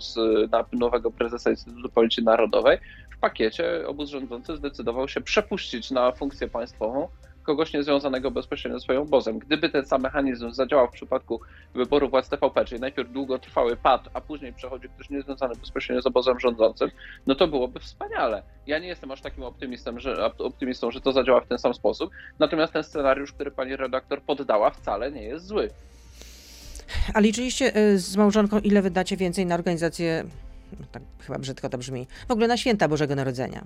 z, 0.00 0.16
na 0.52 0.64
nowego 0.72 1.10
prezesa 1.10 1.50
Instytutu 1.50 1.88
Policji 1.88 2.24
Narodowej, 2.24 2.78
w 3.16 3.18
pakiecie 3.18 3.88
obóz 3.88 4.10
rządzący 4.10 4.56
zdecydował 4.56 5.08
się 5.08 5.20
przepuścić 5.20 5.90
na 5.90 6.12
funkcję 6.12 6.48
państwową 6.48 7.08
kogoś 7.44 7.72
niezwiązanego 7.72 8.30
bezpośrednio 8.30 8.78
ze 8.78 8.84
swoim 8.84 9.00
obozem. 9.00 9.38
Gdyby 9.38 9.68
ten 9.68 9.86
sam 9.86 10.02
mechanizm 10.02 10.50
zadziałał 10.50 10.88
w 10.88 10.92
przypadku 10.92 11.40
wyboru 11.74 12.08
władz 12.08 12.28
TVP, 12.28 12.64
czyli 12.64 12.80
najpierw 12.80 13.12
długotrwały 13.12 13.76
pad, 13.76 14.08
a 14.14 14.20
później 14.20 14.52
przechodzi 14.52 14.88
ktoś 14.88 15.10
niezwiązany 15.10 15.54
bezpośrednio 15.54 16.02
z 16.02 16.06
obozem 16.06 16.40
rządzącym, 16.40 16.90
no 17.26 17.34
to 17.34 17.48
byłoby 17.48 17.80
wspaniale. 17.80 18.42
Ja 18.66 18.78
nie 18.78 18.88
jestem 18.88 19.10
aż 19.10 19.20
takim 19.20 19.42
optymistą, 19.42 19.98
że, 19.98 20.24
optymistą, 20.38 20.90
że 20.90 21.00
to 21.00 21.12
zadziała 21.12 21.40
w 21.40 21.46
ten 21.46 21.58
sam 21.58 21.74
sposób, 21.74 22.10
natomiast 22.38 22.72
ten 22.72 22.84
scenariusz, 22.84 23.32
który 23.32 23.50
pani 23.50 23.76
redaktor 23.76 24.22
poddała, 24.22 24.70
wcale 24.70 25.12
nie 25.12 25.22
jest 25.22 25.46
zły. 25.46 25.70
A 27.14 27.20
liczyliście 27.20 27.76
y, 27.76 27.98
z 27.98 28.16
małżonką, 28.16 28.58
ile 28.58 28.82
wydacie 28.82 29.16
więcej 29.16 29.46
na 29.46 29.54
organizację 29.54 30.24
tak 30.92 31.02
chyba 31.26 31.38
brzydko 31.38 31.68
to 31.68 31.78
brzmi, 31.78 32.06
w 32.28 32.30
ogóle 32.30 32.48
na 32.48 32.56
święta 32.56 32.88
Bożego 32.88 33.14
Narodzenia. 33.14 33.64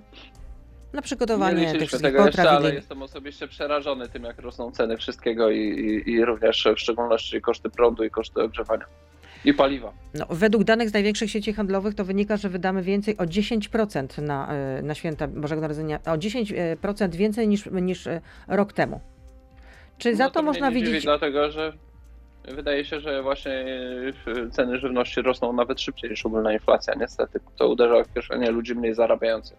Na 0.93 1.01
przygotowanie 1.01 1.61
nie 1.61 1.71
tych 1.71 1.87
wszystkich 1.87 2.01
tego 2.01 2.25
potraw. 2.25 2.45
Jeszcze, 2.45 2.49
ale 2.49 2.73
jestem 2.73 3.01
osobiście 3.01 3.47
przerażony 3.47 4.09
tym, 4.09 4.23
jak 4.23 4.39
rosną 4.39 4.71
ceny 4.71 4.97
wszystkiego 4.97 5.51
i, 5.51 5.59
i, 5.59 6.11
i 6.11 6.25
również 6.25 6.67
w 6.75 6.79
szczególności 6.79 7.41
koszty 7.41 7.69
prądu 7.69 8.03
i 8.03 8.09
koszty 8.09 8.41
ogrzewania. 8.41 8.85
I 9.45 9.53
paliwa. 9.53 9.93
No, 10.13 10.25
według 10.29 10.63
danych 10.63 10.89
z 10.89 10.93
największych 10.93 11.31
sieci 11.31 11.53
handlowych 11.53 11.95
to 11.95 12.05
wynika, 12.05 12.37
że 12.37 12.49
wydamy 12.49 12.83
więcej 12.83 13.17
o 13.17 13.23
10% 13.23 14.21
na, 14.21 14.53
e, 14.53 14.81
na 14.81 14.95
święta 14.95 15.27
Bożego 15.27 15.61
Narodzenia, 15.61 15.99
o 16.05 16.17
10% 16.17 17.15
więcej 17.15 17.47
niż, 17.47 17.65
niż 17.65 18.07
e, 18.07 18.21
rok 18.47 18.73
temu. 18.73 19.01
Czy 19.97 20.11
no 20.11 20.17
za 20.17 20.27
to, 20.27 20.33
to 20.33 20.41
można 20.41 20.71
widzieć. 20.71 21.03
Dlatego, 21.03 21.51
że 21.51 21.73
Wydaje 22.43 22.85
się, 22.85 22.99
że 22.99 23.23
właśnie 23.23 23.65
e, 24.27 24.49
ceny 24.49 24.79
żywności 24.79 25.21
rosną 25.21 25.53
nawet 25.53 25.81
szybciej 25.81 26.09
niż 26.09 26.25
ogólna 26.25 26.53
inflacja, 26.53 26.93
niestety. 26.93 27.39
To 27.57 27.69
uderza 27.69 28.03
w 28.03 28.13
kieszenie 28.13 28.51
ludzi 28.51 28.75
mniej 28.75 28.93
zarabiających. 28.93 29.57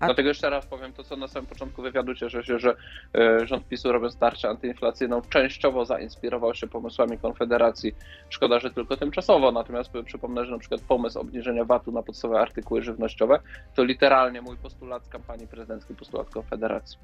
A... 0.00 0.06
Dlatego 0.06 0.28
jeszcze 0.28 0.50
raz 0.50 0.66
powiem 0.66 0.92
to, 0.92 1.04
co 1.04 1.16
na 1.16 1.28
samym 1.28 1.46
początku 1.46 1.82
wywiadu. 1.82 2.14
Cieszę 2.14 2.44
się, 2.44 2.58
że 2.58 2.76
e, 3.14 3.46
rząd 3.46 3.68
PiSu 3.68 3.92
robiąc 3.92 4.16
tarczę 4.16 4.48
antyinflacyjną 4.48 5.22
częściowo 5.22 5.84
zainspirował 5.84 6.54
się 6.54 6.66
pomysłami 6.66 7.18
Konfederacji. 7.18 7.94
Szkoda, 8.28 8.60
że 8.60 8.70
tylko 8.70 8.96
tymczasowo. 8.96 9.52
Natomiast 9.52 9.90
przypomnę, 10.04 10.44
że 10.44 10.52
na 10.52 10.58
przykład 10.58 10.80
pomysł 10.80 11.18
obniżenia 11.18 11.64
VAT-u 11.64 11.92
na 11.92 12.02
podstawowe 12.02 12.40
artykuły 12.40 12.82
żywnościowe 12.82 13.40
to 13.74 13.84
literalnie 13.84 14.42
mój 14.42 14.56
postulat 14.56 15.04
z 15.04 15.08
kampanii 15.08 15.46
prezydenckiej, 15.46 15.96
postulat 15.96 16.30
Konfederacji. 16.30 16.98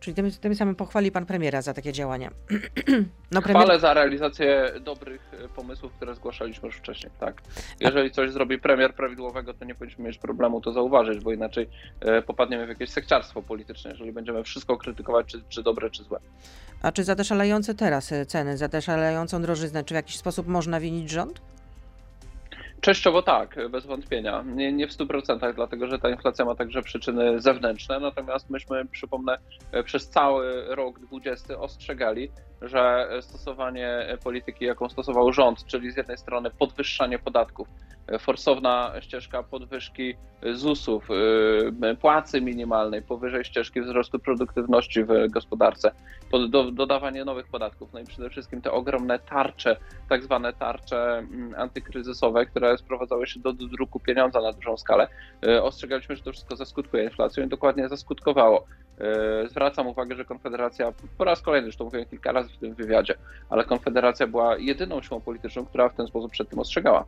Czyli 0.00 0.14
tym, 0.14 0.30
tym 0.30 0.54
samym 0.54 0.74
pochwali 0.74 1.12
pan 1.12 1.26
premiera 1.26 1.62
za 1.62 1.74
takie 1.74 1.92
działania. 1.92 2.30
No, 3.32 3.42
premier... 3.42 3.64
Chwalę 3.64 3.80
za 3.80 3.94
realizację 3.94 4.72
dobrych 4.80 5.34
e, 5.44 5.48
pomysłów, 5.48 5.92
które 5.92 6.14
zgłaszaliśmy 6.14 6.66
już 6.66 6.76
wcześniej, 6.76 7.12
tak. 7.20 7.42
Jeżeli 7.80 8.10
coś 8.10 8.30
zrobi 8.30 8.58
premier 8.58 8.94
prawidłowego, 8.94 9.54
to 9.54 9.64
nie 9.64 9.74
powinniśmy 9.74 10.04
mieć 10.04 10.18
problemu 10.18 10.60
to 10.60 10.72
zauważyć, 10.72 11.24
bo 11.24 11.32
inaczej 11.32 11.68
e, 12.00 12.22
popadniemy 12.22 12.66
w 12.66 12.68
jakieś 12.68 12.90
sekciarstwo 12.90 13.42
polityczne, 13.42 13.90
jeżeli 13.90 14.12
będziemy 14.12 14.44
wszystko 14.44 14.76
krytykować, 14.76 15.26
czy, 15.26 15.42
czy 15.48 15.62
dobre, 15.62 15.90
czy 15.90 16.04
złe. 16.04 16.20
A 16.82 16.92
czy 16.92 17.04
za 17.04 17.16
te 17.16 17.24
szalejące 17.24 17.74
teraz 17.74 18.12
e, 18.12 18.26
ceny, 18.26 18.56
za 18.56 18.68
tę 18.68 18.82
szalejącą 18.82 19.42
drożyznę, 19.42 19.84
czy 19.84 19.94
w 19.94 19.96
jakiś 19.96 20.16
sposób 20.16 20.46
można 20.46 20.80
winić 20.80 21.10
rząd? 21.10 21.40
Częściowo 22.80 23.22
tak, 23.22 23.70
bez 23.70 23.86
wątpienia. 23.86 24.44
Nie, 24.46 24.72
nie 24.72 24.88
w 24.88 24.90
100%, 24.90 25.54
dlatego 25.54 25.86
że 25.86 25.98
ta 25.98 26.10
inflacja 26.10 26.44
ma 26.44 26.54
także 26.54 26.82
przyczyny 26.82 27.40
zewnętrzne. 27.40 28.00
Natomiast 28.00 28.50
myśmy, 28.50 28.86
przypomnę, 28.86 29.38
przez 29.84 30.08
cały 30.08 30.74
rok 30.74 30.98
2020 30.98 31.58
ostrzegali, 31.58 32.30
że 32.62 33.08
stosowanie 33.20 34.18
polityki, 34.24 34.64
jaką 34.64 34.88
stosował 34.88 35.32
rząd, 35.32 35.66
czyli 35.66 35.90
z 35.90 35.96
jednej 35.96 36.18
strony 36.18 36.50
podwyższanie 36.50 37.18
podatków, 37.18 37.68
forsowna 38.18 38.92
ścieżka 39.00 39.42
podwyżki 39.42 40.14
ZUS-ów, 40.52 41.08
płacy 42.00 42.40
minimalnej, 42.40 43.02
powyżej 43.02 43.44
ścieżki 43.44 43.80
wzrostu 43.80 44.18
produktywności 44.18 45.04
w 45.04 45.28
gospodarce, 45.28 45.92
do, 46.48 46.70
dodawanie 46.70 47.24
nowych 47.24 47.48
podatków, 47.48 47.92
no 47.92 48.00
i 48.00 48.04
przede 48.04 48.30
wszystkim 48.30 48.62
te 48.62 48.72
ogromne 48.72 49.18
tarcze, 49.18 49.76
tak 50.08 50.22
zwane 50.22 50.52
tarcze 50.52 51.18
mm, 51.18 51.54
antykryzysowe, 51.56 52.46
które 52.46 52.69
sprowadzały 52.78 53.26
się 53.26 53.40
do 53.40 53.52
druku 53.52 54.00
pieniądza 54.00 54.40
na 54.40 54.52
dużą 54.52 54.76
skalę. 54.76 55.08
Y, 55.46 55.62
ostrzegaliśmy, 55.62 56.16
że 56.16 56.22
to 56.22 56.32
wszystko 56.32 56.56
zaskutkuje 56.56 57.04
inflacją 57.04 57.44
i 57.44 57.48
dokładnie 57.48 57.88
zaskutkowało. 57.88 58.64
Y, 59.44 59.48
zwracam 59.48 59.86
uwagę, 59.86 60.16
że 60.16 60.24
Konfederacja, 60.24 60.92
po 61.18 61.24
raz 61.24 61.42
kolejny, 61.42 61.66
zresztą 61.66 61.84
mówiłem 61.84 62.06
kilka 62.06 62.32
razy 62.32 62.48
w 62.48 62.58
tym 62.58 62.74
wywiadzie, 62.74 63.14
ale 63.50 63.64
Konfederacja 63.64 64.26
była 64.26 64.56
jedyną 64.56 65.02
siłą 65.02 65.20
polityczną, 65.20 65.66
która 65.66 65.88
w 65.88 65.94
ten 65.94 66.06
sposób 66.06 66.32
przed 66.32 66.48
tym 66.48 66.58
ostrzegała. 66.58 67.04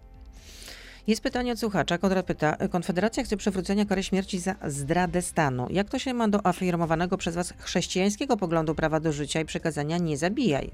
Jest 1.06 1.22
pytanie 1.22 1.52
od 1.52 1.58
słuchacza. 1.58 1.98
Konrad 1.98 2.26
pyta, 2.26 2.56
Konfederacja 2.70 3.22
chce 3.24 3.36
przywrócenia 3.36 3.84
kary 3.84 4.02
śmierci 4.02 4.38
za 4.38 4.54
zdradę 4.66 5.22
stanu. 5.22 5.66
Jak 5.70 5.88
to 5.88 5.98
się 5.98 6.14
ma 6.14 6.28
do 6.28 6.46
afirmowanego 6.46 7.16
przez 7.16 7.34
Was 7.34 7.54
chrześcijańskiego 7.58 8.36
poglądu 8.36 8.74
prawa 8.74 9.00
do 9.00 9.12
życia 9.12 9.40
i 9.40 9.44
przekazania 9.44 9.98
nie 9.98 10.16
zabijaj? 10.16 10.70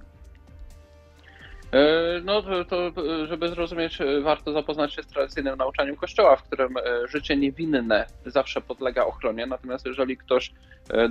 E, 1.73 2.21
no 2.25 2.43
to, 2.43 2.65
to, 2.65 2.93
żeby 3.27 3.49
zrozumieć, 3.49 4.01
e, 4.01 4.21
warto 4.21 4.53
zapoznać 4.53 4.95
się 4.95 5.03
z 5.03 5.07
tradycyjnym 5.07 5.59
nauczaniem 5.59 5.97
Kościoła, 5.97 6.37
w 6.37 6.43
którym 6.43 6.77
e, 6.77 6.83
życie 7.09 7.37
niewinne 7.37 8.07
zawsze 8.27 8.61
podlega 8.61 9.05
ochronie. 9.05 9.47
Natomiast 9.47 9.87
jeżeli 9.87 10.17
ktoś 10.17 10.53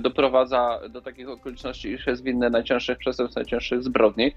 doprowadza 0.00 0.80
do 0.90 1.02
takich 1.02 1.28
okoliczności, 1.28 1.88
iż 1.88 2.06
jest 2.06 2.24
winny 2.24 2.50
najcięższych 2.50 2.98
przestępstw, 2.98 3.36
najcięższych 3.36 3.82
zbrodni, 3.82 4.32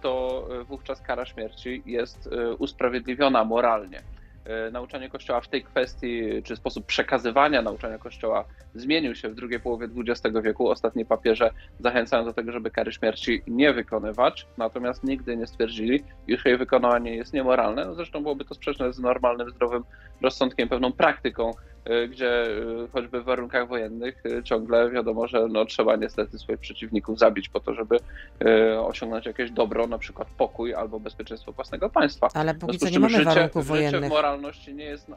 to 0.00 0.44
wówczas 0.68 1.00
kara 1.02 1.26
śmierci 1.26 1.82
jest 1.86 2.30
usprawiedliwiona 2.58 3.44
moralnie. 3.44 4.02
E, 4.48 4.70
nauczanie 4.70 5.08
Kościoła 5.08 5.40
w 5.40 5.48
tej 5.48 5.64
kwestii, 5.64 6.42
czy 6.44 6.56
sposób 6.56 6.86
przekazywania 6.86 7.62
nauczania 7.62 7.98
Kościoła 7.98 8.44
zmienił 8.74 9.14
się 9.14 9.28
w 9.28 9.34
drugiej 9.34 9.60
połowie 9.60 9.88
XX 9.96 10.36
wieku. 10.42 10.68
Ostatni 10.68 11.04
papieże 11.04 11.50
zachęcają 11.80 12.24
do 12.24 12.32
tego, 12.32 12.52
żeby 12.52 12.70
kary 12.70 12.92
śmierci 12.92 13.42
nie 13.46 13.72
wykonywać, 13.72 14.46
natomiast 14.58 15.04
nigdy 15.04 15.36
nie 15.36 15.46
stwierdzili, 15.46 16.04
iż 16.26 16.44
jej 16.44 16.58
wykonywanie 16.58 17.16
jest 17.16 17.32
niemoralne. 17.32 17.84
No 17.84 17.94
zresztą 17.94 18.22
byłoby 18.22 18.44
to 18.44 18.54
sprzeczne 18.54 18.92
z 18.92 18.98
normalnym, 18.98 19.50
zdrowym 19.50 19.84
rozsądkiem, 20.22 20.68
pewną 20.68 20.92
praktyką 20.92 21.50
gdzie 22.08 22.46
y, 22.46 22.88
choćby 22.92 23.20
w 23.20 23.24
warunkach 23.24 23.68
wojennych 23.68 24.26
y, 24.26 24.42
ciągle 24.42 24.90
wiadomo, 24.90 25.26
że 25.28 25.46
no, 25.48 25.64
trzeba 25.64 25.96
niestety 25.96 26.38
swoich 26.38 26.60
przeciwników 26.60 27.18
zabić 27.18 27.48
po 27.48 27.60
to, 27.60 27.74
żeby 27.74 27.98
osiągnąć 28.80 29.26
jakieś 29.26 29.50
dobro, 29.50 29.86
na 29.86 29.98
przykład 29.98 30.28
pokój 30.28 30.74
albo 30.74 31.00
bezpieczeństwo 31.00 31.52
własnego 31.52 31.90
państwa. 31.90 32.28
Ale 32.34 32.54
póki 32.54 32.78
co 32.78 32.90
nie 32.90 33.00
mamy 33.00 33.18
życie, 33.18 33.24
warunków 33.24 33.66
wojennych. 33.66 34.02
Życie 34.02 34.08
moralności 34.08 34.74
nie 34.74 34.84
jest... 34.84 35.08
Na... 35.08 35.16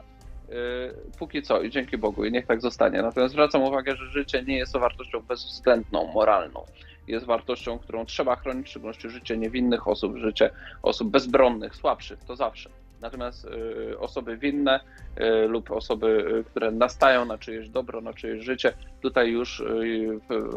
Póki 1.18 1.42
co 1.42 1.62
i 1.62 1.70
dzięki 1.70 1.98
Bogu 1.98 2.24
i 2.24 2.32
niech 2.32 2.46
tak 2.46 2.60
zostanie. 2.60 3.02
Natomiast 3.02 3.32
zwracam 3.32 3.62
uwagę, 3.62 3.96
że 3.96 4.06
życie 4.06 4.42
nie 4.42 4.56
jest 4.56 4.76
wartością 4.76 5.20
bezwzględną, 5.20 6.12
moralną 6.12 6.64
jest 7.06 7.26
wartością, 7.26 7.78
którą 7.78 8.06
trzeba 8.06 8.36
chronić, 8.36 8.66
w 8.66 8.70
szczególności 8.70 9.10
życie 9.10 9.36
niewinnych 9.36 9.88
osób, 9.88 10.16
życie 10.16 10.50
osób 10.82 11.10
bezbronnych, 11.10 11.76
słabszych, 11.76 12.24
to 12.24 12.36
zawsze. 12.36 12.70
Natomiast 13.02 13.44
y, 13.44 13.98
osoby 13.98 14.36
winne 14.36 14.80
y, 15.20 15.48
lub 15.48 15.70
osoby, 15.70 16.06
y, 16.40 16.44
które 16.44 16.70
nastają 16.70 17.24
na 17.24 17.38
czyjeś 17.38 17.68
dobro, 17.68 18.00
na 18.00 18.12
czyjeś 18.12 18.44
życie, 18.44 18.72
tutaj 19.00 19.30
już 19.30 19.62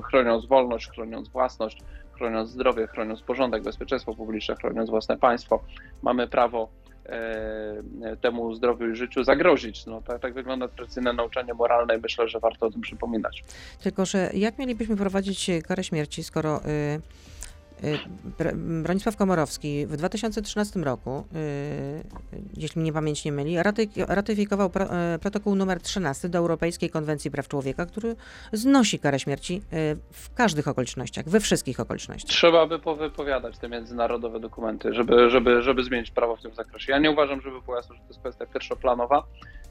chroniąc 0.04 0.46
wolność, 0.46 0.90
chroniąc 0.90 1.30
własność, 1.30 1.78
chroniąc 2.14 2.50
zdrowie, 2.50 2.88
chroniąc 2.88 3.22
porządek, 3.22 3.64
bezpieczeństwo 3.64 4.16
publiczne, 4.16 4.56
chroniąc 4.56 4.90
własne 4.90 5.18
państwo, 5.18 5.64
mamy 6.02 6.28
prawo 6.28 6.70
e, 7.06 8.18
temu 8.22 8.54
zdrowiu 8.56 8.92
i 8.92 8.96
życiu 8.96 9.24
zagrozić. 9.24 9.86
No, 9.86 10.02
tak, 10.02 10.22
tak 10.22 10.34
wygląda 10.34 10.68
tradycyjne 10.68 11.14
nauczanie 11.14 11.54
moralne 11.54 11.98
i 11.98 12.02
myślę, 12.02 12.28
że 12.28 12.40
warto 12.40 12.66
o 12.66 12.72
tym 12.72 12.82
przypominać. 12.82 13.44
Tylko, 13.84 14.06
że 14.06 14.30
jak 14.34 14.58
mielibyśmy 14.58 14.98
prowadzić 14.98 15.52
karę 15.68 15.84
śmierci, 15.84 16.24
skoro 16.24 16.62
y, 16.66 16.66
Y, 16.66 17.35
Bronisław 18.84 19.18
Komorowski 19.18 19.86
w 19.86 19.98
2013 19.98 20.84
roku, 20.84 21.26
y, 21.36 22.04
jeśli 22.58 22.82
mnie 22.82 22.94
pamięć 22.94 23.26
nie 23.26 23.32
myli, 23.32 23.56
ratyfikował 24.08 24.68
y, 25.16 25.20
protokół 25.20 25.56
numer 25.56 25.82
13 25.82 26.30
do 26.30 26.38
Europejskiej 26.38 26.90
Konwencji 26.90 27.32
Praw 27.32 27.48
Człowieka, 27.48 27.86
który 27.86 28.16
znosi 28.52 29.00
karę 29.00 29.20
śmierci 29.20 29.62
w 30.12 30.34
każdych 30.34 30.68
okolicznościach, 30.68 31.30
we 31.30 31.40
wszystkich 31.40 31.80
okolicznościach. 31.80 32.30
Trzeba 32.30 32.68
by 32.68 32.80
powypowiadać 32.80 33.58
te 33.58 33.70
międzynarodowe 33.70 34.40
dokumenty, 34.40 34.94
żeby, 34.94 35.30
żeby, 35.30 35.62
żeby 35.62 35.84
zmienić 35.84 36.12
prawo 36.12 36.36
w 36.36 36.42
tym 36.42 36.56
zakresie. 36.56 36.92
Ja 36.92 37.00
nie 37.00 37.12
uważam, 37.12 37.42
żeby 37.42 37.62
była 37.62 37.78
jasne, 37.78 37.96
że 37.96 38.02
to 38.02 38.08
jest 38.08 38.20
kwestia 38.20 38.46
pierwszoplanowa, 38.46 39.24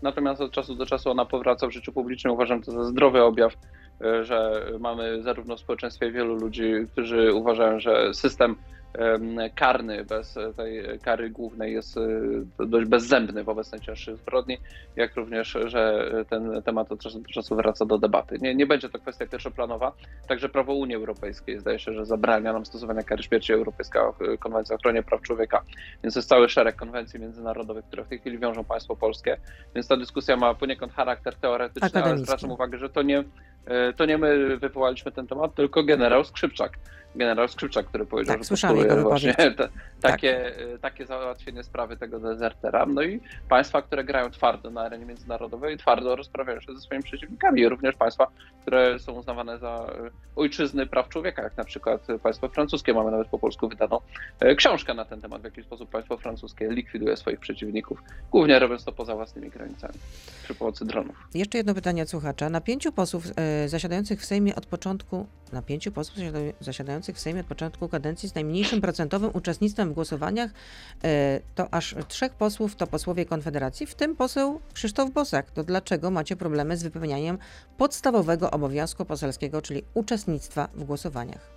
natomiast 0.03 0.41
od 0.41 0.53
czasu 0.53 0.75
do 0.75 0.87
czasu 0.87 1.11
ona 1.11 1.25
powraca 1.25 1.67
w 1.67 1.71
życiu 1.71 1.93
publicznym. 1.93 2.33
Uważam 2.33 2.63
to 2.63 2.73
za 2.73 2.85
zdrowy 2.85 3.23
objaw 3.23 3.55
że 4.23 4.67
mamy 4.81 5.23
zarówno 5.23 5.57
w 5.57 5.61
społeczeństwie 5.61 6.13
wielu 6.13 6.35
ludzi, 6.35 6.73
którzy 6.93 7.35
uważają, 7.35 7.81
że 7.81 8.15
system 8.15 8.57
karny 9.55 10.05
bez 10.05 10.39
tej 10.57 11.01
kary 11.03 11.31
głównej 11.31 11.73
jest 11.73 11.97
e, 11.97 12.67
dość 12.67 12.87
bezzębny 12.87 13.45
wobec 13.45 13.73
najcięższych 13.73 14.17
zbrodni, 14.17 14.59
jak 14.97 15.17
również, 15.17 15.57
że 15.65 16.11
ten 16.31 16.63
temat 16.63 16.93
od 16.93 17.01
czasu 17.01 17.21
do 17.21 17.29
czasu 17.29 17.57
wraca 17.57 17.85
do 17.85 17.99
debaty. 17.99 18.39
Nie, 18.41 18.55
nie 18.55 18.67
będzie 18.67 18.89
to 18.89 18.99
kwestia 18.99 19.27
pierwszoplanowa, 19.27 19.93
także 20.29 20.49
prawo 20.49 20.75
Unii 20.75 20.97
Europejskiej 20.97 21.61
zdaje 21.61 21.79
się, 21.79 21.93
że 21.93 22.07
zabrania 22.07 22.53
nam 22.53 22.67
stosowania 22.67 23.03
kary 23.03 23.23
śmierci 23.23 23.53
Europejska 23.53 24.13
Konwencja 24.41 24.75
o 24.75 24.77
ochronie 24.77 25.03
praw 25.03 25.23
człowieka, 25.23 25.63
więc 26.03 26.17
jest 26.17 26.29
cały 26.29 26.49
szereg 26.49 26.77
konwencji 26.77 27.21
międzynarodowych, 27.21 27.85
które 27.85 28.05
w 28.05 28.09
tej 28.09 28.19
chwili 28.19 28.39
wiążą 28.39 28.65
państwo 28.65 28.97
polskie, 28.97 29.37
więc 29.75 29.89
ta 29.89 29.97
dyskusja 29.97 30.37
ma 30.37 30.55
poniekąd 30.55 30.93
charakter 30.93 31.35
teoretyczny, 31.37 32.03
ale 32.03 32.19
zwracam 32.19 32.51
uwagę, 32.51 32.79
że 32.79 32.89
to 32.89 33.03
nie, 33.03 33.19
e, 33.19 33.25
to 33.97 34.07
nie 34.07 34.19
my 34.19 34.57
wywołaliśmy 34.57 35.13
ten 35.13 35.27
temat, 35.27 35.55
tylko 35.55 35.85
generał 35.85 36.25
Skrzypczak 36.25 36.79
generał 37.15 37.49
Skrzypczak, 37.49 37.87
który 37.87 38.07
powiedział, 38.07 38.37
tak, 38.37 38.45
że 38.45 38.49
postuluje 38.49 39.03
właśnie 39.03 39.35
te, 39.35 39.69
takie, 40.01 40.53
tak. 40.73 40.81
takie 40.81 41.07
załatwienie 41.07 41.63
sprawy 41.63 41.97
tego 41.97 42.21
dezertera. 42.21 42.87
No 42.87 43.03
i 43.03 43.21
państwa, 43.49 43.83
które 43.83 44.05
grają 44.05 44.31
twardo 44.31 44.71
na 44.71 44.81
arenie 44.81 45.07
międzynarodowej, 45.07 45.79
twardo 45.79 46.17
rozprawiają 46.17 46.61
się 46.61 46.75
ze 46.75 46.81
swoimi 46.81 47.05
przeciwnikami. 47.05 47.69
Również 47.69 47.97
państwa, 47.97 48.27
które 48.63 48.99
są 48.99 49.13
uznawane 49.13 49.59
za 49.59 49.69
e, 49.69 50.11
ojczyzny 50.37 50.87
praw 50.87 51.09
człowieka, 51.09 51.43
jak 51.43 51.57
na 51.57 51.65
przykład 51.65 52.07
państwo 52.23 52.49
francuskie. 52.49 52.95
Mamy 52.95 53.11
nawet 53.11 53.29
po 53.29 53.39
polsku 53.39 53.69
wydaną 53.69 54.01
e, 54.41 54.55
książkę 54.55 54.95
na 54.95 55.05
ten 55.05 55.21
temat, 55.21 55.41
w 55.41 55.45
jaki 55.45 55.63
sposób 55.63 55.91
państwo 55.91 56.17
francuskie 56.17 56.71
likwiduje 56.71 57.17
swoich 57.17 57.41
przeciwników, 57.41 58.03
głównie 58.31 58.59
robiąc 58.59 58.85
to 58.85 58.93
poza 58.93 59.15
własnymi 59.15 59.51
granicami 59.51 59.95
przy 60.45 60.55
pomocy 60.55 60.85
dronów. 60.85 61.29
Jeszcze 61.35 61.59
jedno 61.59 61.75
pytanie 61.75 62.03
od 62.03 62.11
słuchacza. 62.11 62.51
Na 62.51 62.61
pięciu 62.61 62.93
posłów 62.93 63.25
e, 63.27 63.31
zasiadających 63.67 64.21
w 64.21 64.25
Sejmie 64.25 64.55
od 64.55 64.67
początku, 64.67 65.27
na 65.53 65.63
pięciu 65.63 65.93
posłów 65.93 66.19
zasiadających 66.61 67.17
w 67.17 67.21
Sejmie 67.21 67.41
od 67.41 67.47
początku 67.47 67.89
kadencji 67.89 68.29
z 68.29 68.35
najmniejszym 68.35 68.81
procentowym 68.81 69.31
uczestnictwem 69.35 69.91
w 69.91 69.93
głosowaniach, 69.93 70.51
e, 71.05 71.41
to 71.55 71.75
aż 71.75 71.95
trzech 72.09 72.35
posłów 72.35 72.77
to 72.77 72.87
posłowie 72.87 73.25
Konfederacji, 73.25 73.87
w 73.87 73.95
tym 73.95 74.17
poseł 74.17 74.61
Krzysztof 74.73 75.11
Bosak. 75.11 75.51
To 75.51 75.65
dlaczego 75.65 76.11
macie 76.11 76.37
problemy 76.37 76.77
z 76.77 76.83
wypełnianiem 76.83 77.39
podstawowego 77.77 78.51
obowiązku 78.51 79.05
poselskiego, 79.05 79.63
czyli 79.63 79.83
uczestnictwa 79.95 80.69
w 80.75 80.85
głosowaniach? 80.85 81.54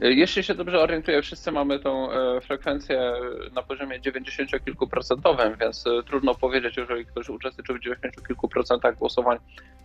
Jeśli 0.00 0.42
się 0.42 0.54
dobrze 0.54 0.80
orientuję, 0.80 1.22
wszyscy 1.22 1.52
mamy 1.52 1.78
tą 1.78 2.12
e, 2.12 2.40
frekwencję 2.40 3.12
na 3.54 3.62
poziomie 3.62 4.00
90 4.00 4.64
kilku 4.64 4.86
procentowym, 4.86 5.56
więc 5.60 5.86
e, 5.86 6.02
trudno 6.02 6.34
powiedzieć, 6.34 6.76
jeżeli 6.76 7.06
ktoś 7.06 7.28
uczestniczył 7.28 7.76
w 7.76 7.80
90 7.80 8.26
kilku 8.26 8.48
procentach 8.48 8.96
głosowań, 8.96 9.38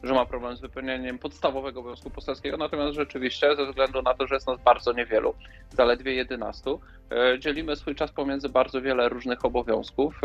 że 0.04 0.14
ma 0.14 0.26
problem 0.26 0.58
z 0.58 0.62
wypełnieniem 0.62 1.20
podstawowego 1.20 1.80
obowiązku 1.80 2.10
poselskiego. 2.10 2.58
Natomiast 2.58 2.96
rzeczywiście, 2.96 3.56
ze 3.56 3.66
względu 3.66 4.02
na 4.02 4.14
to, 4.14 4.28
że 4.28 4.36
jest 4.36 4.48
nas 4.48 4.62
bardzo 4.64 4.94
niewielu, 4.94 5.34
zaledwie 5.70 6.14
11, 6.14 6.72
e, 7.12 7.40
dzielimy 7.40 7.76
swój 7.76 7.96
czas 7.96 8.12
pomiędzy 8.12 8.50
bardzo 8.50 8.82
wiele 8.82 9.10
różnych 9.10 9.46
obowiązków, 9.46 10.22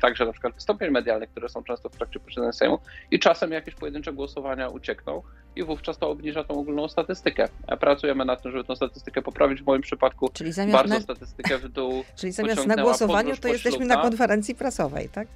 także 0.00 0.26
na 0.26 0.32
przykład 0.32 0.54
wystąpień 0.54 0.90
medialnych, 0.90 1.30
które 1.30 1.48
są 1.48 1.64
często 1.64 1.88
w 1.88 1.96
trakcie 1.96 2.20
posiedzenia 2.20 2.52
Sejmu 2.52 2.78
i 3.10 3.18
czasem 3.18 3.52
jakieś 3.52 3.74
pojedyncze 3.74 4.12
głosowania 4.12 4.68
uciekną 4.68 5.22
i 5.56 5.64
wówczas 5.64 5.98
to 5.98 6.10
obniża 6.10 6.44
tą 6.44 6.54
ogólną 6.54 6.88
statystykę. 6.88 7.48
Pracujemy 7.80 8.24
nad 8.24 8.42
tym, 8.42 8.52
żeby 8.52 8.64
tę 8.64 8.76
statystykę 8.76 8.87
poprawić. 9.22 9.62
W 9.62 9.66
moim 9.66 9.82
przypadku 9.82 10.28
Czyli 10.32 10.52
zamiast 10.52 10.76
bardzo 10.76 10.94
na... 10.94 11.00
statystykę 11.00 11.58
w 11.58 11.68
dół 11.68 12.04
Czyli 12.16 12.32
zamiast 12.32 12.66
na 12.66 12.76
głosowaniu 12.76 13.36
to 13.36 13.48
jesteśmy 13.48 13.86
na 13.86 13.96
konferencji 13.96 14.54
prasowej, 14.54 15.08
tak? 15.08 15.28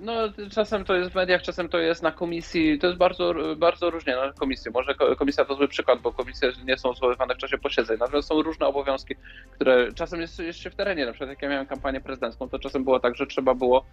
No, 0.00 0.12
czasem 0.50 0.84
to 0.84 0.94
jest 0.94 1.10
w 1.10 1.14
mediach, 1.14 1.42
czasem 1.42 1.68
to 1.68 1.78
jest 1.78 2.02
na 2.02 2.12
komisji, 2.12 2.78
to 2.78 2.86
jest 2.86 2.98
bardzo, 2.98 3.34
bardzo 3.56 3.90
różnie 3.90 4.16
na 4.16 4.32
komisji. 4.32 4.70
Może 4.70 4.94
komisja 4.94 5.44
to 5.44 5.54
zły 5.54 5.68
przykład, 5.68 6.00
bo 6.00 6.12
komisje 6.12 6.52
nie 6.64 6.78
są 6.78 6.94
zwoływane 6.94 7.34
w 7.34 7.38
czasie 7.38 7.58
posiedzeń, 7.58 7.96
natomiast 8.00 8.28
są 8.28 8.42
różne 8.42 8.66
obowiązki, 8.66 9.14
które 9.54 9.92
czasem 9.92 10.20
jest 10.20 10.38
jeszcze 10.38 10.70
w 10.70 10.74
terenie. 10.74 11.06
Na 11.06 11.12
przykład 11.12 11.30
jak 11.30 11.42
ja 11.42 11.48
miałem 11.48 11.66
kampanię 11.66 12.00
prezydencką, 12.00 12.48
to 12.48 12.58
czasem 12.58 12.84
było 12.84 13.00
tak, 13.00 13.16
że 13.16 13.26
trzeba 13.26 13.54
było 13.54 13.84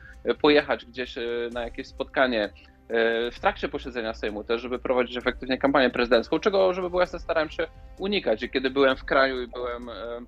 pojechać 0.41 0.85
gdzieś 0.85 1.17
e, 1.17 1.21
na 1.53 1.61
jakieś 1.61 1.87
spotkanie 1.87 2.49
E, 2.89 3.31
w 3.31 3.39
trakcie 3.39 3.69
posiedzenia 3.69 4.13
Sejmu 4.13 4.43
też, 4.43 4.61
żeby 4.61 4.79
prowadzić 4.79 5.17
efektywnie 5.17 5.57
kampanię 5.57 5.89
prezydencką, 5.89 6.39
czego, 6.39 6.73
żeby 6.73 6.89
było 6.89 7.01
jasne, 7.01 7.19
starałem 7.19 7.49
się 7.49 7.67
unikać. 7.99 8.43
I 8.43 8.49
kiedy 8.49 8.69
byłem 8.69 8.97
w 8.97 9.05
kraju 9.05 9.41
i 9.41 9.47
byłem 9.47 9.89
e, 9.89 9.93
e, 9.93 10.21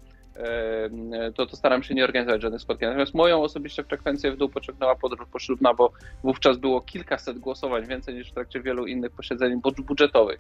to, 1.36 1.46
to 1.46 1.56
staram 1.56 1.84
się 1.84 1.96
nie 1.96 2.04
organizować 2.04 2.42
żadnych 2.42 2.62
spotkań. 2.62 2.90
Natomiast 2.90 3.14
moją 3.14 3.44
osobiście 3.44 3.84
frekwencję 3.84 4.32
w 4.32 4.38
dół 4.38 4.50
pociągnęła 4.50 4.96
podróż 4.96 5.28
poślubna, 5.32 5.74
bo 5.74 5.92
wówczas 6.24 6.58
było 6.58 6.82
kilkaset 6.82 7.40
głosowań, 7.40 7.88
więcej 7.88 8.16
niż 8.16 8.32
w 8.32 8.34
trakcie 8.34 8.62
wielu 8.62 8.86
innych 8.86 9.12
posiedzeń 9.12 9.62
budżetowych 9.88 10.40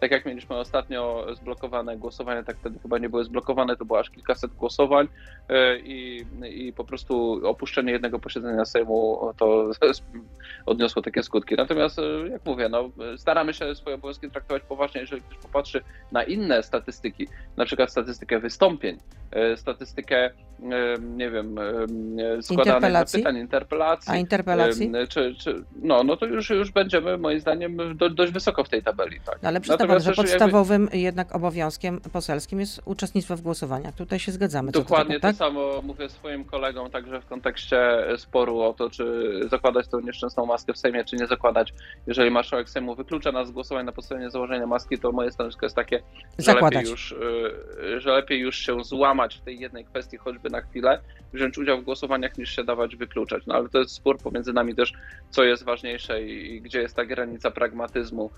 tak 0.00 0.10
jak 0.10 0.26
mieliśmy 0.26 0.56
ostatnio 0.56 1.26
zblokowane 1.34 1.96
głosowania, 1.96 2.42
tak 2.42 2.56
wtedy 2.56 2.78
chyba 2.78 2.98
nie 2.98 3.08
były 3.08 3.24
zblokowane, 3.24 3.76
to 3.76 3.84
było 3.84 3.98
aż 3.98 4.10
kilkaset 4.10 4.54
głosowań 4.54 5.08
e, 5.48 5.78
i, 5.78 6.26
i 6.50 6.72
po 6.72 6.84
prostu 6.84 7.40
opuszczenie 7.48 7.92
jednego 7.92 8.18
posiedzenia 8.18 8.64
Sejmu 8.64 9.32
to 9.36 9.70
odniosło 10.66 11.02
takie 11.02 11.22
skutki. 11.22 11.54
Natomiast, 11.54 11.98
e, 11.98 12.28
jak 12.28 12.46
mówię, 12.46 12.68
no, 12.68 12.90
staramy 13.16 13.54
się 13.54 13.74
swoje 13.74 13.96
obowiązki 13.96 14.30
traktować 14.30 14.62
poważnie. 14.62 15.00
Jeżeli 15.00 15.22
ktoś 15.22 15.38
popatrzy 15.38 15.80
na 16.12 16.24
inne 16.24 16.62
statystyki, 16.62 17.28
na 17.56 17.64
przykład 17.64 17.90
statystykę 17.90 18.38
wystąpień, 18.38 18.98
e, 19.30 19.56
statystykę, 19.56 20.30
nie 21.00 21.30
wiem, 21.30 21.58
e, 21.58 22.42
składanych 22.42 22.74
Interpelacji? 23.36 24.10
A 24.10 24.16
interpelacji? 24.16 24.92
Czy, 25.08 25.34
czy, 25.38 25.64
no, 25.82 26.04
no 26.04 26.16
to 26.16 26.26
już, 26.26 26.50
już 26.50 26.70
będziemy 26.70 27.18
moim 27.18 27.40
zdaniem 27.40 27.96
do, 27.96 28.10
dość 28.10 28.32
wysoko 28.32 28.64
w 28.64 28.68
tej 28.68 28.82
tabeli. 28.82 29.20
Tak. 29.24 29.38
No 29.42 29.48
ale 29.48 29.60
przyzna 29.60 29.76
pan, 29.78 29.86
Natomiast 29.86 30.06
że 30.06 30.10
też 30.10 30.18
jakby- 30.18 30.32
podstawowym 30.32 30.88
jednak 30.92 31.34
obowiązkiem 31.36 32.00
poselskim 32.12 32.60
jest 32.60 32.80
uczestnictwo 32.84 33.36
w 33.36 33.40
głosowaniach. 33.40 33.94
Tutaj 33.94 34.18
się 34.18 34.32
zgadzamy. 34.32 34.72
Dokładnie 34.72 35.14
tego, 35.14 35.20
tak? 35.20 35.32
to 35.32 35.38
samo 35.38 35.82
mówię 35.82 36.08
swoim 36.08 36.44
kolegom, 36.44 36.90
także 36.90 37.20
w 37.20 37.26
kontekście 37.26 37.78
sporu 38.16 38.60
o 38.60 38.72
to, 38.72 38.90
czy 38.90 39.32
zakładać 39.50 39.88
tą 39.88 40.00
nieszczęsną 40.00 40.46
maskę 40.46 40.72
w 40.72 40.78
Sejmie, 40.78 41.04
czy 41.04 41.16
nie 41.16 41.26
zakładać. 41.26 41.74
Jeżeli 42.06 42.30
marszałek 42.30 42.70
Sejmu 42.70 42.94
wyklucza 42.94 43.32
nas 43.32 43.48
z 43.48 43.50
głosowań 43.50 43.86
na 43.86 43.92
podstawie 43.92 44.30
założenia 44.30 44.66
maski, 44.66 44.98
to 44.98 45.12
moje 45.12 45.30
stanowisko 45.32 45.66
jest 45.66 45.76
takie, 45.76 46.02
że 46.38 46.44
Zakładać. 46.44 46.74
lepiej, 46.74 46.90
już, 46.90 47.12
y, 47.12 48.00
że 48.00 48.10
lepiej 48.10 48.40
już 48.40 48.56
się 48.56 48.84
złamać 48.84 49.36
w 49.36 49.40
tej 49.40 49.58
jednej 49.58 49.84
kwestii, 49.84 50.16
choćby 50.16 50.45
na 50.50 50.60
chwilę, 50.60 51.00
wziąć 51.32 51.58
udział 51.58 51.80
w 51.80 51.84
głosowaniach, 51.84 52.38
niż 52.38 52.56
się 52.56 52.64
dawać 52.64 52.96
wykluczać. 52.96 53.46
No 53.46 53.54
ale 53.54 53.68
to 53.68 53.78
jest 53.78 53.90
spór 53.90 54.18
pomiędzy 54.18 54.52
nami 54.52 54.74
też, 54.74 54.92
co 55.30 55.44
jest 55.44 55.64
ważniejsze 55.64 56.22
i, 56.22 56.60
gdzie 56.60 56.80
jest 56.80 56.96
ta 56.96 57.04
granica 57.04 57.50
pragmatyzmu, 57.50 58.30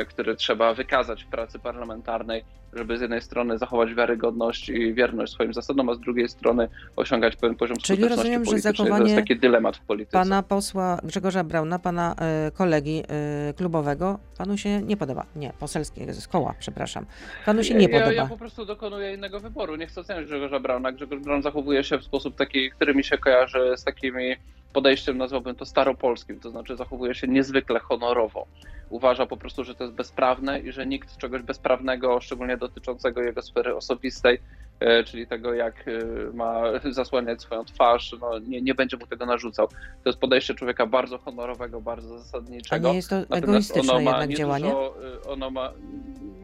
y, 0.00 0.04
który 0.04 0.36
trzeba 0.36 0.74
wykazać 0.74 1.24
w 1.24 1.26
pracy 1.26 1.58
parlamentarnej, 1.58 2.44
żeby 2.72 2.98
z 2.98 3.00
jednej 3.00 3.22
strony 3.22 3.58
zachować 3.58 3.94
wiarygodność 3.94 4.68
i 4.68 4.94
wierność 4.94 5.32
swoim 5.32 5.54
zasadom, 5.54 5.88
a 5.88 5.94
z 5.94 6.00
drugiej 6.00 6.28
strony 6.28 6.68
osiągać 6.96 7.36
pewien 7.36 7.56
poziom 7.56 7.76
Czyli 7.76 8.02
skuteczności 8.02 8.16
rozumiem, 8.16 8.44
że 8.44 8.50
politycznej. 8.50 8.74
To 8.74 8.82
zachowanie 8.82 9.12
jest 9.12 9.28
taki 9.28 9.40
dylemat 9.40 9.76
w 9.76 9.80
polityce. 9.80 10.12
Pana 10.18 10.42
posła 10.42 10.98
Grzegorza 11.04 11.44
Brauna, 11.44 11.78
pana 11.78 12.14
e, 12.18 12.50
kolegi 12.50 13.02
e, 13.08 13.54
klubowego, 13.54 14.18
panu 14.38 14.58
się 14.58 14.82
nie 14.82 14.96
podoba. 14.96 15.26
Nie, 15.36 15.52
poselskiego, 15.58 16.14
z 16.14 16.28
koła, 16.28 16.54
przepraszam. 16.58 17.06
Panu 17.46 17.64
się 17.64 17.74
nie 17.74 17.86
ja, 17.86 17.98
podoba. 17.98 18.12
Ja 18.12 18.26
po 18.26 18.36
prostu 18.36 18.66
dokonuję 18.66 19.14
innego 19.14 19.40
wyboru. 19.40 19.76
Nie 19.76 19.86
chcę 19.86 20.00
oceniać 20.00 20.26
Grzegorza 20.26 20.60
Brauna. 20.60 20.92
Grzegorz 20.92 21.20
Braun 21.20 21.42
zachowuje 21.56 21.84
się 21.84 21.98
w 21.98 22.04
sposób 22.04 22.36
taki, 22.36 22.70
który 22.70 22.94
mi 22.94 23.04
się 23.04 23.18
kojarzy 23.18 23.74
z 23.76 23.84
takimi 23.84 24.36
podejściem, 24.72 25.18
nazwałbym 25.18 25.54
to 25.54 25.66
staropolskim, 25.66 26.40
to 26.40 26.50
znaczy 26.50 26.76
zachowuje 26.76 27.14
się 27.14 27.28
niezwykle 27.28 27.80
honorowo. 27.80 28.46
Uważa 28.90 29.26
po 29.26 29.36
prostu, 29.36 29.64
że 29.64 29.74
to 29.74 29.84
jest 29.84 29.96
bezprawne 29.96 30.60
i 30.60 30.72
że 30.72 30.86
nikt 30.86 31.16
czegoś 31.16 31.42
bezprawnego, 31.42 32.20
szczególnie 32.20 32.56
dotyczącego 32.56 33.22
jego 33.22 33.42
sfery 33.42 33.76
osobistej, 33.76 34.38
e, 34.80 35.04
czyli 35.04 35.26
tego, 35.26 35.54
jak 35.54 35.88
e, 35.88 35.92
ma 36.34 36.62
zasłaniać 36.90 37.42
swoją 37.42 37.64
twarz, 37.64 38.16
no, 38.20 38.38
nie, 38.38 38.62
nie 38.62 38.74
będzie 38.74 38.96
mu 38.96 39.06
tego 39.06 39.26
narzucał. 39.26 39.68
To 40.04 40.08
jest 40.10 40.18
podejście 40.18 40.54
człowieka 40.54 40.86
bardzo 40.86 41.18
honorowego, 41.18 41.80
bardzo 41.80 42.14
A 42.14 42.18
zasadniczego. 42.18 42.88
nie 42.88 42.96
jest 42.96 43.10
to 43.10 43.16
Natomiast 43.16 43.44
egoistyczne 43.44 43.94
ma 43.94 44.10
jednak 44.10 44.28
nie 44.28 44.36
działanie? 44.36 44.64
Dużo, 44.64 44.94
y, 45.24 45.28
ono 45.28 45.50
ma. 45.50 45.72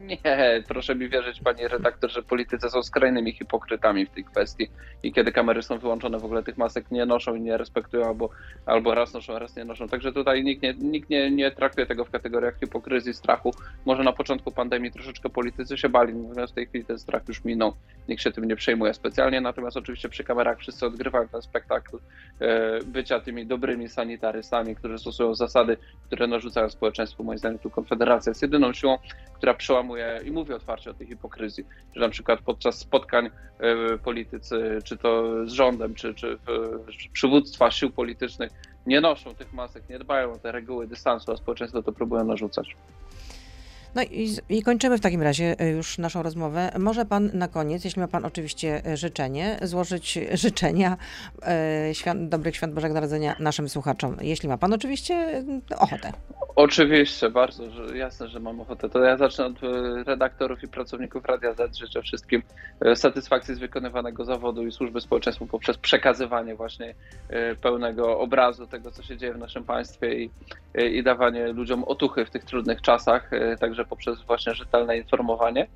Nie, 0.03 0.63
proszę 0.67 0.95
mi 0.95 1.09
wierzyć, 1.09 1.41
panie 1.41 1.67
redaktor, 1.67 2.11
że 2.11 2.23
politycy 2.23 2.69
są 2.69 2.83
skrajnymi 2.83 3.33
hipokrytami 3.33 4.05
w 4.05 4.09
tej 4.09 4.23
kwestii 4.23 4.67
i 5.03 5.13
kiedy 5.13 5.31
kamery 5.31 5.63
są 5.63 5.77
wyłączone, 5.77 6.19
w 6.19 6.25
ogóle 6.25 6.43
tych 6.43 6.57
masek 6.57 6.91
nie 6.91 7.05
noszą 7.05 7.35
i 7.35 7.41
nie 7.41 7.57
respektują, 7.57 8.07
albo, 8.07 8.29
albo 8.65 8.95
raz 8.95 9.13
noszą, 9.13 9.39
raz 9.39 9.55
nie 9.55 9.65
noszą. 9.65 9.87
Także 9.87 10.13
tutaj 10.13 10.43
nikt, 10.43 10.63
nie, 10.63 10.73
nikt 10.73 11.09
nie, 11.09 11.31
nie 11.31 11.51
traktuje 11.51 11.87
tego 11.87 12.05
w 12.05 12.09
kategoriach 12.09 12.59
hipokryzji, 12.59 13.13
strachu. 13.13 13.51
Może 13.85 14.03
na 14.03 14.13
początku 14.13 14.51
pandemii 14.51 14.91
troszeczkę 14.91 15.29
politycy 15.29 15.77
się 15.77 15.89
bali, 15.89 16.13
natomiast 16.13 16.53
w 16.53 16.55
tej 16.55 16.67
chwili 16.67 16.85
ten 16.85 16.99
strach 16.99 17.27
już 17.27 17.45
minął. 17.45 17.73
Nikt 18.07 18.23
się 18.23 18.31
tym 18.31 18.45
nie 18.45 18.55
przejmuje 18.55 18.93
specjalnie, 18.93 19.41
natomiast 19.41 19.77
oczywiście 19.77 20.09
przy 20.09 20.23
kamerach 20.23 20.59
wszyscy 20.59 20.85
odgrywają 20.85 21.27
ten 21.27 21.41
spektakl 21.41 21.97
e, 22.39 22.79
bycia 22.85 23.19
tymi 23.19 23.45
dobrymi 23.45 23.89
sanitarystami, 23.89 24.75
którzy 24.75 24.97
stosują 24.97 25.35
zasady, 25.35 25.77
które 26.07 26.27
narzucają 26.27 26.69
społeczeństwu. 26.69 27.23
Moim 27.23 27.37
zdaniem 27.37 27.59
tu 27.59 27.69
Konfederacja 27.69 28.29
jest 28.29 28.41
jedyną 28.41 28.73
siłą, 28.73 28.97
która 29.33 29.53
przełamuje 29.53 29.92
i 30.25 30.31
mówi 30.31 30.53
otwarcie 30.53 30.91
o 30.91 30.93
tej 30.93 31.07
hipokryzji, 31.07 31.65
że 31.95 32.01
na 32.01 32.09
przykład 32.09 32.41
podczas 32.41 32.77
spotkań 32.77 33.25
e, 33.59 33.97
politycy, 33.97 34.79
czy 34.83 34.97
to 34.97 35.23
z 35.47 35.51
rządem, 35.51 35.95
czy, 35.95 36.13
czy 36.13 36.37
przywództwa 37.13 37.71
sił 37.71 37.91
politycznych 37.91 38.51
nie 38.85 39.01
noszą 39.01 39.35
tych 39.35 39.53
masek, 39.53 39.89
nie 39.89 39.99
dbają 39.99 40.31
o 40.31 40.37
te 40.37 40.51
reguły 40.51 40.87
dystansu, 40.87 41.31
a 41.31 41.37
społeczeństwo 41.37 41.83
to 41.83 41.91
próbują 41.91 42.23
narzucać. 42.23 42.75
No 43.95 44.03
i, 44.03 44.37
i 44.49 44.63
kończymy 44.63 44.97
w 44.97 45.01
takim 45.01 45.21
razie 45.21 45.59
e, 45.59 45.69
już 45.69 45.97
naszą 45.97 46.23
rozmowę. 46.23 46.71
Może 46.79 47.05
pan 47.05 47.29
na 47.33 47.47
koniec, 47.47 47.83
jeśli 47.83 48.01
ma 48.01 48.07
pan 48.07 48.25
oczywiście 48.25 48.81
e, 48.85 48.97
życzenie, 48.97 49.59
złożyć 49.61 50.19
życzenia 50.43 50.97
e, 51.41 51.89
świąt, 51.93 52.29
dobrych 52.29 52.55
świąt 52.55 52.73
Bożego 52.73 52.93
Narodzenia 52.93 53.35
naszym 53.39 53.69
słuchaczom. 53.69 54.17
Jeśli 54.21 54.49
ma 54.49 54.57
pan 54.57 54.73
oczywiście 54.73 55.43
ochotę. 55.77 56.13
Oczywiście, 56.55 57.29
bardzo, 57.29 57.71
że, 57.71 57.97
jasne, 57.97 58.27
że 58.27 58.39
mam 58.39 58.61
ochotę. 58.61 58.89
To 58.89 59.03
ja 59.03 59.17
zacznę 59.17 59.45
od 59.45 59.63
e, 59.63 60.03
redaktorów 60.03 60.63
i 60.63 60.67
pracowników 60.67 61.25
Radia 61.25 61.53
Z. 61.53 61.75
Życzę 61.75 62.01
wszystkim 62.01 62.43
e, 62.81 62.95
satysfakcji 62.95 63.55
z 63.55 63.59
wykonywanego 63.59 64.25
zawodu 64.25 64.67
i 64.67 64.71
służby 64.71 65.01
społeczeństwu 65.01 65.47
poprzez 65.47 65.77
przekazywanie 65.77 66.55
właśnie 66.55 66.95
e, 67.29 67.55
pełnego 67.55 68.19
obrazu 68.19 68.67
tego, 68.67 68.91
co 68.91 69.03
się 69.03 69.17
dzieje 69.17 69.33
w 69.33 69.37
naszym 69.37 69.63
państwie 69.63 70.23
i, 70.23 70.29
i 70.91 71.03
dawanie 71.03 71.47
ludziom 71.47 71.83
otuchy 71.83 72.25
w 72.25 72.29
tych 72.29 72.45
trudnych 72.45 72.81
czasach, 72.81 73.31
także 73.59 73.85
poprzez 73.85 74.21
właśnie 74.21 74.55
rzetelne 74.55 74.97
informowanie. 74.97 75.67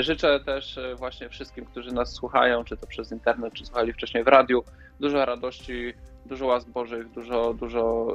Życzę 0.00 0.40
też 0.40 0.78
właśnie 0.96 1.28
wszystkim, 1.28 1.64
którzy 1.64 1.92
nas 1.92 2.12
słuchają, 2.12 2.64
czy 2.64 2.76
to 2.76 2.86
przez 2.86 3.12
internet, 3.12 3.54
czy 3.54 3.64
słuchali 3.66 3.92
wcześniej 3.92 4.24
w 4.24 4.28
radiu, 4.28 4.64
dużo 5.00 5.24
radości, 5.24 5.94
dużo 6.26 6.46
łask 6.46 6.68
Bożych, 6.68 7.10
dużo, 7.10 7.54
dużo 7.54 8.08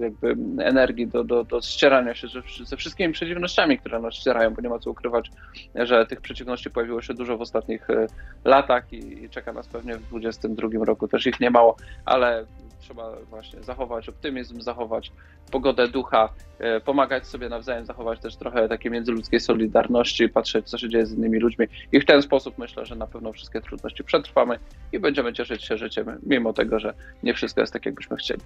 y, 0.00 0.04
jakby 0.04 0.36
energii 0.62 1.06
do, 1.06 1.24
do, 1.24 1.44
do 1.44 1.60
ścierania 1.60 2.14
się 2.14 2.28
ze, 2.28 2.42
ze 2.64 2.76
wszystkimi 2.76 3.12
przeciwnościami, 3.12 3.78
które 3.78 4.00
nas 4.00 4.14
ścierają, 4.14 4.54
bo 4.54 4.62
nie 4.62 4.68
ma 4.68 4.78
co 4.78 4.90
ukrywać, 4.90 5.30
że 5.74 6.06
tych 6.06 6.20
przeciwności 6.20 6.70
pojawiło 6.70 7.02
się 7.02 7.14
dużo 7.14 7.36
w 7.36 7.40
ostatnich 7.40 7.90
y, 7.90 8.06
latach 8.44 8.92
i, 8.92 9.24
i 9.24 9.30
czeka 9.30 9.52
nas 9.52 9.68
pewnie 9.68 9.94
w 9.94 10.08
2022 10.08 10.84
roku 10.84 11.08
też 11.08 11.26
ich 11.26 11.40
nie 11.40 11.50
mało, 11.50 11.76
ale 12.04 12.46
trzeba 12.86 13.16
właśnie 13.30 13.62
zachować 13.62 14.08
optymizm, 14.08 14.60
zachować 14.60 15.12
pogodę 15.50 15.88
ducha, 15.88 16.28
y, 16.76 16.80
pomagać 16.80 17.26
sobie 17.26 17.48
nawzajem, 17.48 17.86
zachować 17.86 18.20
też 18.20 18.36
trochę 18.36 18.68
takiej 18.68 18.92
międzyludzkiej 18.92 19.40
solidarności, 19.40 20.28
patrzeć 20.28 20.70
co 20.70 20.78
się 20.78 20.88
dzieje 20.88 21.06
z 21.06 21.12
innymi 21.12 21.38
ludźmi 21.38 21.66
i 21.92 22.00
w 22.00 22.06
ten 22.06 22.22
sposób 22.22 22.58
myślę, 22.58 22.86
że 22.86 22.96
na 22.96 23.06
pewno 23.06 23.32
wszystkie 23.32 23.60
trudności 23.60 24.04
przetrwamy 24.04 24.58
i 24.92 24.98
będziemy 24.98 25.32
cieszyć 25.32 25.64
się 25.64 25.76
życiem, 25.76 26.18
mimo 26.22 26.52
tego, 26.52 26.80
że 26.80 26.94
nie 27.22 27.34
wszystko 27.34 27.60
jest 27.60 27.72
tak, 27.72 27.86
jakbyśmy 27.86 28.16
chcieli. 28.16 28.40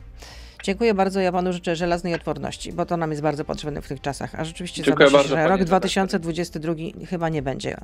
Dziękuję 0.62 0.94
bardzo. 0.94 1.20
Ja 1.20 1.32
panu 1.32 1.52
życzę 1.52 1.76
żelaznej 1.76 2.14
odporności, 2.14 2.72
bo 2.72 2.86
to 2.86 2.96
nam 2.96 3.10
jest 3.10 3.22
bardzo 3.22 3.44
potrzebne 3.44 3.82
w 3.82 3.88
tych 3.88 4.00
czasach. 4.00 4.34
A 4.34 4.44
rzeczywiście 4.44 4.82
Dziękuję 4.82 5.08
się, 5.08 5.12
bardzo, 5.12 5.28
że 5.28 5.42
rok 5.42 5.52
panie 5.52 5.64
2022 5.64 6.74
chyba 7.08 7.28
nie 7.28 7.42
będzie 7.42 7.76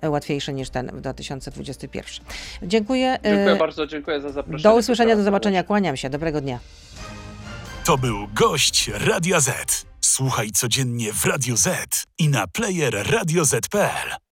e, 0.00 0.10
łatwiejszy 0.10 0.52
niż 0.52 0.70
ten 0.70 0.86
w 0.86 1.00
2021. 1.00 2.24
Dziękuję. 2.62 3.18
e, 3.22 3.36
Dziękuję 3.36 3.56
bardzo, 3.56 3.86
dziękuję 3.86 4.20
za 4.20 4.30
zaproszenie. 4.30 4.62
Do 4.62 4.76
usłyszenia, 4.76 5.16
do 5.16 5.22
zobaczenia. 5.22 5.62
Kłaniam 5.64 5.96
się. 5.96 6.10
Dobrego 6.10 6.40
dnia. 6.40 6.58
To 7.84 7.98
był 7.98 8.28
gość 8.34 8.90
Radia 8.94 9.40
Z. 9.40 9.86
Słuchaj 10.00 10.50
codziennie 10.50 11.12
w 11.12 11.24
Radio 11.24 11.56
Z 11.56 11.68
i 12.18 12.28
na 12.28 12.46
player 12.46 13.10
radioz.pl. 13.10 14.22